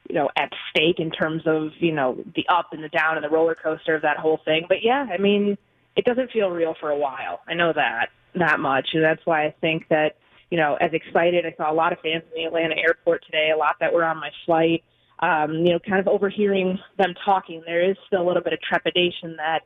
you 0.09 0.15
know, 0.15 0.29
at 0.36 0.51
stake 0.69 0.99
in 0.99 1.12
terms 1.12 1.43
of, 1.45 1.69
you 1.79 1.93
know, 1.93 2.17
the 2.36 2.45
up 2.49 2.73
and 2.73 2.83
the 2.83 2.89
down 2.89 3.15
and 3.15 3.23
the 3.23 3.29
roller 3.29 3.55
coaster 3.55 3.95
of 3.95 4.01
that 4.01 4.17
whole 4.17 4.39
thing. 4.43 4.65
But 4.67 4.79
yeah, 4.83 5.07
I 5.09 5.17
mean, 5.17 5.57
it 5.95 6.06
doesn't 6.06 6.32
feel 6.32 6.49
real 6.49 6.75
for 6.79 6.89
a 6.89 6.97
while. 6.97 7.41
I 7.47 7.53
know 7.53 7.73
that 7.73 8.10
that 8.36 8.60
much. 8.60 8.89
And 8.93 9.03
that's 9.03 9.21
why 9.25 9.45
I 9.45 9.56
think 9.62 9.88
that, 9.89 10.17
you 10.49 10.58
know, 10.58 10.75
as 10.82 10.91
excited, 10.93 11.45
I 11.45 11.53
saw 11.56 11.71
a 11.71 11.73
lot 11.73 11.93
of 11.93 11.99
fans 11.99 12.23
in 12.36 12.43
the 12.43 12.47
Atlanta 12.47 12.75
airport 12.77 13.25
today, 13.25 13.51
a 13.53 13.58
lot 13.58 13.75
that 13.79 13.93
were 13.93 14.03
on 14.03 14.17
my 14.17 14.32
flight, 14.45 14.84
um, 15.19 15.53
you 15.53 15.71
know, 15.71 15.79
kind 15.79 15.99
of 15.99 16.08
overhearing 16.08 16.79
them 16.97 17.13
talking. 17.25 17.62
There 17.65 17.88
is 17.88 17.95
still 18.08 18.21
a 18.21 18.27
little 18.27 18.43
bit 18.43 18.53
of 18.53 18.62
trepidation 18.62 19.36
that 19.38 19.62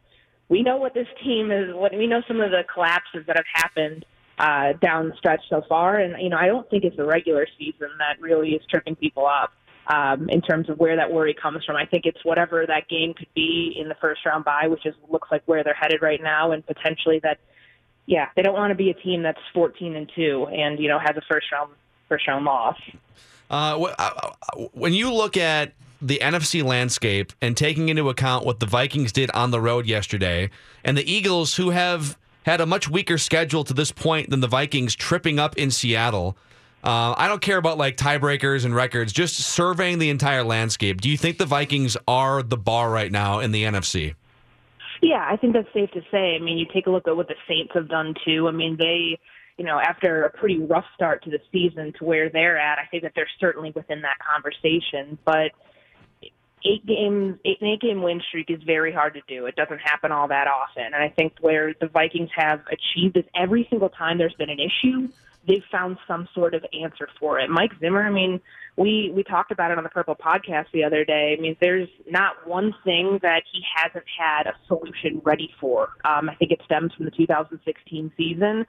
we 0.49 0.63
know 0.63 0.77
what 0.77 0.93
this 0.93 1.07
team 1.23 1.51
is, 1.51 1.73
what 1.73 1.93
we 1.93 2.07
know 2.07 2.21
some 2.27 2.41
of 2.41 2.51
the 2.51 2.63
collapses 2.73 3.25
that 3.27 3.35
have 3.35 3.45
happened 3.53 4.05
uh, 4.39 4.73
down 4.81 5.09
the 5.09 5.15
stretch 5.17 5.41
so 5.49 5.63
far. 5.67 5.97
And, 5.97 6.21
you 6.21 6.29
know, 6.29 6.37
I 6.37 6.47
don't 6.47 6.69
think 6.69 6.83
it's 6.83 6.95
the 6.95 7.05
regular 7.05 7.47
season 7.57 7.89
that 7.99 8.21
really 8.21 8.49
is 8.49 8.61
tripping 8.69 8.95
people 8.95 9.25
up 9.25 9.51
um, 9.87 10.29
in 10.29 10.41
terms 10.41 10.69
of 10.69 10.79
where 10.79 10.95
that 10.95 11.11
worry 11.11 11.33
comes 11.33 11.63
from. 11.65 11.75
I 11.75 11.85
think 11.85 12.05
it's 12.05 12.23
whatever 12.23 12.65
that 12.67 12.87
game 12.87 13.13
could 13.13 13.33
be 13.33 13.75
in 13.79 13.89
the 13.89 13.95
first 13.95 14.25
round 14.25 14.45
bye, 14.45 14.67
which 14.67 14.85
is 14.85 14.95
looks 15.09 15.29
like 15.31 15.43
where 15.45 15.63
they're 15.63 15.73
headed 15.73 16.01
right 16.01 16.21
now, 16.21 16.51
and 16.51 16.65
potentially 16.65 17.19
that. 17.23 17.39
Yeah, 18.09 18.29
they 18.37 18.41
don't 18.41 18.53
want 18.53 18.71
to 18.71 18.75
be 18.75 18.89
a 18.89 18.93
team 18.93 19.21
that's 19.21 19.41
14 19.53 19.93
and 19.93 20.09
two 20.15 20.47
and 20.47 20.79
you 20.79 20.87
know 20.87 20.97
has 20.97 21.17
a 21.17 21.21
first 21.29 21.51
round 21.51 21.71
first 22.07 22.25
round 22.25 22.45
loss. 22.45 22.79
Uh, 23.49 23.93
uh, 23.99 24.11
when 24.71 24.93
you 24.93 25.13
look 25.13 25.35
at 25.35 25.73
the 26.01 26.19
NFC 26.21 26.63
landscape 26.63 27.33
and 27.41 27.55
taking 27.57 27.89
into 27.89 28.09
account 28.09 28.45
what 28.45 28.59
the 28.59 28.65
Vikings 28.65 29.11
did 29.11 29.31
on 29.31 29.51
the 29.51 29.59
road 29.59 29.85
yesterday, 29.85 30.49
and 30.83 30.97
the 30.97 31.11
Eagles, 31.11 31.55
who 31.55 31.71
have 31.71 32.17
had 32.43 32.61
a 32.61 32.65
much 32.65 32.89
weaker 32.89 33.17
schedule 33.17 33.63
to 33.63 33.73
this 33.73 33.91
point 33.91 34.29
than 34.29 34.39
the 34.39 34.47
Vikings, 34.47 34.95
tripping 34.95 35.39
up 35.39 35.57
in 35.57 35.71
Seattle. 35.71 36.37
Uh, 36.83 37.13
I 37.17 37.27
don't 37.27 37.41
care 37.41 37.57
about 37.57 37.77
like 37.77 37.97
tiebreakers 37.97 38.63
and 38.63 38.73
records, 38.73 39.11
just 39.11 39.35
surveying 39.35 39.99
the 39.99 40.09
entire 40.09 40.43
landscape. 40.43 41.01
Do 41.01 41.09
you 41.09 41.17
think 41.17 41.37
the 41.37 41.45
Vikings 41.45 41.97
are 42.07 42.43
the 42.43 42.57
bar 42.57 42.89
right 42.89 43.11
now 43.11 43.39
in 43.39 43.51
the 43.51 43.63
NFC? 43.63 44.15
Yeah, 45.01 45.25
I 45.29 45.37
think 45.37 45.53
that's 45.53 45.71
safe 45.73 45.91
to 45.91 46.01
say. 46.11 46.35
I 46.35 46.39
mean, 46.39 46.57
you 46.57 46.65
take 46.73 46.87
a 46.87 46.89
look 46.89 47.07
at 47.07 47.15
what 47.15 47.27
the 47.27 47.35
Saints 47.47 47.71
have 47.73 47.87
done 47.87 48.15
too. 48.25 48.47
I 48.47 48.51
mean, 48.51 48.77
they, 48.77 49.19
you 49.57 49.65
know, 49.65 49.79
after 49.79 50.23
a 50.23 50.29
pretty 50.29 50.59
rough 50.59 50.85
start 50.95 51.23
to 51.23 51.29
the 51.29 51.39
season 51.51 51.93
to 51.99 52.05
where 52.05 52.29
they're 52.29 52.57
at, 52.57 52.79
I 52.79 52.85
think 52.89 53.03
that 53.03 53.13
they're 53.15 53.29
certainly 53.39 53.71
within 53.75 54.01
that 54.01 54.17
conversation. 54.19 55.17
But 55.25 55.51
eight 56.65 56.85
games, 56.85 57.37
eight, 57.45 57.57
eight 57.61 57.81
game 57.81 58.01
win 58.01 58.21
streak 58.27 58.49
is 58.49 58.61
very 58.63 58.91
hard 58.91 59.13
to 59.13 59.21
do. 59.27 59.45
It 59.45 59.55
doesn't 59.55 59.79
happen 59.79 60.11
all 60.11 60.27
that 60.29 60.47
often. 60.47 60.85
And 60.85 60.95
I 60.95 61.09
think 61.09 61.33
where 61.41 61.73
the 61.79 61.87
Vikings 61.87 62.29
have 62.35 62.61
achieved 62.67 63.17
is 63.17 63.25
every 63.35 63.67
single 63.69 63.89
time 63.89 64.17
there's 64.17 64.33
been 64.33 64.49
an 64.49 64.59
issue, 64.59 65.09
they've 65.47 65.63
found 65.71 65.97
some 66.07 66.27
sort 66.33 66.53
of 66.53 66.65
answer 66.73 67.07
for 67.19 67.39
it. 67.39 67.49
Mike 67.49 67.71
Zimmer, 67.79 68.05
I 68.05 68.11
mean, 68.11 68.41
we 68.75 69.11
we 69.15 69.23
talked 69.23 69.51
about 69.51 69.71
it 69.71 69.77
on 69.77 69.83
the 69.83 69.89
Purple 69.89 70.15
podcast 70.15 70.65
the 70.73 70.83
other 70.83 71.05
day. 71.05 71.35
I 71.37 71.41
mean, 71.41 71.55
there's 71.61 71.89
not 72.09 72.47
one 72.47 72.73
thing 72.83 73.19
that 73.21 73.43
he 73.51 73.61
hasn't 73.75 74.05
had 74.19 74.47
a 74.47 74.53
solution 74.67 75.21
ready 75.23 75.49
for. 75.59 75.89
Um, 76.05 76.29
I 76.29 76.35
think 76.35 76.51
it 76.51 76.61
stems 76.65 76.93
from 76.93 77.05
the 77.05 77.11
2016 77.11 78.11
season 78.17 78.65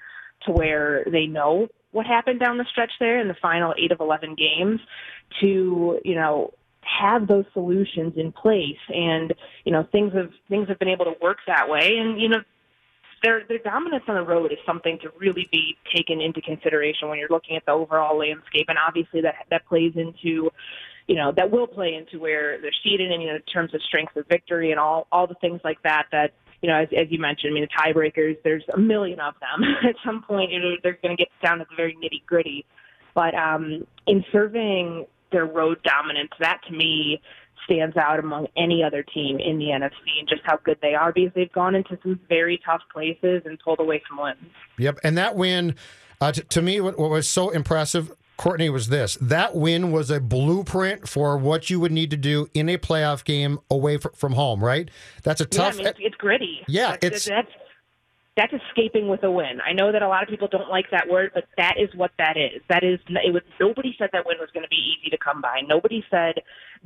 to 0.47 0.53
where 0.53 1.05
they 1.11 1.27
know 1.27 1.69
what 1.91 2.07
happened 2.07 2.41
down 2.41 2.59
the 2.59 2.67
stretch 2.71 2.93
there 3.01 3.21
in 3.21 3.29
the 3.29 3.37
final 3.41 3.75
eight 3.83 3.93
of 3.93 4.01
11 4.01 4.37
games 4.37 4.81
to, 5.41 5.99
you 6.05 6.15
know, 6.15 6.53
have 6.83 7.27
those 7.27 7.45
solutions 7.53 8.15
in 8.17 8.33
place 8.33 8.79
and 8.89 9.35
you 9.65 9.73
know 9.73 9.87
things 9.93 10.13
have 10.15 10.31
things 10.49 10.69
have 10.69 10.79
been 10.79 10.89
able 10.89 11.05
to 11.05 11.15
work 11.21 11.37
that 11.47 11.69
way 11.69 11.99
and 11.99 12.19
you 12.21 12.29
know 12.29 12.39
their 13.23 13.45
their 13.49 13.59
dominance 13.59 14.05
on 14.09 14.15
the 14.17 14.23
road 14.23 14.53
is 14.53 14.59
something 14.67 14.99
to 15.03 15.11
really 15.19 15.49
be 15.51 15.77
taken 15.95 16.21
into 16.21 16.41
consideration 16.41 17.09
when 17.09 17.19
you're 17.19 17.29
looking 17.31 17.57
at 17.57 17.65
the 17.67 17.73
overall 17.73 18.19
landscape, 18.19 18.67
and 18.69 18.79
obviously 18.79 19.21
that 19.23 19.35
that 19.51 19.67
plays 19.67 19.93
into, 19.97 20.51
you 21.07 21.17
know, 21.17 21.33
that 21.37 21.51
will 21.51 21.67
play 21.67 21.95
into 21.95 22.19
where 22.19 22.61
they're 22.61 22.71
seated 22.83 23.11
in, 23.11 23.21
you 23.21 23.29
know, 23.29 23.37
in 23.37 23.43
terms 23.43 23.75
of 23.75 23.83
strength 23.83 24.17
of 24.17 24.27
victory 24.29 24.71
and 24.71 24.81
all 24.81 25.07
all 25.13 25.27
the 25.27 25.37
things 25.41 25.61
like 25.65 25.83
that. 25.83 26.07
That 26.13 26.33
you 26.63 26.69
know, 26.69 26.77
as, 26.77 26.89
as 26.97 27.07
you 27.11 27.19
mentioned, 27.19 27.53
I 27.53 27.55
mean, 27.55 27.69
the 27.69 27.93
tiebreakers, 27.93 28.37
there's 28.45 28.65
a 28.75 28.79
million 28.79 29.21
of 29.21 29.35
them. 29.41 29.63
at 29.89 29.97
some 30.05 30.23
point, 30.23 30.51
you 30.51 30.61
know, 30.61 30.77
they're 30.83 30.99
going 31.03 31.17
to 31.17 31.21
get 31.21 31.29
down 31.43 31.59
to 31.59 31.67
the 31.69 31.77
very 31.77 31.95
nitty 31.95 32.25
gritty. 32.27 32.65
But 33.15 33.35
um, 33.35 33.87
in 34.07 34.25
surveying 34.33 35.07
their 35.33 35.47
road 35.47 35.83
dominance, 35.83 36.31
that 36.41 36.61
to 36.69 36.73
me 36.73 37.21
stands 37.65 37.97
out 37.97 38.19
among 38.19 38.47
any 38.57 38.83
other 38.83 39.03
team 39.03 39.39
in 39.39 39.59
the 39.59 39.67
NFC 39.67 40.19
and 40.21 40.29
just 40.29 40.43
how 40.45 40.59
good 40.65 40.79
they 40.83 40.95
are 40.95 41.13
because 41.13 41.33
they've 41.35 41.53
gone 41.53 41.75
into 41.75 41.99
some 42.03 42.19
very 42.29 42.61
tough 42.65 42.83
places 42.93 43.43
and 43.45 43.59
pulled 43.61 43.81
away 43.81 44.03
some 44.09 44.23
wins. 44.23 44.39
Yep, 44.79 44.99
and 45.05 45.17
that 45.19 45.35
win, 45.37 45.75
uh, 46.21 46.33
t- 46.33 46.43
to 46.43 46.63
me, 46.63 46.81
what, 46.81 46.99
what 46.99 47.11
was 47.11 47.29
so 47.29 47.51
impressive 47.51 48.13
Courtney, 48.37 48.71
was 48.71 48.89
this: 48.89 49.19
that 49.21 49.57
win 49.57 49.91
was 49.91 50.13
a 50.13 50.21
blueprint 50.21 51.09
for 51.09 51.37
what 51.37 51.71
you 51.71 51.81
would 51.81 51.91
need 51.91 52.11
to 52.13 52.17
do 52.17 52.49
in 52.55 52.69
a 52.69 52.79
playoff 52.79 53.25
game 53.25 53.59
away 53.69 53.97
fr- 53.97 54.11
from 54.15 54.35
home. 54.35 54.63
Right? 54.63 54.89
That's 55.25 55.41
a 55.41 55.45
Yeah, 55.51 55.59
tough. 55.59 55.75
I 55.75 55.79
mean, 55.79 55.87
it's, 55.89 55.99
it's 56.01 56.15
gritty. 56.17 56.61
Yeah, 56.69 56.93
that's, 57.01 57.05
it's- 57.05 57.25
that's 57.27 57.49
that's 58.39 58.53
escaping 58.53 59.09
with 59.09 59.25
a 59.25 59.31
win. 59.31 59.59
I 59.67 59.73
know 59.73 59.91
that 59.91 60.01
a 60.01 60.07
lot 60.09 60.23
of 60.23 60.29
people 60.29 60.47
don't 60.47 60.71
like 60.71 60.87
that 60.93 61.09
word, 61.11 61.33
but 61.35 61.45
that 61.57 61.75
is 61.77 61.89
what 61.97 62.13
that 62.19 62.37
is. 62.37 62.63
That 62.69 62.85
is 62.85 63.01
it 63.09 63.33
was 63.35 63.43
nobody 63.59 63.95
said 63.99 64.11
that 64.13 64.25
win 64.25 64.37
was 64.39 64.49
going 64.55 64.63
to 64.63 64.69
be 64.69 64.95
easy 64.97 65.11
to 65.11 65.19
come 65.19 65.41
by. 65.43 65.61
Nobody 65.67 66.05
said 66.09 66.35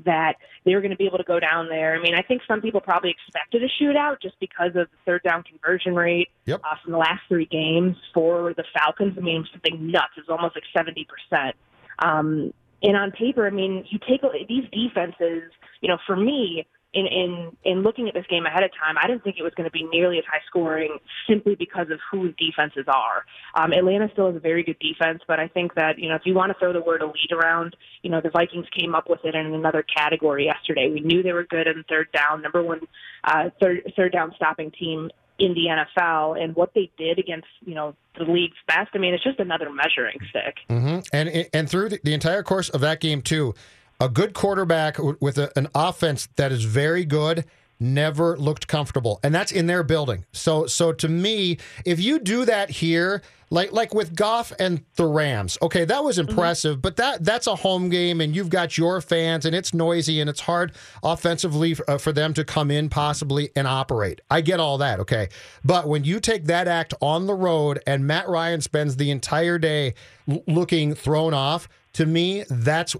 that 0.06 0.36
they 0.64 0.74
were 0.74 0.80
going 0.80 0.92
to 0.92 0.96
be 0.96 1.04
able 1.04 1.18
to 1.18 1.24
go 1.24 1.38
down 1.38 1.68
there. 1.68 1.94
I 1.94 2.00
mean, 2.00 2.14
I 2.14 2.22
think 2.22 2.40
some 2.48 2.62
people 2.62 2.80
probably 2.80 3.10
expected 3.10 3.62
a 3.62 3.68
shootout 3.82 4.22
just 4.22 4.40
because 4.40 4.68
of 4.68 4.88
the 4.88 4.96
third 5.04 5.22
down 5.24 5.42
conversion 5.42 5.94
rate 5.94 6.28
Yep. 6.46 6.62
uh, 6.64 6.74
from 6.82 6.92
the 6.92 6.98
last 6.98 7.20
three 7.28 7.46
games 7.46 7.96
for 8.14 8.54
the 8.56 8.64
Falcons. 8.74 9.14
I 9.18 9.20
mean, 9.20 9.46
something 9.52 9.90
nuts. 9.92 10.14
It 10.16 10.24
was 10.26 10.30
almost 10.30 10.56
like 10.56 10.64
seventy 10.74 11.06
percent. 11.06 11.54
Um, 11.98 12.52
and 12.82 12.96
on 12.96 13.10
paper, 13.12 13.46
I 13.46 13.50
mean, 13.50 13.84
you 13.90 13.98
take 14.08 14.22
a- 14.24 14.46
these 14.48 14.64
defenses. 14.72 15.52
You 15.82 15.88
know, 15.88 15.98
for 16.06 16.16
me, 16.16 16.66
in 16.94 17.06
in 17.06 17.56
in 17.64 17.82
looking 17.82 18.08
at 18.08 18.14
this 18.14 18.26
game 18.28 18.44
ahead 18.44 18.62
of 18.62 18.70
time, 18.78 18.96
I 19.02 19.06
didn't 19.06 19.24
think 19.24 19.36
it 19.38 19.42
was 19.42 19.54
going 19.54 19.64
to 19.64 19.70
be 19.70 19.84
nearly 19.84 20.18
as 20.18 20.24
high 20.24 20.42
scoring 20.46 20.98
simply 21.28 21.54
because 21.54 21.90
of 21.90 21.98
who 22.10 22.32
defenses 22.32 22.84
are. 22.86 23.24
Um, 23.54 23.72
Atlanta 23.72 24.08
still 24.12 24.26
has 24.26 24.36
a 24.36 24.40
very 24.40 24.62
good 24.62 24.78
defense, 24.78 25.22
but 25.26 25.40
I 25.40 25.48
think 25.48 25.74
that 25.74 25.98
you 25.98 26.08
know 26.08 26.16
if 26.16 26.22
you 26.24 26.34
want 26.34 26.52
to 26.52 26.58
throw 26.58 26.72
the 26.72 26.82
word 26.82 27.02
elite 27.02 27.32
around, 27.32 27.76
you 28.02 28.10
know 28.10 28.20
the 28.20 28.30
Vikings 28.30 28.66
came 28.78 28.94
up 28.94 29.08
with 29.08 29.20
it 29.24 29.34
in 29.34 29.46
another 29.46 29.82
category 29.82 30.44
yesterday. 30.44 30.90
We 30.92 31.00
knew 31.00 31.22
they 31.22 31.32
were 31.32 31.44
good 31.44 31.66
in 31.66 31.84
third 31.88 32.08
down, 32.12 32.42
number 32.42 32.62
one 32.62 32.80
uh, 33.24 33.50
third 33.60 33.90
third 33.96 34.12
down 34.12 34.32
stopping 34.36 34.70
team 34.70 35.10
in 35.38 35.54
the 35.54 35.84
NFL, 35.98 36.40
and 36.42 36.54
what 36.54 36.72
they 36.74 36.90
did 36.98 37.18
against 37.18 37.48
you 37.64 37.74
know 37.74 37.94
the 38.18 38.24
league's 38.24 38.56
best. 38.68 38.90
I 38.94 38.98
mean, 38.98 39.14
it's 39.14 39.24
just 39.24 39.40
another 39.40 39.70
measuring 39.70 40.18
stick. 40.28 40.56
hmm 40.68 40.98
And 41.12 41.48
and 41.54 41.70
through 41.70 41.88
the 41.88 42.12
entire 42.12 42.42
course 42.42 42.68
of 42.68 42.82
that 42.82 43.00
game 43.00 43.22
too, 43.22 43.54
a 44.00 44.08
good 44.08 44.34
quarterback 44.34 44.98
with 45.20 45.38
a, 45.38 45.56
an 45.56 45.68
offense 45.74 46.28
that 46.36 46.52
is 46.52 46.64
very 46.64 47.04
good 47.04 47.44
never 47.82 48.36
looked 48.38 48.68
comfortable, 48.68 49.18
and 49.22 49.34
that's 49.34 49.52
in 49.52 49.66
their 49.66 49.82
building. 49.82 50.24
So 50.32 50.66
so 50.66 50.92
to 50.92 51.08
me, 51.08 51.58
if 51.84 52.00
you 52.00 52.18
do 52.20 52.44
that 52.44 52.70
here, 52.70 53.22
like 53.50 53.72
like 53.72 53.92
with 53.92 54.14
Goff 54.14 54.52
and 54.58 54.82
the 54.96 55.04
Rams, 55.04 55.58
okay, 55.60 55.84
that 55.84 56.02
was 56.02 56.18
impressive, 56.18 56.80
but 56.80 56.96
that 56.96 57.24
that's 57.24 57.46
a 57.46 57.56
home 57.56 57.90
game, 57.90 58.20
and 58.20 58.34
you've 58.34 58.48
got 58.48 58.78
your 58.78 59.00
fans, 59.00 59.44
and 59.44 59.54
it's 59.54 59.74
noisy, 59.74 60.20
and 60.20 60.30
it's 60.30 60.40
hard 60.40 60.72
offensively 61.02 61.76
uh, 61.88 61.98
for 61.98 62.12
them 62.12 62.32
to 62.34 62.44
come 62.44 62.70
in 62.70 62.88
possibly 62.88 63.50
and 63.56 63.66
operate. 63.66 64.20
I 64.30 64.40
get 64.40 64.60
all 64.60 64.78
that, 64.78 65.00
okay, 65.00 65.28
but 65.64 65.88
when 65.88 66.04
you 66.04 66.20
take 66.20 66.44
that 66.44 66.68
act 66.68 66.94
on 67.02 67.26
the 67.26 67.34
road, 67.34 67.80
and 67.86 68.06
Matt 68.06 68.28
Ryan 68.28 68.60
spends 68.60 68.96
the 68.96 69.10
entire 69.10 69.58
day 69.58 69.94
l- 70.28 70.42
looking 70.46 70.94
thrown 70.94 71.34
off. 71.34 71.68
To 71.96 72.06
me, 72.06 72.44
that's 72.48 72.96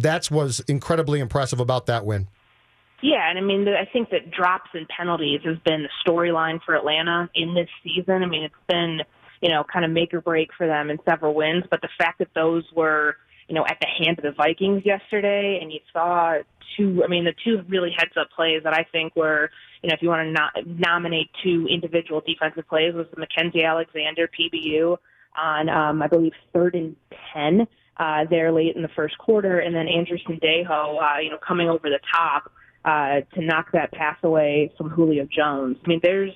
that's 0.00 0.30
was 0.30 0.60
incredibly 0.60 1.20
impressive 1.20 1.60
about 1.60 1.86
that 1.86 2.04
win. 2.04 2.28
Yeah, 3.02 3.28
and 3.28 3.38
I 3.38 3.42
mean, 3.42 3.66
I 3.68 3.90
think 3.90 4.10
that 4.10 4.30
drops 4.30 4.70
and 4.74 4.86
penalties 4.88 5.40
has 5.44 5.56
been 5.64 5.84
the 5.84 5.88
storyline 6.06 6.60
for 6.64 6.74
Atlanta 6.74 7.30
in 7.34 7.54
this 7.54 7.68
season. 7.82 8.22
I 8.22 8.26
mean, 8.26 8.44
it's 8.44 8.54
been 8.68 9.00
you 9.40 9.48
know 9.48 9.64
kind 9.64 9.84
of 9.84 9.90
make 9.90 10.12
or 10.12 10.20
break 10.20 10.50
for 10.56 10.66
them 10.66 10.90
in 10.90 10.98
several 11.08 11.34
wins, 11.34 11.64
but 11.70 11.80
the 11.80 11.88
fact 11.96 12.18
that 12.18 12.28
those 12.34 12.64
were 12.74 13.16
you 13.48 13.54
know 13.54 13.64
at 13.64 13.78
the 13.80 14.04
hand 14.04 14.18
of 14.18 14.24
the 14.24 14.32
Vikings 14.32 14.82
yesterday, 14.84 15.58
and 15.62 15.72
you 15.72 15.80
saw 15.92 16.34
two, 16.76 17.02
I 17.02 17.08
mean, 17.08 17.24
the 17.24 17.34
two 17.42 17.62
really 17.68 17.90
heads 17.96 18.12
up 18.20 18.28
plays 18.36 18.62
that 18.64 18.74
I 18.74 18.84
think 18.92 19.16
were 19.16 19.50
you 19.82 19.88
know 19.88 19.94
if 19.94 20.02
you 20.02 20.08
want 20.08 20.26
to 20.26 20.32
no- 20.32 20.76
nominate 20.78 21.30
two 21.42 21.66
individual 21.70 22.22
defensive 22.26 22.68
plays 22.68 22.94
was 22.94 23.06
the 23.14 23.24
Mackensie 23.24 23.64
Alexander 23.64 24.28
PBU 24.28 24.98
on 25.38 25.68
um, 25.70 26.02
I 26.02 26.06
believe 26.06 26.32
third 26.52 26.74
and 26.74 26.96
ten. 27.32 27.66
Uh, 28.00 28.24
there 28.30 28.50
late 28.50 28.74
in 28.76 28.80
the 28.80 28.88
first 28.96 29.18
quarter, 29.18 29.58
and 29.58 29.74
then 29.74 29.86
Andrew 29.86 30.16
Sendejo, 30.26 30.96
uh, 30.96 31.18
you 31.20 31.28
know, 31.28 31.36
coming 31.46 31.68
over 31.68 31.90
the 31.90 31.98
top 32.10 32.50
uh, 32.82 33.20
to 33.34 33.44
knock 33.44 33.66
that 33.74 33.92
pass 33.92 34.16
away 34.22 34.72
from 34.78 34.88
Julio 34.88 35.26
Jones. 35.26 35.76
I 35.84 35.88
mean, 35.88 36.00
there's 36.02 36.32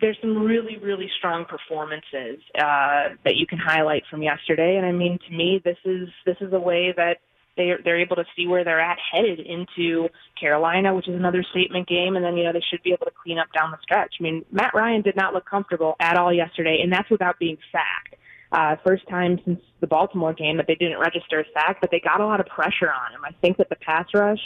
there's 0.00 0.16
some 0.22 0.38
really 0.38 0.78
really 0.78 1.10
strong 1.18 1.44
performances 1.44 2.40
uh, 2.56 3.14
that 3.22 3.36
you 3.36 3.46
can 3.46 3.58
highlight 3.58 4.04
from 4.10 4.22
yesterday, 4.22 4.76
and 4.78 4.86
I 4.86 4.92
mean, 4.92 5.18
to 5.28 5.36
me, 5.36 5.60
this 5.62 5.76
is 5.84 6.08
this 6.24 6.36
is 6.40 6.54
a 6.54 6.60
way 6.60 6.94
that 6.96 7.18
they're 7.58 7.80
they're 7.84 8.00
able 8.00 8.16
to 8.16 8.24
see 8.34 8.46
where 8.46 8.64
they're 8.64 8.80
at 8.80 8.96
headed 9.12 9.40
into 9.40 10.08
Carolina, 10.40 10.94
which 10.94 11.06
is 11.06 11.16
another 11.16 11.44
statement 11.50 11.86
game, 11.86 12.16
and 12.16 12.24
then 12.24 12.38
you 12.38 12.44
know 12.44 12.54
they 12.54 12.64
should 12.70 12.82
be 12.82 12.92
able 12.92 13.04
to 13.04 13.12
clean 13.22 13.38
up 13.38 13.48
down 13.54 13.72
the 13.72 13.78
stretch. 13.82 14.14
I 14.18 14.22
mean, 14.22 14.46
Matt 14.50 14.72
Ryan 14.72 15.02
did 15.02 15.16
not 15.16 15.34
look 15.34 15.44
comfortable 15.44 15.96
at 16.00 16.16
all 16.16 16.32
yesterday, 16.32 16.78
and 16.82 16.90
that's 16.90 17.10
without 17.10 17.38
being 17.38 17.58
sacked. 17.70 18.14
Uh, 18.50 18.76
first 18.82 19.06
time 19.08 19.38
since 19.44 19.60
the 19.80 19.86
Baltimore 19.86 20.32
game 20.32 20.56
that 20.56 20.66
they 20.66 20.74
didn't 20.74 20.98
register 20.98 21.40
a 21.40 21.44
sack, 21.52 21.78
but 21.80 21.90
they 21.90 22.00
got 22.00 22.20
a 22.20 22.26
lot 22.26 22.40
of 22.40 22.46
pressure 22.46 22.90
on 22.90 23.12
him. 23.12 23.20
I 23.24 23.32
think 23.42 23.58
that 23.58 23.68
the 23.68 23.76
pass 23.76 24.06
rush, 24.14 24.40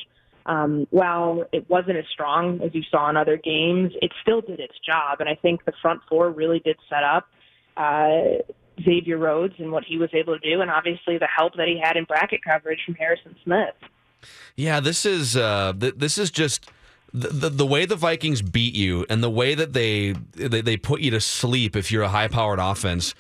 um, 0.47 0.89
while 0.91 1.45
it 1.53 1.71
wasn't 1.71 1.99
as 1.99 2.05
strong 2.13 2.61
as 2.63 2.75
you 2.75 2.83
saw 2.91 3.09
in 3.11 3.17
other 3.17 3.37
games, 3.37 3.93
it 4.03 4.11
still 4.21 4.41
did 4.41 4.59
its 4.59 4.75
job. 4.85 5.21
And 5.21 5.29
I 5.29 5.37
think 5.37 5.65
the 5.65 5.73
front 5.81 6.01
four 6.09 6.31
really 6.31 6.59
did 6.59 6.77
set 6.89 7.05
up 7.05 7.29
uh, 7.77 8.43
Xavier 8.83 9.19
Rhodes 9.19 9.55
and 9.59 9.71
what 9.71 9.85
he 9.85 9.99
was 9.99 10.11
able 10.13 10.39
to 10.39 10.51
do, 10.51 10.61
and 10.61 10.71
obviously 10.71 11.19
the 11.19 11.29
help 11.35 11.55
that 11.57 11.69
he 11.69 11.81
had 11.83 11.97
in 11.97 12.05
bracket 12.05 12.43
coverage 12.43 12.81
from 12.85 12.95
Harrison 12.95 13.37
Smith. 13.45 13.75
Yeah, 14.57 14.81
this 14.81 15.05
is 15.05 15.37
uh, 15.37 15.73
th- 15.79 15.95
this 15.97 16.19
is 16.19 16.31
just 16.31 16.71
the, 17.13 17.29
the 17.29 17.49
the 17.51 17.67
way 17.67 17.87
the 17.87 17.97
Vikings 17.97 18.43
beat 18.43 18.75
you 18.75 19.07
and 19.09 19.23
the 19.23 19.31
way 19.31 19.55
that 19.55 19.73
they 19.73 20.13
they, 20.35 20.61
they 20.61 20.77
put 20.77 21.01
you 21.01 21.11
to 21.11 21.21
sleep 21.21 21.77
if 21.77 21.91
you're 21.91 22.03
a 22.03 22.09
high 22.09 22.29
powered 22.29 22.59
offense. 22.59 23.15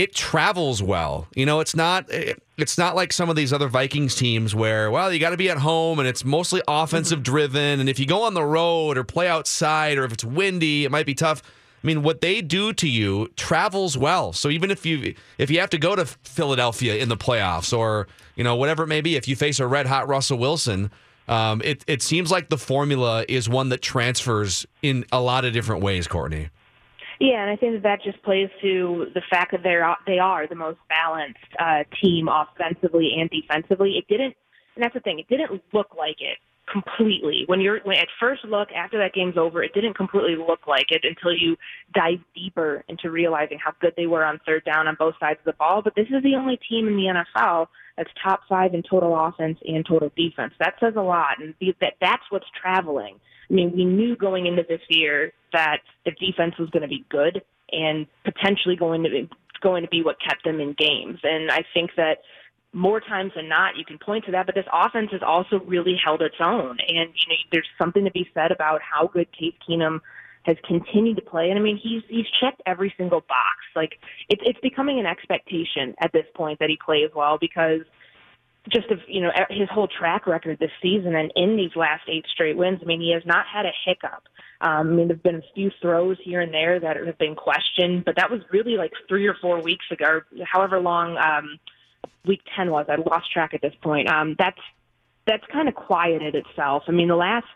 It 0.00 0.14
travels 0.14 0.82
well. 0.82 1.26
You 1.34 1.44
know, 1.44 1.60
it's 1.60 1.76
not 1.76 2.10
it- 2.10 2.42
it's 2.56 2.76
not 2.78 2.94
like 2.94 3.12
some 3.12 3.28
of 3.30 3.36
these 3.36 3.52
other 3.52 3.68
Vikings 3.68 4.14
teams 4.14 4.54
where 4.54 4.90
well, 4.90 5.12
you 5.12 5.18
got 5.18 5.30
to 5.30 5.36
be 5.36 5.50
at 5.50 5.58
home 5.58 5.98
and 5.98 6.06
it's 6.08 6.24
mostly 6.24 6.62
offensive 6.68 7.22
driven 7.22 7.80
and 7.80 7.88
if 7.88 7.98
you 7.98 8.06
go 8.06 8.22
on 8.22 8.34
the 8.34 8.44
road 8.44 8.96
or 8.98 9.04
play 9.04 9.28
outside 9.28 9.98
or 9.98 10.04
if 10.04 10.12
it's 10.12 10.24
windy, 10.24 10.84
it 10.84 10.90
might 10.90 11.06
be 11.06 11.14
tough. 11.14 11.42
I 11.82 11.86
mean, 11.86 12.02
what 12.02 12.20
they 12.20 12.40
do 12.42 12.72
to 12.74 12.88
you 12.88 13.28
travels 13.36 13.96
well. 13.96 14.32
So 14.32 14.48
even 14.50 14.70
if 14.70 14.86
you 14.86 15.14
if 15.38 15.50
you 15.50 15.60
have 15.60 15.70
to 15.70 15.78
go 15.78 15.94
to 15.96 16.04
Philadelphia 16.04 16.96
in 16.96 17.08
the 17.10 17.16
playoffs 17.16 17.76
or 17.76 18.06
you 18.36 18.44
know 18.44 18.56
whatever 18.56 18.84
it 18.84 18.88
may 18.88 19.00
be, 19.02 19.16
if 19.16 19.28
you 19.28 19.36
face 19.36 19.60
a 19.60 19.66
red 19.66 19.86
hot 19.86 20.08
Russell 20.08 20.38
Wilson, 20.38 20.90
um, 21.28 21.60
it 21.64 21.84
it 21.86 22.00
seems 22.02 22.30
like 22.30 22.48
the 22.48 22.58
formula 22.58 23.24
is 23.28 23.48
one 23.48 23.68
that 23.70 23.82
transfers 23.82 24.66
in 24.82 25.04
a 25.12 25.20
lot 25.20 25.44
of 25.44 25.52
different 25.52 25.82
ways. 25.82 26.06
Courtney. 26.06 26.48
Yeah, 27.20 27.42
and 27.42 27.50
I 27.50 27.56
think 27.56 27.74
that 27.74 27.82
that 27.82 28.02
just 28.02 28.22
plays 28.22 28.48
to 28.62 29.08
the 29.12 29.20
fact 29.30 29.52
that 29.52 29.62
they're 29.62 29.94
they 30.06 30.18
are 30.18 30.46
the 30.46 30.54
most 30.54 30.78
balanced 30.88 31.38
uh, 31.58 31.84
team 32.02 32.28
offensively 32.28 33.12
and 33.20 33.28
defensively. 33.28 33.98
It 33.98 34.08
didn't, 34.08 34.34
and 34.74 34.82
that's 34.82 34.94
the 34.94 35.00
thing. 35.00 35.18
It 35.18 35.28
didn't 35.28 35.62
look 35.74 35.94
like 35.96 36.16
it 36.20 36.38
completely 36.72 37.44
when 37.46 37.60
you're 37.60 37.80
when 37.80 37.98
at 37.98 38.08
first 38.18 38.44
look 38.44 38.68
after 38.72 38.96
that 38.98 39.12
game's 39.12 39.36
over. 39.36 39.62
It 39.62 39.74
didn't 39.74 39.94
completely 39.94 40.36
look 40.36 40.66
like 40.66 40.86
it 40.88 41.04
until 41.04 41.36
you 41.36 41.56
dive 41.92 42.20
deeper 42.34 42.84
into 42.88 43.10
realizing 43.10 43.58
how 43.62 43.72
good 43.82 43.92
they 43.98 44.06
were 44.06 44.24
on 44.24 44.40
third 44.46 44.64
down 44.64 44.88
on 44.88 44.96
both 44.98 45.14
sides 45.20 45.40
of 45.40 45.44
the 45.44 45.58
ball. 45.58 45.82
But 45.82 45.94
this 45.96 46.06
is 46.06 46.22
the 46.22 46.36
only 46.36 46.58
team 46.70 46.88
in 46.88 46.96
the 46.96 47.22
NFL 47.38 47.66
that's 47.98 48.10
top 48.22 48.40
five 48.48 48.72
in 48.72 48.82
total 48.82 49.14
offense 49.18 49.58
and 49.66 49.84
total 49.84 50.10
defense. 50.16 50.54
That 50.58 50.74
says 50.80 50.94
a 50.96 51.02
lot, 51.02 51.36
and 51.38 51.54
that 51.82 51.94
that's 52.00 52.22
what's 52.30 52.46
traveling. 52.58 53.20
I 53.50 53.54
mean, 53.54 53.72
we 53.74 53.84
knew 53.84 54.16
going 54.16 54.46
into 54.46 54.62
this 54.68 54.80
year 54.88 55.32
that 55.52 55.78
the 56.04 56.12
defense 56.12 56.54
was 56.58 56.70
going 56.70 56.82
to 56.82 56.88
be 56.88 57.04
good 57.08 57.42
and 57.72 58.06
potentially 58.24 58.76
going 58.76 59.02
to 59.02 59.10
be, 59.10 59.28
going 59.60 59.82
to 59.82 59.88
be 59.88 60.02
what 60.02 60.16
kept 60.20 60.44
them 60.44 60.60
in 60.60 60.74
games. 60.78 61.18
And 61.22 61.50
I 61.50 61.64
think 61.74 61.90
that 61.96 62.18
more 62.72 63.00
times 63.00 63.32
than 63.34 63.48
not, 63.48 63.76
you 63.76 63.84
can 63.84 63.98
point 63.98 64.24
to 64.26 64.32
that. 64.32 64.46
But 64.46 64.54
this 64.54 64.66
offense 64.72 65.10
has 65.12 65.22
also 65.24 65.60
really 65.66 65.96
held 66.02 66.22
its 66.22 66.36
own, 66.40 66.78
and 66.86 67.08
you 67.14 67.28
know, 67.28 67.34
there's 67.52 67.68
something 67.78 68.04
to 68.04 68.10
be 68.10 68.28
said 68.32 68.52
about 68.52 68.80
how 68.82 69.08
good 69.08 69.28
Case 69.32 69.54
Keenum 69.68 70.00
has 70.44 70.56
continued 70.66 71.16
to 71.16 71.22
play. 71.22 71.50
And 71.50 71.58
I 71.58 71.62
mean, 71.62 71.78
he's 71.82 72.02
he's 72.08 72.26
checked 72.40 72.62
every 72.66 72.94
single 72.96 73.20
box. 73.20 73.58
Like 73.74 73.98
it's 74.28 74.42
it's 74.44 74.60
becoming 74.60 74.98
an 74.98 75.06
expectation 75.06 75.94
at 75.98 76.12
this 76.12 76.26
point 76.34 76.60
that 76.60 76.68
he 76.68 76.78
plays 76.84 77.10
well 77.14 77.38
because 77.38 77.80
just 78.68 78.90
of 78.90 78.98
you 79.08 79.22
know 79.22 79.30
his 79.48 79.68
whole 79.70 79.88
track 79.88 80.26
record 80.26 80.58
this 80.58 80.70
season 80.82 81.14
and 81.14 81.32
in 81.34 81.56
these 81.56 81.74
last 81.74 82.02
eight 82.08 82.26
straight 82.32 82.56
wins. 82.56 82.80
I 82.82 82.84
mean, 82.84 83.00
he 83.00 83.12
has 83.12 83.22
not 83.24 83.46
had 83.46 83.66
a 83.66 83.72
hiccup. 83.84 84.22
Um, 84.60 84.70
I 84.70 84.82
mean, 84.82 85.08
there've 85.08 85.22
been 85.22 85.36
a 85.36 85.54
few 85.54 85.70
throws 85.80 86.18
here 86.22 86.40
and 86.40 86.52
there 86.52 86.78
that 86.78 86.96
have 86.96 87.18
been 87.18 87.34
questioned, 87.34 88.04
but 88.04 88.16
that 88.16 88.30
was 88.30 88.40
really 88.52 88.76
like 88.76 88.92
three 89.08 89.26
or 89.26 89.34
four 89.40 89.62
weeks 89.62 89.86
ago, 89.90 90.20
however 90.44 90.78
long 90.78 91.16
um, 91.16 91.58
week 92.26 92.42
ten 92.54 92.70
was. 92.70 92.86
I 92.88 92.96
lost 92.96 93.32
track 93.32 93.54
at 93.54 93.62
this 93.62 93.74
point. 93.82 94.08
Um, 94.08 94.36
that's 94.38 94.60
that's 95.26 95.44
kind 95.52 95.68
of 95.68 95.74
quieted 95.74 96.34
itself. 96.34 96.82
I 96.88 96.92
mean, 96.92 97.08
the 97.08 97.16
last 97.16 97.46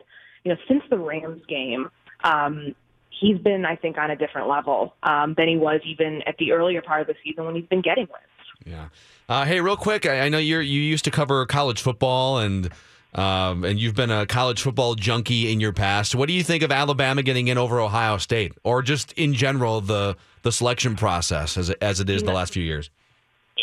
you 0.44 0.52
know 0.52 0.58
since 0.68 0.82
the 0.90 0.98
Rams 0.98 1.42
game. 1.48 1.90
Um, 2.22 2.74
He's 3.20 3.38
been, 3.38 3.64
I 3.64 3.76
think, 3.76 3.96
on 3.96 4.10
a 4.10 4.16
different 4.16 4.48
level 4.48 4.96
um, 5.04 5.34
than 5.38 5.46
he 5.46 5.56
was 5.56 5.80
even 5.86 6.22
at 6.26 6.36
the 6.38 6.50
earlier 6.50 6.82
part 6.82 7.00
of 7.00 7.06
the 7.06 7.14
season 7.22 7.44
when 7.44 7.54
he's 7.54 7.66
been 7.66 7.80
getting 7.80 8.08
wins. 8.10 8.43
Yeah. 8.64 8.88
Uh, 9.28 9.44
hey, 9.44 9.60
real 9.60 9.76
quick, 9.76 10.06
I, 10.06 10.20
I 10.20 10.28
know 10.28 10.38
you're 10.38 10.62
you 10.62 10.80
used 10.80 11.04
to 11.04 11.10
cover 11.10 11.44
college 11.46 11.82
football 11.82 12.38
and 12.38 12.70
um, 13.14 13.64
and 13.64 13.78
you've 13.78 13.94
been 13.94 14.10
a 14.10 14.26
college 14.26 14.60
football 14.60 14.94
junkie 14.96 15.52
in 15.52 15.60
your 15.60 15.72
past. 15.72 16.14
What 16.14 16.26
do 16.26 16.32
you 16.32 16.42
think 16.42 16.62
of 16.62 16.72
Alabama 16.72 17.22
getting 17.22 17.48
in 17.48 17.58
over 17.58 17.80
Ohio 17.80 18.18
State, 18.18 18.52
or 18.64 18.82
just 18.82 19.12
in 19.12 19.34
general 19.34 19.80
the 19.80 20.16
the 20.42 20.52
selection 20.52 20.96
process 20.96 21.56
as 21.56 21.70
as 21.70 22.00
it 22.00 22.10
is 22.10 22.22
the 22.22 22.32
last 22.32 22.52
few 22.52 22.62
years? 22.62 22.90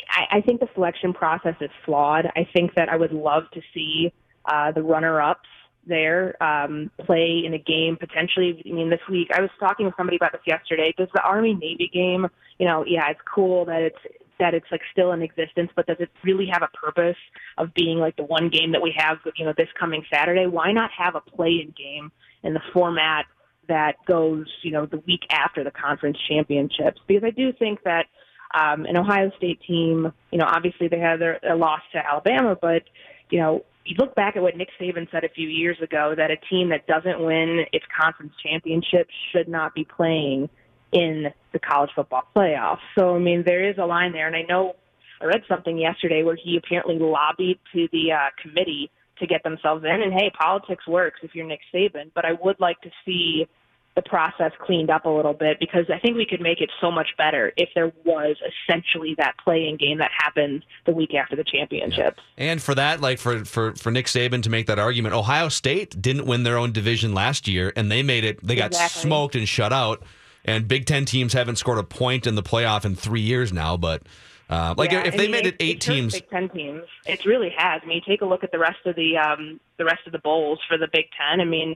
I, 0.10 0.38
I 0.38 0.42
think 0.42 0.62
the 0.62 0.70
selection 0.74 1.14
process 1.14 1.56
is 1.60 1.70
flawed. 1.86 2.26
I 2.36 2.48
think 2.54 2.76
that 2.76 2.89
I 2.89 2.96
would 2.96 3.12
love 3.12 3.44
to 3.54 3.62
see 3.74 4.14
uh, 4.46 4.72
the 4.72 4.82
runner-ups 4.82 5.50
there 5.86 6.42
um, 6.42 6.92
play 7.06 7.44
in 7.46 7.54
a 7.54 7.58
game 7.58 7.98
potentially. 8.00 8.62
I 8.66 8.72
mean, 8.72 8.89
this 8.89 9.02
week 9.10 9.30
I 9.34 9.42
was 9.42 9.50
talking 9.60 9.86
with 9.86 9.96
somebody 9.98 10.16
about 10.16 10.32
this 10.32 10.42
yesterday. 10.46 10.94
Does 10.98 11.10
the 11.14 11.22
Army 11.22 11.56
Navy 11.56 11.89
game? 11.94 12.28
You 12.58 12.68
know, 12.68 12.86
yeah, 12.88 13.10
it's 13.10 13.20
cool 13.34 13.66
that 13.66 13.82
it's 13.82 13.98
that 14.42 14.56
it's 14.56 14.66
like 14.72 14.82
still 14.92 15.12
in 15.14 15.22
existence, 15.22 15.70
but 15.76 15.86
does 15.86 15.98
it 16.00 16.10
really 16.24 16.48
have 16.52 16.64
a 16.64 16.76
purpose 16.76 17.16
of 17.58 17.74
being 17.74 18.00
like 18.00 18.16
the 18.18 18.24
one 18.24 18.50
game 18.50 18.72
that 18.74 18.82
we 18.82 18.94
have? 18.98 19.20
You 19.38 19.46
know, 19.46 19.54
this 19.56 19.70
coming 19.80 20.04
Saturday. 20.12 20.48
Why 20.48 20.72
not 20.72 20.89
have 20.98 21.16
a 21.16 21.22
play-in 21.22 21.74
game 21.78 22.12
in 22.44 22.54
the 22.54 22.62
format 22.74 23.26
that 23.68 23.94
goes, 24.06 24.48
you 24.64 24.72
know, 24.72 24.88
the 24.88 25.02
week 25.08 25.22
after 25.30 25.64
the 25.64 25.72
conference 25.72 26.18
championships? 26.28 27.00
Because 27.08 27.24
I 27.24 27.30
do 27.30 27.54
think 27.54 27.84
that 27.84 28.08
um, 28.54 28.86
an 28.86 28.98
Ohio 28.98 29.32
State 29.38 29.62
team, 29.66 30.12
you 30.32 30.39
know, 30.39 30.46
obviously 30.48 30.88
they 30.88 31.00
had 31.00 31.22
their, 31.22 31.39
their 31.42 31.56
loss 31.56 31.82
to 31.94 32.06
Alabama, 32.06 32.58
but 32.60 32.82
you 33.30 33.39
know, 33.39 33.64
you 33.86 33.96
look 33.98 34.16
back 34.16 34.36
at 34.36 34.42
what 34.42 34.58
Nick 34.58 34.70
Saban 34.80 35.10
said 35.12 35.24
a 35.24 35.30
few 35.30 35.48
years 35.48 35.78
ago 35.82 36.14
that 36.18 36.32
a 36.32 36.38
team 36.50 36.70
that 36.70 36.86
doesn't 36.88 37.24
win 37.24 37.66
its 37.72 37.86
conference 38.00 38.34
championship 38.44 39.08
should 39.32 39.48
not 39.48 39.74
be 39.74 39.86
playing 39.86 40.50
in 40.92 41.28
the 41.54 41.60
college 41.60 41.92
football 41.96 42.24
playoffs. 42.36 42.80
So 42.98 43.16
I 43.16 43.20
mean, 43.20 43.44
there 43.46 43.70
is 43.70 43.78
a 43.78 43.86
line 43.86 44.12
there, 44.14 44.28
and 44.28 44.36
I 44.36 44.44
know 44.44 44.76
I 45.22 45.26
read 45.26 45.44
something 45.48 45.78
yesterday 45.78 46.24
where 46.24 46.36
he 46.36 46.58
apparently 46.58 46.98
lobbied 47.00 47.60
to 47.74 47.88
the 47.92 48.12
uh, 48.14 48.30
committee 48.42 48.89
to 49.20 49.28
get 49.28 49.44
themselves 49.44 49.84
in. 49.86 50.02
And 50.02 50.14
hey, 50.14 50.32
politics 50.38 50.88
works 50.88 51.20
if 51.24 51.36
you're 51.36 51.46
Nick 51.46 51.60
Saban, 51.74 52.12
but 52.16 52.26
I 52.26 52.34
would 52.42 52.60
like 52.60 52.82
to 52.82 52.89
see 53.06 53.48
the 53.96 54.02
process 54.02 54.52
cleaned 54.66 54.89
up 54.89 55.06
a 55.06 55.10
little 55.10 55.34
bit 55.34 55.60
because 55.60 55.86
I 55.94 56.00
think 56.00 56.16
we 56.16 56.26
could 56.26 56.39
make 56.39 56.62
it 56.62 56.70
so 56.80 56.89
much 56.89 57.10
better 57.18 57.52
if 57.58 57.70
there 57.76 57.92
was 58.06 58.38
essentially 58.70 59.16
that 59.18 59.34
playing 59.44 59.78
game 59.78 59.98
that 59.98 60.12
happens 60.18 60.64
the 60.86 60.94
week 60.94 61.14
after 61.14 61.36
the 61.36 61.44
championship. 61.44 62.18
And 62.38 62.62
for 62.62 62.74
that, 62.76 63.02
like 63.02 63.20
for, 63.20 63.44
for 63.44 63.76
for 63.76 63.92
Nick 63.92 64.06
Saban 64.06 64.44
to 64.44 64.50
make 64.50 64.68
that 64.68 64.80
argument, 64.80 65.14
Ohio 65.14 65.50
State 65.50 66.02
didn't 66.02 66.26
win 66.26 66.44
their 66.44 66.58
own 66.58 66.72
division 66.72 67.14
last 67.14 67.48
year, 67.48 67.74
and 67.76 67.92
they 67.92 68.02
made 68.02 68.24
it. 68.24 68.42
They 68.42 68.56
got 68.56 68.68
Exactly. 68.68 69.02
smoked 69.02 69.36
and 69.36 69.48
shut 69.48 69.74
out. 69.74 70.02
And 70.46 70.68
Big 70.68 70.86
Ten 70.86 71.06
teams 71.06 71.34
haven't 71.34 71.58
scored 71.58 71.78
a 71.78 71.84
point 71.84 72.26
in 72.26 72.36
the 72.36 72.44
playoff 72.44 72.86
in 72.86 72.96
three 72.96 73.22
years 73.22 73.54
now. 73.54 73.78
But 73.78 74.04
uh, 74.50 74.74
like 74.78 74.92
Yeah, 74.92 75.04
if 75.06 75.14
I 75.14 75.18
they 75.18 75.24
mean, 75.24 75.32
made 75.32 75.46
it 75.46 75.56
eight 75.60 75.82
teams, 75.82 76.14
Big 76.14 76.30
Ten 76.30 76.50
teams. 76.50 76.84
It 77.06 77.26
really 77.26 77.54
has. 77.56 77.82
I 77.84 77.88
mean, 77.88 78.02
take 78.08 78.22
a 78.22 78.26
look 78.26 78.44
at 78.44 78.52
the 78.52 78.60
rest 78.60 78.80
of 78.86 78.96
the 78.96 79.18
um, 79.18 79.60
the 79.78 79.86
rest 79.86 80.02
of 80.06 80.12
the 80.12 80.20
bowls 80.20 80.60
for 80.68 80.78
the 80.78 80.88
Big 80.92 81.06
Ten. 81.18 81.39
I 81.42 81.46
mean, 81.46 81.76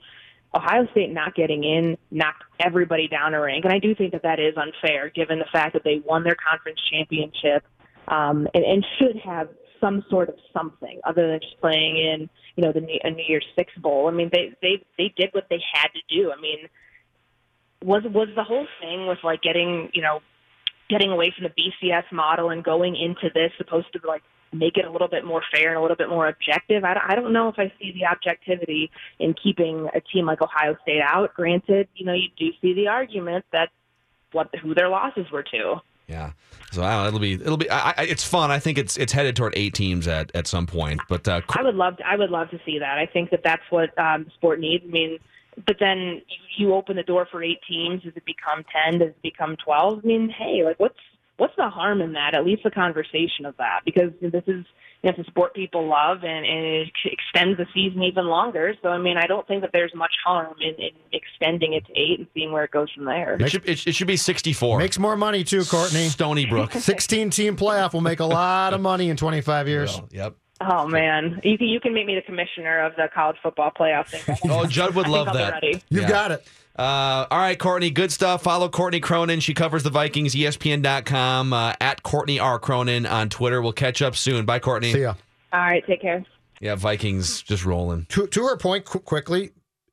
Ohio 0.54 0.88
State 0.92 1.12
not 1.12 1.36
getting 1.36 1.64
in 1.64 1.98
knocked 2.12 2.44
everybody 2.60 3.08
down 3.08 3.34
a 3.34 3.40
rank, 3.40 3.66
and 3.66 3.74
I 3.74 3.80
do 3.80 3.94
think 3.94 4.14
that 4.14 4.24
that 4.24 4.40
is 4.40 4.56
unfair 4.58 5.10
given 5.10 5.40
the 5.40 5.46
fact 5.52 5.74
that 5.74 5.84
they 5.84 6.02
won 6.06 6.24
their 6.24 6.36
conference 6.36 6.80
championship 6.92 7.64
um, 8.08 8.48
and, 8.54 8.64
and 8.64 8.86
should 9.00 9.18
have 9.24 9.50
some 9.82 10.04
sort 10.10 10.30
of 10.30 10.36
something 10.54 11.00
other 11.04 11.28
than 11.28 11.40
just 11.42 11.60
playing 11.60 11.98
in 11.98 12.30
you 12.56 12.64
know 12.64 12.72
the 12.72 12.82
New, 12.82 13.00
a 13.04 13.12
New 13.12 13.24
Year's 13.28 13.46
Six 13.58 13.72
bowl. 13.78 14.08
I 14.08 14.12
mean, 14.12 14.30
they 14.34 14.54
they 14.62 14.84
they 14.98 15.14
did 15.16 15.30
what 15.34 15.48
they 15.50 15.60
had 15.74 15.90
to 15.90 16.02
do. 16.16 16.32
I 16.32 16.40
mean, 16.42 16.68
was 17.86 18.04
was 18.04 18.30
the 18.36 18.44
whole 18.44 18.68
thing 18.82 19.08
with 19.08 19.20
like 19.24 19.42
getting 19.42 19.90
you 19.94 20.02
know 20.02 20.20
getting 20.90 21.12
away 21.12 21.34
from 21.36 21.44
the 21.46 21.54
BCS 21.62 22.12
model 22.12 22.50
and 22.50 22.64
going 22.64 22.96
into 22.96 23.30
this 23.34 23.52
supposed 23.58 23.88
to 23.94 24.00
like 24.08 24.24
make 24.54 24.78
it 24.78 24.86
a 24.86 24.92
little 24.92 25.08
bit 25.08 25.26
more 25.26 25.42
fair 25.52 25.70
and 25.70 25.78
a 25.78 25.82
little 25.82 25.98
bit 25.98 26.10
more 26.10 26.28
objective. 26.28 26.84
I 26.84 26.94
don't, 26.94 27.04
I 27.10 27.16
don't 27.16 27.34
know 27.34 27.50
if 27.50 27.56
I 27.58 27.72
see 27.80 27.92
the 27.92 28.06
objectivity 28.06 28.92
in 29.20 29.34
keeping 29.34 29.90
a 29.94 30.02
team 30.02 30.26
like 30.26 30.42
Ohio 30.42 30.78
State 30.82 31.02
out. 31.02 31.34
Granted, 31.34 31.88
you 31.96 32.06
know, 32.06 32.14
you 32.14 32.30
do 32.38 32.50
see 32.62 32.74
the 32.74 32.88
argument 32.88 33.46
that 33.52 33.70
what 34.32 34.50
who 34.62 34.74
their 34.74 34.90
losses 34.90 35.30
were 35.32 35.44
to. 35.44 35.82
yeah. 36.08 36.32
So 36.72 36.84
I 36.84 36.92
don't 36.92 37.02
know, 37.02 37.08
it'll 37.08 37.20
be 37.20 37.34
it'll 37.34 37.58
be. 37.58 37.70
I, 37.70 37.92
I, 37.92 38.04
it's 38.04 38.24
fun. 38.24 38.52
I 38.52 38.60
think 38.60 38.78
it's 38.78 38.98
it's 38.98 39.14
headed 39.14 39.36
toward 39.36 39.54
eight 39.56 39.74
teams 39.74 40.08
at 40.08 40.32
at 40.36 40.48
some 40.48 40.68
point. 40.68 41.00
But 41.08 41.28
uh, 41.28 41.42
I 41.50 41.62
would 41.62 41.76
love 41.76 41.98
to, 41.98 42.08
I 42.08 42.16
would 42.16 42.32
love 42.32 42.50
to 42.50 42.60
see 42.66 42.80
that. 42.80 42.98
I 42.98 43.06
think 43.06 43.30
that 43.32 43.44
that's 43.44 43.64
what 43.70 43.98
um, 43.98 44.28
sport 44.36 44.60
needs. 44.60 44.84
I 44.86 44.92
mean, 44.92 45.20
but 45.66 45.78
then 45.80 46.22
you, 46.28 46.68
you 46.68 46.74
open 46.74 46.96
the 46.96 47.04
door 47.04 47.28
for 47.30 47.44
eight 47.44 47.60
teams. 47.68 48.04
Does 48.04 48.14
it 48.16 48.26
become 48.26 48.64
ten? 48.72 49.00
Does 49.00 49.10
it 49.10 49.22
become 49.22 49.56
twelve? 49.64 50.00
I 50.04 50.08
mean, 50.08 50.30
hey, 50.30 50.64
like 50.64 50.80
what's 50.80 51.00
what's 51.38 51.56
the 51.58 51.70
harm 51.70 52.02
in 52.02 52.14
that? 52.14 52.34
At 52.34 52.46
least 52.46 52.64
the 52.64 52.72
conversation 52.72 53.46
of 53.46 53.56
that, 53.58 53.82
because 53.86 54.12
this 54.22 54.44
is 54.48 54.66
you 55.02 55.12
know, 55.12 55.18
it's 55.18 55.28
a 55.28 55.32
sport 55.32 55.54
people 55.54 55.88
love, 55.88 56.24
and, 56.24 56.46
and 56.46 56.66
it 56.66 56.90
extends 57.06 57.58
the 57.58 57.68
season 57.74 58.02
even 58.04 58.26
longer. 58.26 58.74
So 58.82 58.90
I 58.90 58.98
mean, 58.98 59.18
I 59.18 59.28
don't 59.28 59.48
think 59.48 59.62
that 59.62 59.72
there's 59.72 59.94
much 59.94 60.14
harm 60.26 60.56
in, 60.60 60.74
in 60.76 60.92
extending 61.12 61.74
it 61.74 61.86
to 61.88 61.94
eight 61.94 62.20
and 62.20 62.28
seeing 62.34 62.52
where 62.52 62.64
it 62.64 62.72
goes 62.72 62.92
from 62.92 63.06
there. 63.06 63.38
it 63.40 63.50
should 63.50 63.68
it, 63.68 63.86
it 63.88 63.96
should 63.96 64.08
be 64.08 64.18
sixty 64.18 64.54
four. 64.54 64.80
Makes 64.80 64.98
more 64.98 65.16
money 65.16 65.44
too, 65.44 65.64
Courtney. 65.66 66.08
Stony 66.10 66.46
Brook. 66.46 66.72
16 66.86 67.30
team 67.30 67.58
playoff 67.58 67.94
will 67.94 68.02
make 68.02 68.20
a 68.20 68.26
lot 68.26 68.74
of 68.74 68.82
money 68.82 69.10
in 69.10 69.18
25 69.18 69.68
years. 69.68 70.02
Yep. 70.12 70.36
Oh 70.62 70.88
man, 70.88 71.42
you 71.44 71.58
can 71.58 71.68
you 71.68 71.80
can 71.80 71.94
make 71.94 72.06
me 72.06 72.16
the 72.16 72.22
commissioner 72.22 72.80
of 72.86 72.96
the 72.96 73.10
college 73.14 73.36
football 73.44 73.72
playoff 73.78 74.08
thing. 74.08 74.38
Oh, 74.50 74.66
Judd 74.66 74.96
would 74.96 75.06
I 75.08 75.10
think 75.10 75.18
love 75.18 75.28
I'll 75.28 75.34
be 75.34 75.40
that. 75.40 75.54
ready. 75.54 75.82
You've 75.90 76.04
Yeah. 76.04 76.10
got 76.10 76.32
it. 76.32 76.48
Uh, 76.78 77.26
all 77.32 77.38
right, 77.38 77.58
Courtney, 77.58 77.90
good 77.90 78.12
stuff. 78.12 78.44
Follow 78.44 78.68
Courtney 78.70 79.00
Cronin. 79.00 79.40
She 79.40 79.54
covers 79.54 79.84
the 79.84 79.90
Vikings, 79.90 80.36
ESPN.com, 80.36 81.54
uh, 81.54 81.74
at 81.80 82.04
Courtney 82.04 82.38
R. 82.40 82.60
Cronin 82.60 83.06
on 83.06 83.30
Twitter. 83.30 83.62
We'll 83.62 83.72
catch 83.72 84.02
up 84.02 84.16
soon. 84.16 84.46
Bye, 84.46 84.60
Courtney. 84.60 84.92
See 84.92 85.02
ya. 85.02 85.14
All 85.54 85.60
right, 85.62 85.86
take 85.88 86.02
care. 86.02 86.26
Yeah, 86.60 86.76
Vikings 86.76 87.42
just 87.44 87.64
rolling. 87.66 88.06
To, 88.10 88.28
to 88.28 88.44
her 88.48 88.58
point, 88.58 88.84
qu- 88.86 89.00
quickly, 89.00 89.52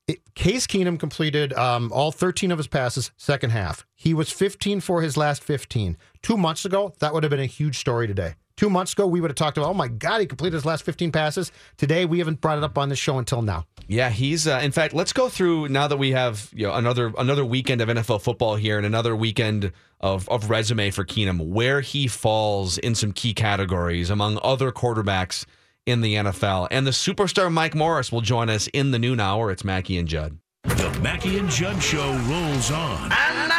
it, 0.08 0.20
Case 0.34 0.66
Keenum 0.66 0.98
completed 0.98 1.52
um, 1.52 1.92
all 1.92 2.10
13 2.10 2.50
of 2.50 2.58
his 2.58 2.66
passes 2.66 3.12
second 3.16 3.50
half. 3.50 3.86
He 3.94 4.12
was 4.12 4.30
15 4.32 4.80
for 4.80 5.02
his 5.02 5.16
last 5.16 5.44
15. 5.44 5.96
Two 6.22 6.36
months 6.36 6.64
ago, 6.64 6.94
that 6.98 7.14
would 7.14 7.22
have 7.22 7.30
been 7.30 7.38
a 7.40 7.46
huge 7.46 7.78
story 7.78 8.08
today. 8.08 8.34
Two 8.62 8.70
months 8.70 8.92
ago, 8.92 9.08
we 9.08 9.20
would 9.20 9.28
have 9.28 9.34
talked 9.34 9.58
about, 9.58 9.70
oh 9.70 9.74
my 9.74 9.88
God, 9.88 10.20
he 10.20 10.26
completed 10.28 10.54
his 10.54 10.64
last 10.64 10.84
15 10.84 11.10
passes. 11.10 11.50
Today, 11.78 12.04
we 12.04 12.20
haven't 12.20 12.40
brought 12.40 12.58
it 12.58 12.62
up 12.62 12.78
on 12.78 12.90
the 12.90 12.94
show 12.94 13.18
until 13.18 13.42
now. 13.42 13.66
Yeah, 13.88 14.08
he's. 14.08 14.46
Uh, 14.46 14.60
in 14.62 14.70
fact, 14.70 14.94
let's 14.94 15.12
go 15.12 15.28
through 15.28 15.68
now 15.68 15.88
that 15.88 15.96
we 15.96 16.12
have 16.12 16.48
you 16.54 16.68
know 16.68 16.74
another 16.74 17.12
another 17.18 17.44
weekend 17.44 17.80
of 17.80 17.88
NFL 17.88 18.22
football 18.22 18.54
here 18.54 18.76
and 18.76 18.86
another 18.86 19.16
weekend 19.16 19.72
of 19.98 20.28
of 20.28 20.48
resume 20.48 20.92
for 20.92 21.04
Keenum, 21.04 21.44
where 21.48 21.80
he 21.80 22.06
falls 22.06 22.78
in 22.78 22.94
some 22.94 23.10
key 23.10 23.34
categories 23.34 24.10
among 24.10 24.38
other 24.44 24.70
quarterbacks 24.70 25.44
in 25.84 26.00
the 26.00 26.14
NFL. 26.14 26.68
And 26.70 26.86
the 26.86 26.92
superstar 26.92 27.52
Mike 27.52 27.74
Morris 27.74 28.12
will 28.12 28.20
join 28.20 28.48
us 28.48 28.68
in 28.68 28.92
the 28.92 28.98
noon 29.00 29.18
hour. 29.18 29.50
It's 29.50 29.64
Mackey 29.64 29.98
and 29.98 30.06
Judd. 30.06 30.38
The 30.62 30.96
Mackey 31.02 31.36
and 31.38 31.50
Judd 31.50 31.82
Show 31.82 32.12
rolls 32.28 32.70
on 32.70 33.10
And 33.10 33.48
now 33.48 33.51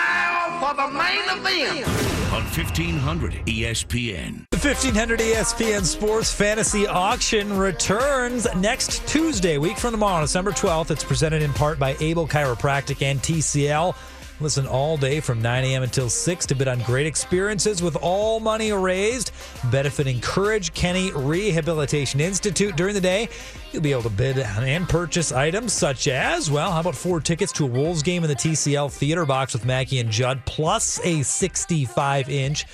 for 0.73 0.87
the 0.87 0.93
main 0.93 1.21
event. 1.29 1.87
on 2.33 2.43
1500 2.43 3.33
ESPN. 3.45 4.45
The 4.49 4.57
1500 4.57 5.19
ESPN 5.19 5.83
Sports 5.83 6.33
Fantasy 6.33 6.87
Auction 6.87 7.57
returns 7.57 8.47
next 8.55 9.05
Tuesday, 9.07 9.57
week 9.57 9.77
from 9.77 9.91
tomorrow, 9.91 10.21
December 10.21 10.51
12th. 10.51 10.91
It's 10.91 11.03
presented 11.03 11.41
in 11.41 11.53
part 11.53 11.77
by 11.77 11.95
Able 11.99 12.27
Chiropractic 12.27 13.01
and 13.01 13.19
TCL. 13.19 13.95
Listen 14.43 14.67
all 14.67 14.97
day 14.97 15.21
from 15.21 15.41
9 15.41 15.63
a.m. 15.63 15.83
until 15.83 16.09
6 16.09 16.45
to 16.47 16.53
bid 16.53 16.67
on 16.67 16.79
great 16.79 17.07
experiences 17.07 17.81
with 17.81 17.95
all 18.01 18.41
money 18.41 18.73
raised, 18.73 19.31
benefiting 19.71 20.19
Courage 20.19 20.73
Kenny 20.73 21.13
Rehabilitation 21.13 22.19
Institute. 22.19 22.75
During 22.75 22.93
the 22.93 22.99
day, 22.99 23.29
you'll 23.71 23.81
be 23.81 23.93
able 23.93 24.03
to 24.03 24.09
bid 24.09 24.37
and 24.37 24.89
purchase 24.89 25.31
items 25.31 25.71
such 25.71 26.09
as, 26.09 26.51
well, 26.51 26.73
how 26.73 26.81
about 26.81 26.93
four 26.93 27.21
tickets 27.21 27.53
to 27.53 27.63
a 27.63 27.67
Wolves 27.67 28.03
game 28.03 28.25
in 28.25 28.29
the 28.29 28.35
TCL 28.35 28.91
Theater 28.91 29.25
Box 29.25 29.53
with 29.53 29.63
Mackey 29.63 29.99
and 29.99 30.11
Judd, 30.11 30.45
plus 30.45 30.99
a 31.05 31.23
65 31.23 32.29
inch 32.29 32.65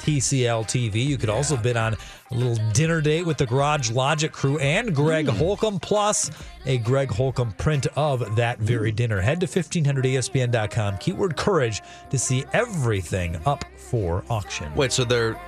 TCL 0.00 0.64
TV. 0.64 1.04
You 1.04 1.18
could 1.18 1.28
also 1.28 1.58
bid 1.58 1.76
on 1.76 1.96
a 2.30 2.34
little 2.34 2.56
dinner 2.72 3.00
date 3.00 3.24
with 3.26 3.38
the 3.38 3.46
Garage 3.46 3.90
Logic 3.90 4.30
crew 4.32 4.58
and 4.58 4.94
Greg 4.94 5.28
Holcomb, 5.28 5.80
plus 5.80 6.30
a 6.66 6.78
Greg 6.78 7.10
Holcomb 7.10 7.52
print 7.52 7.86
of 7.96 8.36
that 8.36 8.58
very 8.58 8.92
dinner. 8.92 9.20
Head 9.20 9.40
to 9.40 9.46
1500ESPN.com, 9.46 10.98
keyword 10.98 11.36
courage, 11.36 11.82
to 12.10 12.18
see 12.18 12.44
everything 12.52 13.38
up 13.46 13.64
for 13.76 14.24
auction. 14.30 14.74
Wait, 14.74 14.92
so 14.92 15.04
there, 15.04 15.40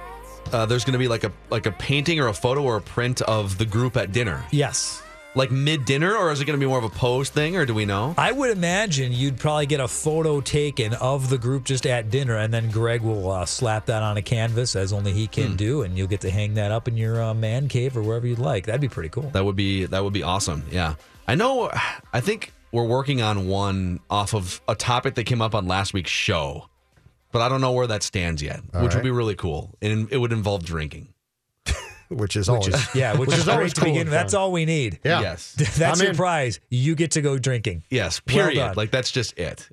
uh, 0.52 0.64
there's 0.66 0.84
going 0.84 0.92
to 0.94 0.98
be 0.98 1.08
like 1.08 1.24
a 1.24 1.32
like 1.50 1.66
a 1.66 1.72
painting 1.72 2.18
or 2.20 2.28
a 2.28 2.34
photo 2.34 2.62
or 2.62 2.76
a 2.76 2.80
print 2.80 3.20
of 3.22 3.58
the 3.58 3.66
group 3.66 3.96
at 3.96 4.12
dinner, 4.12 4.44
Yes. 4.50 5.02
Like 5.34 5.50
mid 5.50 5.84
dinner, 5.84 6.14
or 6.14 6.32
is 6.32 6.40
it 6.40 6.44
going 6.44 6.58
to 6.58 6.64
be 6.64 6.68
more 6.68 6.78
of 6.78 6.84
a 6.84 6.88
pose 6.90 7.28
thing, 7.28 7.56
or 7.56 7.64
do 7.64 7.74
we 7.74 7.84
know? 7.84 8.14
I 8.18 8.32
would 8.32 8.50
imagine 8.50 9.12
you'd 9.12 9.38
probably 9.38 9.66
get 9.66 9.80
a 9.80 9.88
photo 9.88 10.40
taken 10.40 10.94
of 10.94 11.30
the 11.30 11.38
group 11.38 11.64
just 11.64 11.86
at 11.86 12.10
dinner, 12.10 12.36
and 12.36 12.52
then 12.52 12.70
Greg 12.70 13.02
will 13.02 13.30
uh, 13.30 13.46
slap 13.46 13.86
that 13.86 14.02
on 14.02 14.16
a 14.16 14.22
canvas 14.22 14.76
as 14.76 14.92
only 14.92 15.12
he 15.12 15.26
can 15.26 15.56
do, 15.56 15.82
and 15.82 15.96
you'll 15.96 16.08
get 16.08 16.20
to 16.22 16.30
hang 16.30 16.54
that 16.54 16.70
up 16.70 16.88
in 16.88 16.96
your 16.96 17.22
uh, 17.22 17.34
man 17.34 17.68
cave 17.68 17.96
or 17.96 18.02
wherever 18.02 18.26
you'd 18.26 18.38
like. 18.38 18.66
That'd 18.66 18.80
be 18.80 18.88
pretty 18.88 19.08
cool. 19.08 19.30
That 19.30 19.44
would 19.44 19.56
be 19.56 19.86
that 19.86 20.02
would 20.02 20.12
be 20.12 20.22
awesome. 20.22 20.64
Yeah, 20.70 20.94
I 21.28 21.34
know. 21.34 21.70
I 22.12 22.20
think 22.20 22.52
we're 22.72 22.84
working 22.84 23.22
on 23.22 23.48
one 23.48 24.00
off 24.10 24.34
of 24.34 24.60
a 24.68 24.74
topic 24.74 25.14
that 25.14 25.24
came 25.24 25.42
up 25.42 25.54
on 25.54 25.66
last 25.66 25.92
week's 25.94 26.10
show, 26.10 26.68
but 27.32 27.42
I 27.42 27.48
don't 27.48 27.60
know 27.60 27.72
where 27.72 27.86
that 27.86 28.02
stands 28.02 28.42
yet. 28.42 28.60
All 28.74 28.82
which 28.82 28.94
would 28.94 29.04
be 29.04 29.10
really 29.10 29.36
cool, 29.36 29.76
and 29.80 30.08
it 30.10 30.18
would 30.18 30.32
involve 30.32 30.64
drinking. 30.64 31.12
Which 32.10 32.34
is 32.36 32.50
Which 32.50 32.60
always 32.62 32.74
is 32.74 32.94
yeah, 32.94 33.16
which, 33.16 33.32
is, 33.32 33.48
always 33.48 33.72
to 33.74 33.80
cool 33.82 33.90
begin. 33.90 34.06
with. 34.06 34.12
That's 34.12 34.34
all 34.34 34.50
we 34.52 34.64
need. 34.64 34.98
Yeah. 35.04 35.20
Yes, 35.20 35.52
That's 35.78 35.80
I'm 36.00 36.02
your 36.02 36.10
in. 36.10 36.16
prize. 36.16 36.58
You 36.68 36.94
get 36.96 37.12
to 37.12 37.22
go 37.22 37.38
drinking. 37.38 37.84
yes. 37.88 38.20
Well 38.26 38.34
Period. 38.36 38.56
done. 38.60 38.74
like 38.76 38.90
that's 38.90 39.12
just 39.12 39.38
it. 39.38 39.68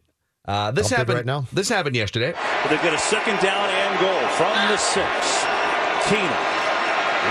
Uh, 0.46 0.72
this 0.72 0.92
I'll 0.92 1.00
happened 1.00 1.18
right 1.18 1.26
now. 1.26 1.46
This 1.52 1.68
happened 1.68 1.96
yesterday. 1.96 2.32
But 2.64 2.70
they've 2.70 2.82
got 2.82 2.94
a 2.94 2.98
second 3.00 3.40
down 3.42 3.70
and 3.70 4.00
goal 4.00 4.30
from 4.38 4.54
the 4.70 4.78
six. 4.78 5.08
Keenum. 6.06 6.56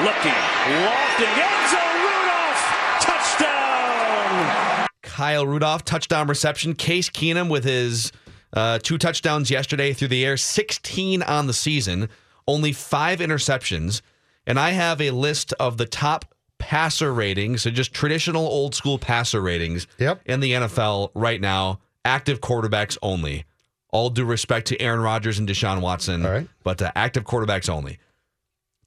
Looking, 0.05 0.37
lofting, 0.85 1.33
end 1.41 1.71
zone, 1.71 1.97
Rudolph, 2.03 2.61
touchdown! 3.01 4.87
Kyle 5.03 5.47
Rudolph, 5.47 5.85
touchdown 5.85 6.27
reception. 6.27 6.75
Case 6.75 7.09
Keenum 7.09 7.49
with 7.49 7.65
his 7.65 8.13
uh, 8.53 8.79
two 8.83 8.99
touchdowns 8.99 9.51
yesterday 9.51 9.93
through 9.95 10.09
the 10.09 10.25
air, 10.25 10.37
16 10.37 11.23
on 11.23 11.47
the 11.47 11.55
season, 11.55 12.09
only 12.47 12.73
five 12.73 13.21
interceptions. 13.21 14.03
And 14.47 14.59
I 14.61 14.71
have 14.71 15.01
a 15.01 15.11
list 15.11 15.53
of 15.55 15.77
the 15.77 15.87
top 15.87 16.25
passer 16.59 17.13
ratings, 17.13 17.63
so 17.63 17.71
just 17.71 17.93
traditional 17.93 18.47
old 18.47 18.75
school 18.75 18.99
passer 18.99 19.41
ratings 19.41 19.87
yep. 19.99 20.21
in 20.25 20.41
the 20.41 20.53
NFL 20.53 21.11
right 21.15 21.41
now, 21.41 21.81
active 22.05 22.41
quarterbacks 22.41 22.97
only. 23.03 23.45
All 23.91 24.11
due 24.11 24.25
respect 24.25 24.67
to 24.69 24.81
Aaron 24.81 25.01
Rodgers 25.01 25.39
and 25.39 25.49
Deshaun 25.49 25.81
Watson, 25.81 26.25
All 26.27 26.33
right. 26.33 26.49
but 26.63 26.81
uh, 26.83 26.93
active 26.97 27.25
quarterbacks 27.25 27.69
only. 27.69 27.99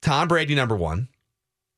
Tom 0.01 0.27
Brady, 0.27 0.55
number 0.55 0.75
one. 0.75 1.07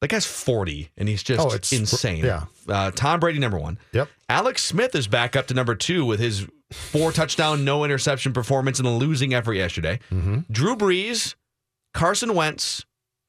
That 0.01 0.09
guy's 0.09 0.25
40, 0.25 0.89
and 0.97 1.07
he's 1.07 1.21
just 1.21 1.39
Oh, 1.39 1.47
it's- 1.53 1.71
insane. 1.71 2.25
yeah. 2.25 2.45
Uh, 2.67 2.89
Tom 2.91 3.19
Brady, 3.19 3.37
number 3.39 3.59
one. 3.59 3.77
Yep. 3.93 4.09
Alex 4.29 4.63
Smith 4.63 4.95
is 4.95 5.07
back 5.07 5.35
up 5.35 5.47
to 5.47 5.53
number 5.53 5.75
two 5.75 6.05
with 6.05 6.19
his 6.19 6.47
four 6.71 7.11
touchdown, 7.11 7.63
no 7.63 7.83
interception 7.83 8.33
performance 8.33 8.79
in 8.79 8.85
a 8.85 8.95
losing 8.95 9.33
effort 9.33 9.53
yesterday. 9.53 9.99
Mm-hmm. 10.11 10.39
Drew 10.51 10.75
Brees, 10.75 11.35
Carson 11.93 12.33
Wentz, 12.33 12.83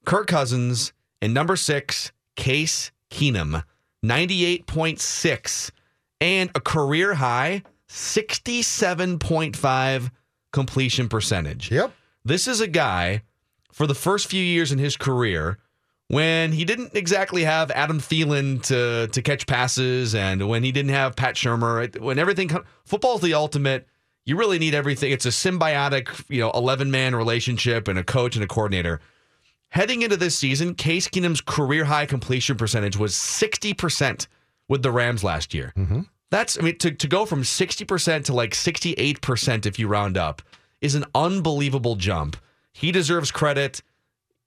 Kirk 0.05 0.27
Cousins, 0.27 0.93
and 1.21 1.33
number 1.33 1.55
six, 1.57 2.11
Case 2.37 2.91
Keenum, 3.11 3.63
98.6, 4.05 5.71
and 6.21 6.51
a 6.55 6.61
career 6.61 7.15
high 7.15 7.63
67.5 7.89 10.11
completion 10.53 11.09
percentage. 11.09 11.71
Yep. 11.71 11.95
This 12.25 12.49
is 12.49 12.61
a 12.61 12.69
guy 12.69 13.23
for 13.73 13.87
the 13.87 13.95
first 13.95 14.29
few 14.29 14.43
years 14.43 14.73
in 14.73 14.79
his 14.79 14.97
career 14.97 15.59
when 16.09 16.53
he 16.53 16.65
didn't 16.65 16.95
exactly 16.95 17.45
have 17.45 17.71
Adam 17.71 17.99
Thielen 17.99 18.63
to 18.65 19.09
to 19.09 19.23
catch 19.23 19.47
passes 19.47 20.15
and 20.15 20.47
when 20.49 20.63
he 20.63 20.73
didn't 20.73 20.91
have 20.91 21.17
Pat 21.17 21.37
Shurmur, 21.37 21.99
when 22.01 22.19
everything 22.19 22.51
football's 22.85 23.23
the 23.23 23.35
ultimate, 23.35 23.87
you 24.25 24.37
really 24.37 24.59
need 24.59 24.75
everything. 24.75 25.11
It's 25.11 25.27
a 25.27 25.31
symbiotic, 25.31 26.25
you 26.29 26.41
know, 26.41 26.53
11-man 26.53 27.15
relationship 27.15 27.89
and 27.89 27.99
a 27.99 28.05
coach 28.05 28.37
and 28.37 28.45
a 28.45 28.49
coordinator. 28.49 29.01
Heading 29.73 30.03
into 30.03 30.19
this 30.19 30.37
season, 30.37 30.75
Case 30.75 31.09
Keenum's 31.09 31.41
career 31.41 31.87
high 31.87 32.05
completion 32.05 32.59
percentage 32.59 32.99
was 32.99 33.15
60% 33.15 34.27
with 34.69 34.83
the 34.83 34.93
Rams 34.93 35.25
last 35.25 35.55
year. 35.55 35.73
Mm-hmm. 35.75 36.01
That's, 36.31 36.59
I 36.59 36.63
mean, 36.63 36.77
to, 36.77 36.91
to 36.91 37.09
go 37.09 37.25
from 37.25 37.41
60% 37.41 38.25
to 38.25 38.35
like 38.35 38.51
68% 38.51 39.65
if 39.65 39.79
you 39.79 39.89
round 39.89 40.19
up 40.19 40.43
is 40.83 40.95
an 40.95 41.07
unbelievable 41.15 41.97
jump. 41.97 42.37
He 42.75 42.93
deserves 42.93 43.31
credit. 43.31 43.83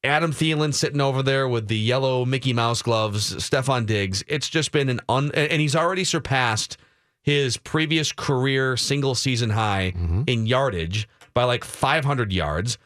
Adam 0.04 0.32
Thielen 0.32 0.76
sitting 0.76 1.02
over 1.02 1.24
there 1.24 1.48
with 1.48 1.70
the 1.70 1.78
yellow 1.78 2.24
Mickey 2.24 2.54
Mouse 2.54 2.84
gloves, 2.84 3.34
Stefon 3.38 3.88
Diggs. 3.88 4.24
It's 4.28 4.48
just 4.48 4.72
been 4.72 4.90
an 4.90 5.00
un, 5.10 5.32
and 5.34 5.60
he's 5.60 5.76
already 5.76 6.04
surpassed 6.04 6.78
his 7.24 7.58
previous 7.58 8.12
career 8.12 8.78
single 8.78 9.16
season 9.16 9.50
high 9.50 9.94
mm-hmm. 9.96 10.22
in 10.28 10.46
yardage 10.46 11.10
by 11.34 11.46
like 11.46 11.64
500 11.64 12.32
yards, 12.32 12.78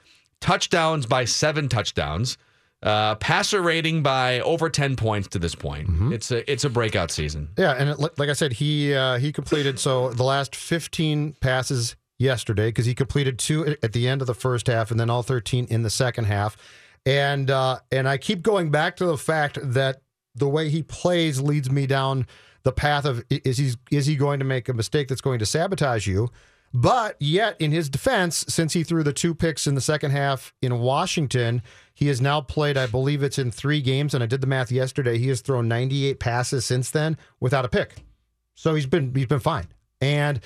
touchdowns 0.41 1.05
by 1.05 1.25
seven 1.25 1.69
touchdowns, 1.69 2.37
uh, 2.83 3.15
passer 3.15 3.61
rating 3.61 4.01
by 4.03 4.39
over 4.41 4.69
10 4.69 4.95
points 4.95 5.27
to 5.29 5.39
this 5.39 5.55
point. 5.55 5.89
It's 6.13 6.31
a 6.31 6.49
it's 6.49 6.63
a 6.63 6.69
breakout 6.69 7.11
season. 7.11 7.49
Yeah, 7.57 7.73
and 7.73 7.89
it, 7.89 7.99
like 7.99 8.29
I 8.29 8.33
said, 8.33 8.53
he 8.53 8.93
uh, 8.93 9.17
he 9.17 9.31
completed 9.31 9.79
so 9.79 10.11
the 10.11 10.23
last 10.23 10.55
15 10.55 11.33
passes 11.41 11.95
yesterday 12.17 12.67
because 12.67 12.85
he 12.85 12.93
completed 12.93 13.39
two 13.39 13.75
at 13.81 13.93
the 13.93 14.07
end 14.07 14.21
of 14.21 14.27
the 14.27 14.33
first 14.33 14.67
half 14.67 14.91
and 14.91 14.99
then 14.99 15.09
all 15.09 15.23
13 15.23 15.67
in 15.69 15.83
the 15.83 15.89
second 15.89 16.25
half. 16.25 16.57
And 17.05 17.49
uh, 17.49 17.79
and 17.91 18.07
I 18.07 18.17
keep 18.17 18.41
going 18.41 18.71
back 18.71 18.97
to 18.97 19.05
the 19.05 19.17
fact 19.17 19.57
that 19.61 20.01
the 20.35 20.47
way 20.47 20.69
he 20.69 20.83
plays 20.83 21.41
leads 21.41 21.71
me 21.71 21.87
down 21.87 22.27
the 22.63 22.71
path 22.71 23.05
of 23.05 23.23
is 23.29 23.57
he 23.57 23.73
is 23.91 24.05
he 24.05 24.15
going 24.15 24.39
to 24.39 24.45
make 24.45 24.69
a 24.69 24.73
mistake 24.73 25.07
that's 25.07 25.21
going 25.21 25.39
to 25.39 25.45
sabotage 25.45 26.07
you? 26.07 26.29
But 26.73 27.15
yet, 27.19 27.59
in 27.59 27.71
his 27.71 27.89
defense, 27.89 28.45
since 28.47 28.73
he 28.73 28.83
threw 28.83 29.03
the 29.03 29.13
two 29.13 29.33
picks 29.33 29.65
in 29.65 29.75
the 29.75 29.81
second 29.81 30.11
half 30.11 30.53
in 30.61 30.79
Washington, 30.79 31.63
he 31.93 32.07
has 32.07 32.21
now 32.21 32.41
played, 32.41 32.77
I 32.77 32.85
believe 32.85 33.23
it's 33.23 33.39
in 33.39 33.51
three 33.51 33.81
games, 33.81 34.13
and 34.13 34.23
I 34.23 34.27
did 34.27 34.41
the 34.41 34.47
math 34.47 34.71
yesterday. 34.71 35.17
He 35.17 35.29
has 35.29 35.41
thrown 35.41 35.67
98 35.67 36.19
passes 36.19 36.65
since 36.65 36.91
then 36.91 37.17
without 37.39 37.65
a 37.65 37.69
pick. 37.69 37.95
So 38.55 38.75
he's 38.75 38.85
been 38.85 39.15
he's 39.15 39.25
been 39.25 39.39
fine. 39.39 39.67
And 40.01 40.41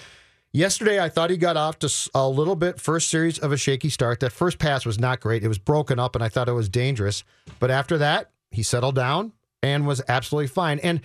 yesterday, 0.51 0.99
I 0.99 1.09
thought 1.09 1.29
he 1.29 1.37
got 1.37 1.57
off 1.57 1.79
to 1.79 2.09
a 2.13 2.27
little 2.27 2.55
bit 2.55 2.79
first 2.79 3.09
series 3.09 3.39
of 3.39 3.51
a 3.51 3.57
shaky 3.57 3.89
start. 3.89 4.19
That 4.21 4.31
first 4.31 4.59
pass 4.59 4.85
was 4.85 4.99
not 4.99 5.19
great. 5.19 5.43
It 5.43 5.47
was 5.47 5.57
broken 5.57 5.99
up, 5.99 6.15
and 6.15 6.23
I 6.23 6.29
thought 6.29 6.47
it 6.47 6.53
was 6.53 6.69
dangerous. 6.69 7.23
But 7.59 7.71
after 7.71 7.97
that, 7.97 8.31
he 8.51 8.63
settled 8.63 8.95
down 8.95 9.33
and 9.61 9.87
was 9.87 10.01
absolutely 10.07 10.47
fine. 10.47 10.79
And 10.79 11.01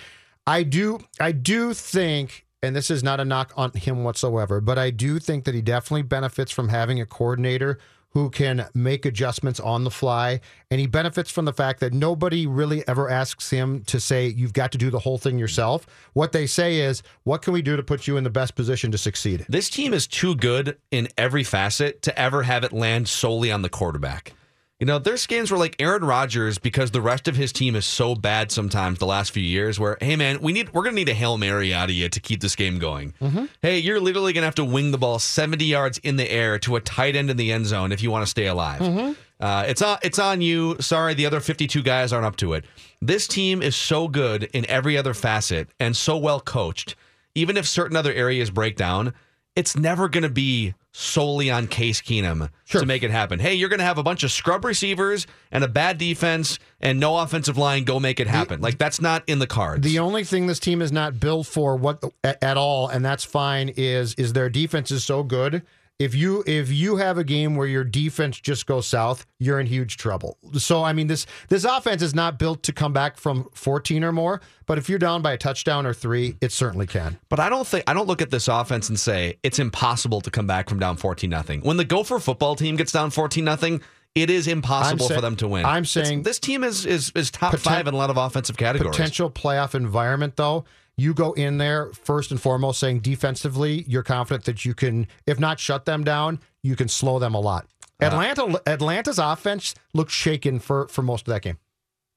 I 0.47 0.63
do 0.63 1.01
I 1.19 1.33
do 1.33 1.75
think, 1.75 2.47
and 2.63 2.75
this 2.75 2.91
is 2.91 3.03
not 3.03 3.21
a 3.21 3.25
knock 3.25 3.53
on 3.57 3.73
him 3.73 4.05
whatsoever, 4.05 4.61
but 4.61 4.79
I 4.79 4.91
do 4.91 5.19
think 5.19 5.45
that 5.45 5.55
he 5.55 5.63
definitely 5.63 6.03
benefits 6.03 6.51
from 6.53 6.69
having 6.69 7.01
a 7.01 7.07
coordinator 7.07 7.79
who 8.11 8.31
can 8.31 8.67
make 8.75 9.05
adjustments 9.05 9.61
on 9.61 9.85
the 9.85 9.91
fly. 9.91 10.41
And 10.71 10.81
he 10.81 10.87
benefits 10.87 11.31
from 11.31 11.45
the 11.45 11.53
fact 11.53 11.81
that 11.81 11.93
nobody 11.93 12.47
really 12.47 12.87
ever 12.89 13.11
asks 13.11 13.51
him 13.51 13.85
to 13.85 14.01
say, 14.01 14.29
you've 14.29 14.55
got 14.55 14.73
to 14.73 14.79
do 14.79 14.91
the 14.91 14.99
whole 14.99 15.19
thing 15.19 15.39
yourself. 15.39 15.87
What 16.15 16.33
they 16.33 16.47
say 16.47 16.81
is, 16.81 17.03
what 17.25 17.43
can 17.43 17.53
we 17.53 17.63
do 17.63 17.77
to 17.77 17.83
put 17.83 18.07
you 18.07 18.17
in 18.17 18.25
the 18.25 18.31
best 18.31 18.55
position 18.55 18.91
to 18.93 18.99
succeed? 18.99 19.45
This 19.49 19.69
team 19.69 19.93
is 19.93 20.07
too 20.07 20.35
good 20.35 20.79
in 20.91 21.09
every 21.19 21.45
facet 21.45 22.01
to 22.03 22.19
ever 22.19 22.45
have 22.45 22.65
it 22.65 22.73
land 22.73 23.09
solely 23.09 23.53
on 23.53 23.63
the 23.63 23.69
quarterback. 23.69 24.33
You 24.81 24.87
know, 24.87 25.01
there's 25.01 25.27
games 25.27 25.51
where 25.51 25.59
like 25.59 25.75
Aaron 25.81 26.05
Rodgers, 26.05 26.57
because 26.57 26.93
the 26.93 27.01
rest 27.01 27.27
of 27.27 27.35
his 27.35 27.53
team 27.53 27.75
is 27.75 27.85
so 27.85 28.15
bad 28.15 28.53
sometimes 28.53 29.01
the 29.01 29.07
last 29.07 29.33
few 29.33 29.43
years, 29.43 29.81
where 29.81 29.99
hey 30.01 30.15
man, 30.15 30.41
we 30.41 30.53
need 30.53 30.73
we're 30.73 30.85
gonna 30.85 30.95
need 30.95 31.09
a 31.09 31.15
hail 31.15 31.37
mary 31.37 31.75
out 31.75 31.89
of 31.89 31.97
you 31.97 32.09
to 32.09 32.21
keep 32.21 32.41
this 32.41 32.55
game 32.55 32.79
going. 32.79 33.13
Hey, 33.61 33.81
you're 33.81 33.99
literally 33.99 34.33
gonna 34.33 34.47
have 34.47 34.55
to 34.55 34.65
wing 34.65 34.93
the 34.93 34.99
ball 34.99 35.19
70 35.19 35.65
yards 35.65 35.99
in 35.99 36.15
the 36.15 36.31
air 36.31 36.61
to 36.61 36.77
a 36.77 36.81
tight 36.81 37.17
end 37.17 37.29
in 37.29 37.37
the 37.37 37.51
end 37.51 37.67
zone 37.67 37.91
if 37.91 38.03
you 38.05 38.13
want 38.13 38.23
to 38.23 38.31
stay 38.31 38.47
alive. 38.47 39.17
Uh, 39.41 39.65
it's 39.67 39.83
on 39.83 39.99
it's 40.03 40.21
on 40.21 40.41
you. 40.41 40.77
Sorry, 40.79 41.13
the 41.15 41.27
other 41.27 41.41
52 41.41 41.83
guys 41.83 42.13
aren't 42.13 42.27
up 42.27 42.37
to 42.37 42.53
it. 42.53 42.65
This 43.03 43.27
team 43.27 43.63
is 43.63 43.75
so 43.75 44.07
good 44.07 44.45
in 44.53 44.65
every 44.71 44.97
other 44.97 45.13
facet 45.15 45.69
and 45.81 45.97
so 45.97 46.17
well 46.17 46.39
coached. 46.41 46.95
Even 47.35 47.57
if 47.57 47.67
certain 47.67 47.97
other 47.97 48.13
areas 48.13 48.51
break 48.51 48.77
down, 48.77 49.13
it's 49.57 49.77
never 49.77 50.09
going 50.09 50.23
to 50.23 50.29
be 50.29 50.75
solely 50.93 51.51
on 51.51 51.67
Case 51.67 52.01
Keenum 52.01 52.51
to 52.71 52.87
make 52.87 53.03
it 53.03 53.11
happen. 53.11 53.39
Hey, 53.39 53.55
you're 53.55 53.69
going 53.69 53.79
to 53.79 53.85
have 53.85 53.99
a 53.99 54.03
bunch 54.03 54.25
of 54.25 54.33
scrub 54.33 54.65
receivers 54.65 55.27
and 55.53 55.63
a 55.63 55.69
bad 55.69 55.99
defense 55.99 56.59
and 56.81 56.99
no 56.99 57.19
offensive 57.19 57.57
line. 57.57 57.85
Go 57.85 58.01
make 58.01 58.21
it 58.21 58.27
happen. 58.27 58.61
like 58.61 58.79
that's 58.79 59.01
not 59.01 59.23
in 59.27 59.39
the 59.39 59.47
cards. 59.47 59.83
The 59.83 59.99
only 59.99 60.25
thing 60.25 60.47
this 60.47 60.59
team 60.59 60.83
is 60.83 60.93
not 60.93 61.21
built 61.21 61.47
for 61.47 61.77
what 61.77 62.03
at, 62.25 62.43
at 62.43 62.57
all, 62.57 62.89
and 62.89 63.05
that's 63.05 63.25
fine. 63.25 63.71
Is 63.77 64.15
is 64.15 64.33
their 64.33 64.51
defense 64.51 64.91
is 64.91 65.05
so 65.05 65.23
good. 65.23 65.63
If 65.99 66.15
you 66.15 66.45
if 66.47 66.71
you 66.71 66.95
have 66.97 67.19
a 67.19 67.25
game 67.25 67.57
where 67.57 67.67
your 67.67 67.83
defense 67.83 68.39
just 68.41 68.67
goes 68.67 68.87
south, 68.87 69.27
you're 69.41 69.59
in 69.59 69.67
huge 69.67 69.97
trouble. 69.97 70.39
So 70.55 70.85
I 70.85 70.93
mean 70.93 71.09
this 71.09 71.27
this 71.49 71.65
offense 71.65 72.03
is 72.03 72.15
not 72.15 72.39
built 72.39 72.63
to 72.65 72.73
come 72.73 72.93
back 72.93 73.17
from 73.17 73.49
14 73.55 74.05
or 74.05 74.13
more. 74.13 74.41
But 74.67 74.79
if 74.79 74.89
you're 74.89 75.01
down 75.01 75.23
by 75.23 75.33
a 75.33 75.37
touchdown 75.37 75.87
or 75.87 75.93
three, 75.95 76.37
it 76.41 76.53
certainly 76.53 76.87
can. 76.87 77.19
But 77.29 77.41
I 77.41 77.49
don't 77.49 77.67
think 77.67 77.83
I 77.89 77.95
don't 77.95 78.07
look 78.07 78.23
at 78.23 78.31
this 78.31 78.47
offense 78.47 78.89
and 78.89 78.99
say 78.99 79.39
it's 79.43 79.59
impossible 79.59 80.21
to 80.21 80.31
come 80.31 80.47
back 80.47 80.69
from 80.69 80.79
down 80.79 80.97
14 80.99 81.29
nothing. 81.29 81.63
When 81.63 81.79
the 81.79 81.85
Gopher 81.85 82.21
football 82.21 82.55
team 82.55 82.77
gets 82.77 82.93
down 82.93 83.11
14 83.11 83.45
nothing, 83.45 83.81
it 84.15 84.31
is 84.31 84.47
impossible 84.47 85.09
say- 85.09 85.17
for 85.17 85.21
them 85.21 85.35
to 85.37 85.49
win. 85.49 85.65
I'm 85.65 85.83
It's- 85.83 85.91
saying- 86.07 86.23
this 86.23 86.39
team 86.39 86.63
is 86.63 86.87
is 86.87 87.11
is 87.17 87.33
top 87.33 87.55
Poten- 87.55 87.59
5 87.59 87.89
in 87.89 87.95
a 87.95 87.97
lot 87.97 88.11
of 88.11 88.17
offensive 88.17 88.57
categories. 88.57 88.95
Potential 88.97 89.31
playoff 89.33 89.75
environment, 89.75 90.37
though, 90.37 90.65
you 90.99 91.15
go 91.15 91.33
in 91.33 91.59
there 91.59 91.91
first 91.93 92.33
and 92.33 92.41
foremost 92.41 92.81
saying 92.81 93.01
defensively, 93.01 93.85
you're 93.87 94.03
confident 94.03 94.45
that 94.47 94.65
you 94.65 94.75
can, 94.75 95.07
if 95.27 95.39
not 95.39 95.61
shut 95.61 95.85
them 95.85 96.03
down, 96.03 96.41
you 96.63 96.75
can 96.75 96.89
slow 96.89 97.21
them 97.21 97.35
a 97.35 97.41
lot. 97.41 97.67
Uh, 98.03 98.07
Atlanta, 98.07 98.61
Atlanta's 98.67 99.19
offense 99.19 99.75
looked 99.95 100.11
shaken 100.11 100.59
for 100.59 100.89
for 100.89 101.03
most 101.03 101.27
of 101.29 101.33
that 101.33 101.43
game. 101.43 101.59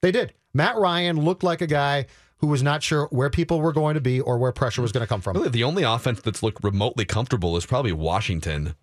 They 0.02 0.12
did. 0.12 0.34
Matt 0.54 0.78
Ryan 0.78 1.22
looked 1.22 1.44
like 1.44 1.62
a 1.62 1.68
guy 1.68 2.08
who 2.40 2.48
was 2.48 2.64
not 2.64 2.82
sure 2.82 3.08
where 3.12 3.30
people 3.30 3.62
were 3.62 3.72
going 3.72 3.94
to 3.94 4.02
be 4.02 4.20
or 4.20 4.40
where 4.40 4.52
pressure 4.52 4.82
was 4.82 4.92
going 4.92 5.02
to 5.02 5.08
come 5.08 5.22
from. 5.22 5.38
Really, 5.38 5.50
the 5.50 5.64
only 5.64 5.84
offense 5.84 6.20
that's 6.22 6.42
looked 6.42 6.64
remotely 6.64 7.06
comfortable 7.06 7.56
is 7.56 7.68
probably 7.68 7.92
Washington, 7.92 8.76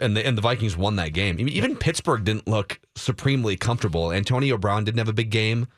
and 0.00 0.16
the 0.16 0.26
and 0.26 0.36
the 0.36 0.42
Vikings 0.42 0.78
won 0.78 0.96
that 0.96 1.12
game. 1.12 1.38
Even 1.38 1.76
Pittsburgh 1.76 2.24
didn't 2.24 2.48
look 2.48 2.80
supremely 2.94 3.56
comfortable. 3.56 4.12
Antonio 4.12 4.56
Brown 4.56 4.84
didn't 4.84 4.98
have 4.98 5.08
a 5.08 5.14
big 5.14 5.30
game 5.30 5.68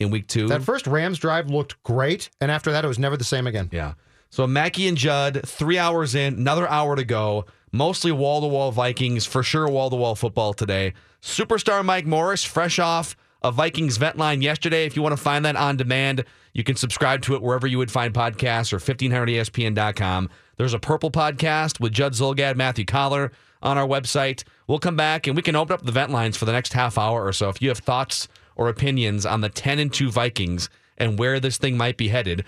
in 0.00 0.10
week 0.10 0.26
two. 0.26 0.48
That 0.48 0.62
first 0.62 0.86
Rams 0.86 1.18
drive 1.18 1.48
looked 1.50 1.82
great, 1.82 2.30
and 2.40 2.50
after 2.50 2.72
that, 2.72 2.84
it 2.84 2.88
was 2.88 2.98
never 2.98 3.16
the 3.16 3.24
same 3.24 3.46
again. 3.46 3.68
Yeah. 3.72 3.94
So 4.30 4.46
Mackey 4.46 4.88
and 4.88 4.96
Judd, 4.96 5.42
three 5.46 5.78
hours 5.78 6.14
in, 6.14 6.34
another 6.34 6.68
hour 6.68 6.96
to 6.96 7.04
go. 7.04 7.46
Mostly 7.72 8.12
wall 8.12 8.40
to 8.40 8.46
wall 8.46 8.72
Vikings, 8.72 9.26
for 9.26 9.42
sure 9.42 9.68
wall 9.68 9.90
to 9.90 9.96
wall 9.96 10.14
football 10.14 10.54
today. 10.54 10.94
Superstar 11.22 11.84
Mike 11.84 12.06
Morris, 12.06 12.44
fresh 12.44 12.78
off 12.78 13.16
a 13.44 13.52
Vikings 13.52 13.98
vent 13.98 14.16
line 14.16 14.42
yesterday. 14.42 14.86
If 14.86 14.96
you 14.96 15.02
want 15.02 15.16
to 15.16 15.22
find 15.22 15.44
that 15.44 15.54
on 15.54 15.76
demand, 15.76 16.24
you 16.54 16.64
can 16.64 16.76
subscribe 16.76 17.20
to 17.22 17.34
it 17.34 17.42
wherever 17.42 17.66
you 17.66 17.78
would 17.78 17.90
find 17.90 18.14
podcasts 18.14 18.72
or 18.72 18.78
1500ESPN.com. 18.78 20.30
There's 20.56 20.72
a 20.72 20.78
Purple 20.78 21.10
podcast 21.10 21.78
with 21.78 21.92
Judd 21.92 22.14
Zulgad, 22.14 22.56
Matthew 22.56 22.86
Coller 22.86 23.32
on 23.62 23.76
our 23.76 23.86
website. 23.86 24.44
We'll 24.66 24.78
come 24.78 24.96
back 24.96 25.26
and 25.26 25.36
we 25.36 25.42
can 25.42 25.56
open 25.56 25.74
up 25.74 25.84
the 25.84 25.92
vent 25.92 26.10
lines 26.10 26.36
for 26.36 26.46
the 26.46 26.52
next 26.52 26.72
half 26.72 26.96
hour 26.96 27.24
or 27.24 27.32
so. 27.32 27.50
If 27.50 27.60
you 27.60 27.68
have 27.68 27.78
thoughts 27.78 28.28
or 28.56 28.68
opinions 28.68 29.24
on 29.26 29.40
the 29.40 29.48
10 29.48 29.78
and 29.78 29.92
2 29.92 30.10
Vikings 30.10 30.68
and 30.96 31.18
where 31.18 31.40
this 31.40 31.58
thing 31.58 31.76
might 31.76 31.96
be 31.96 32.08
headed, 32.08 32.44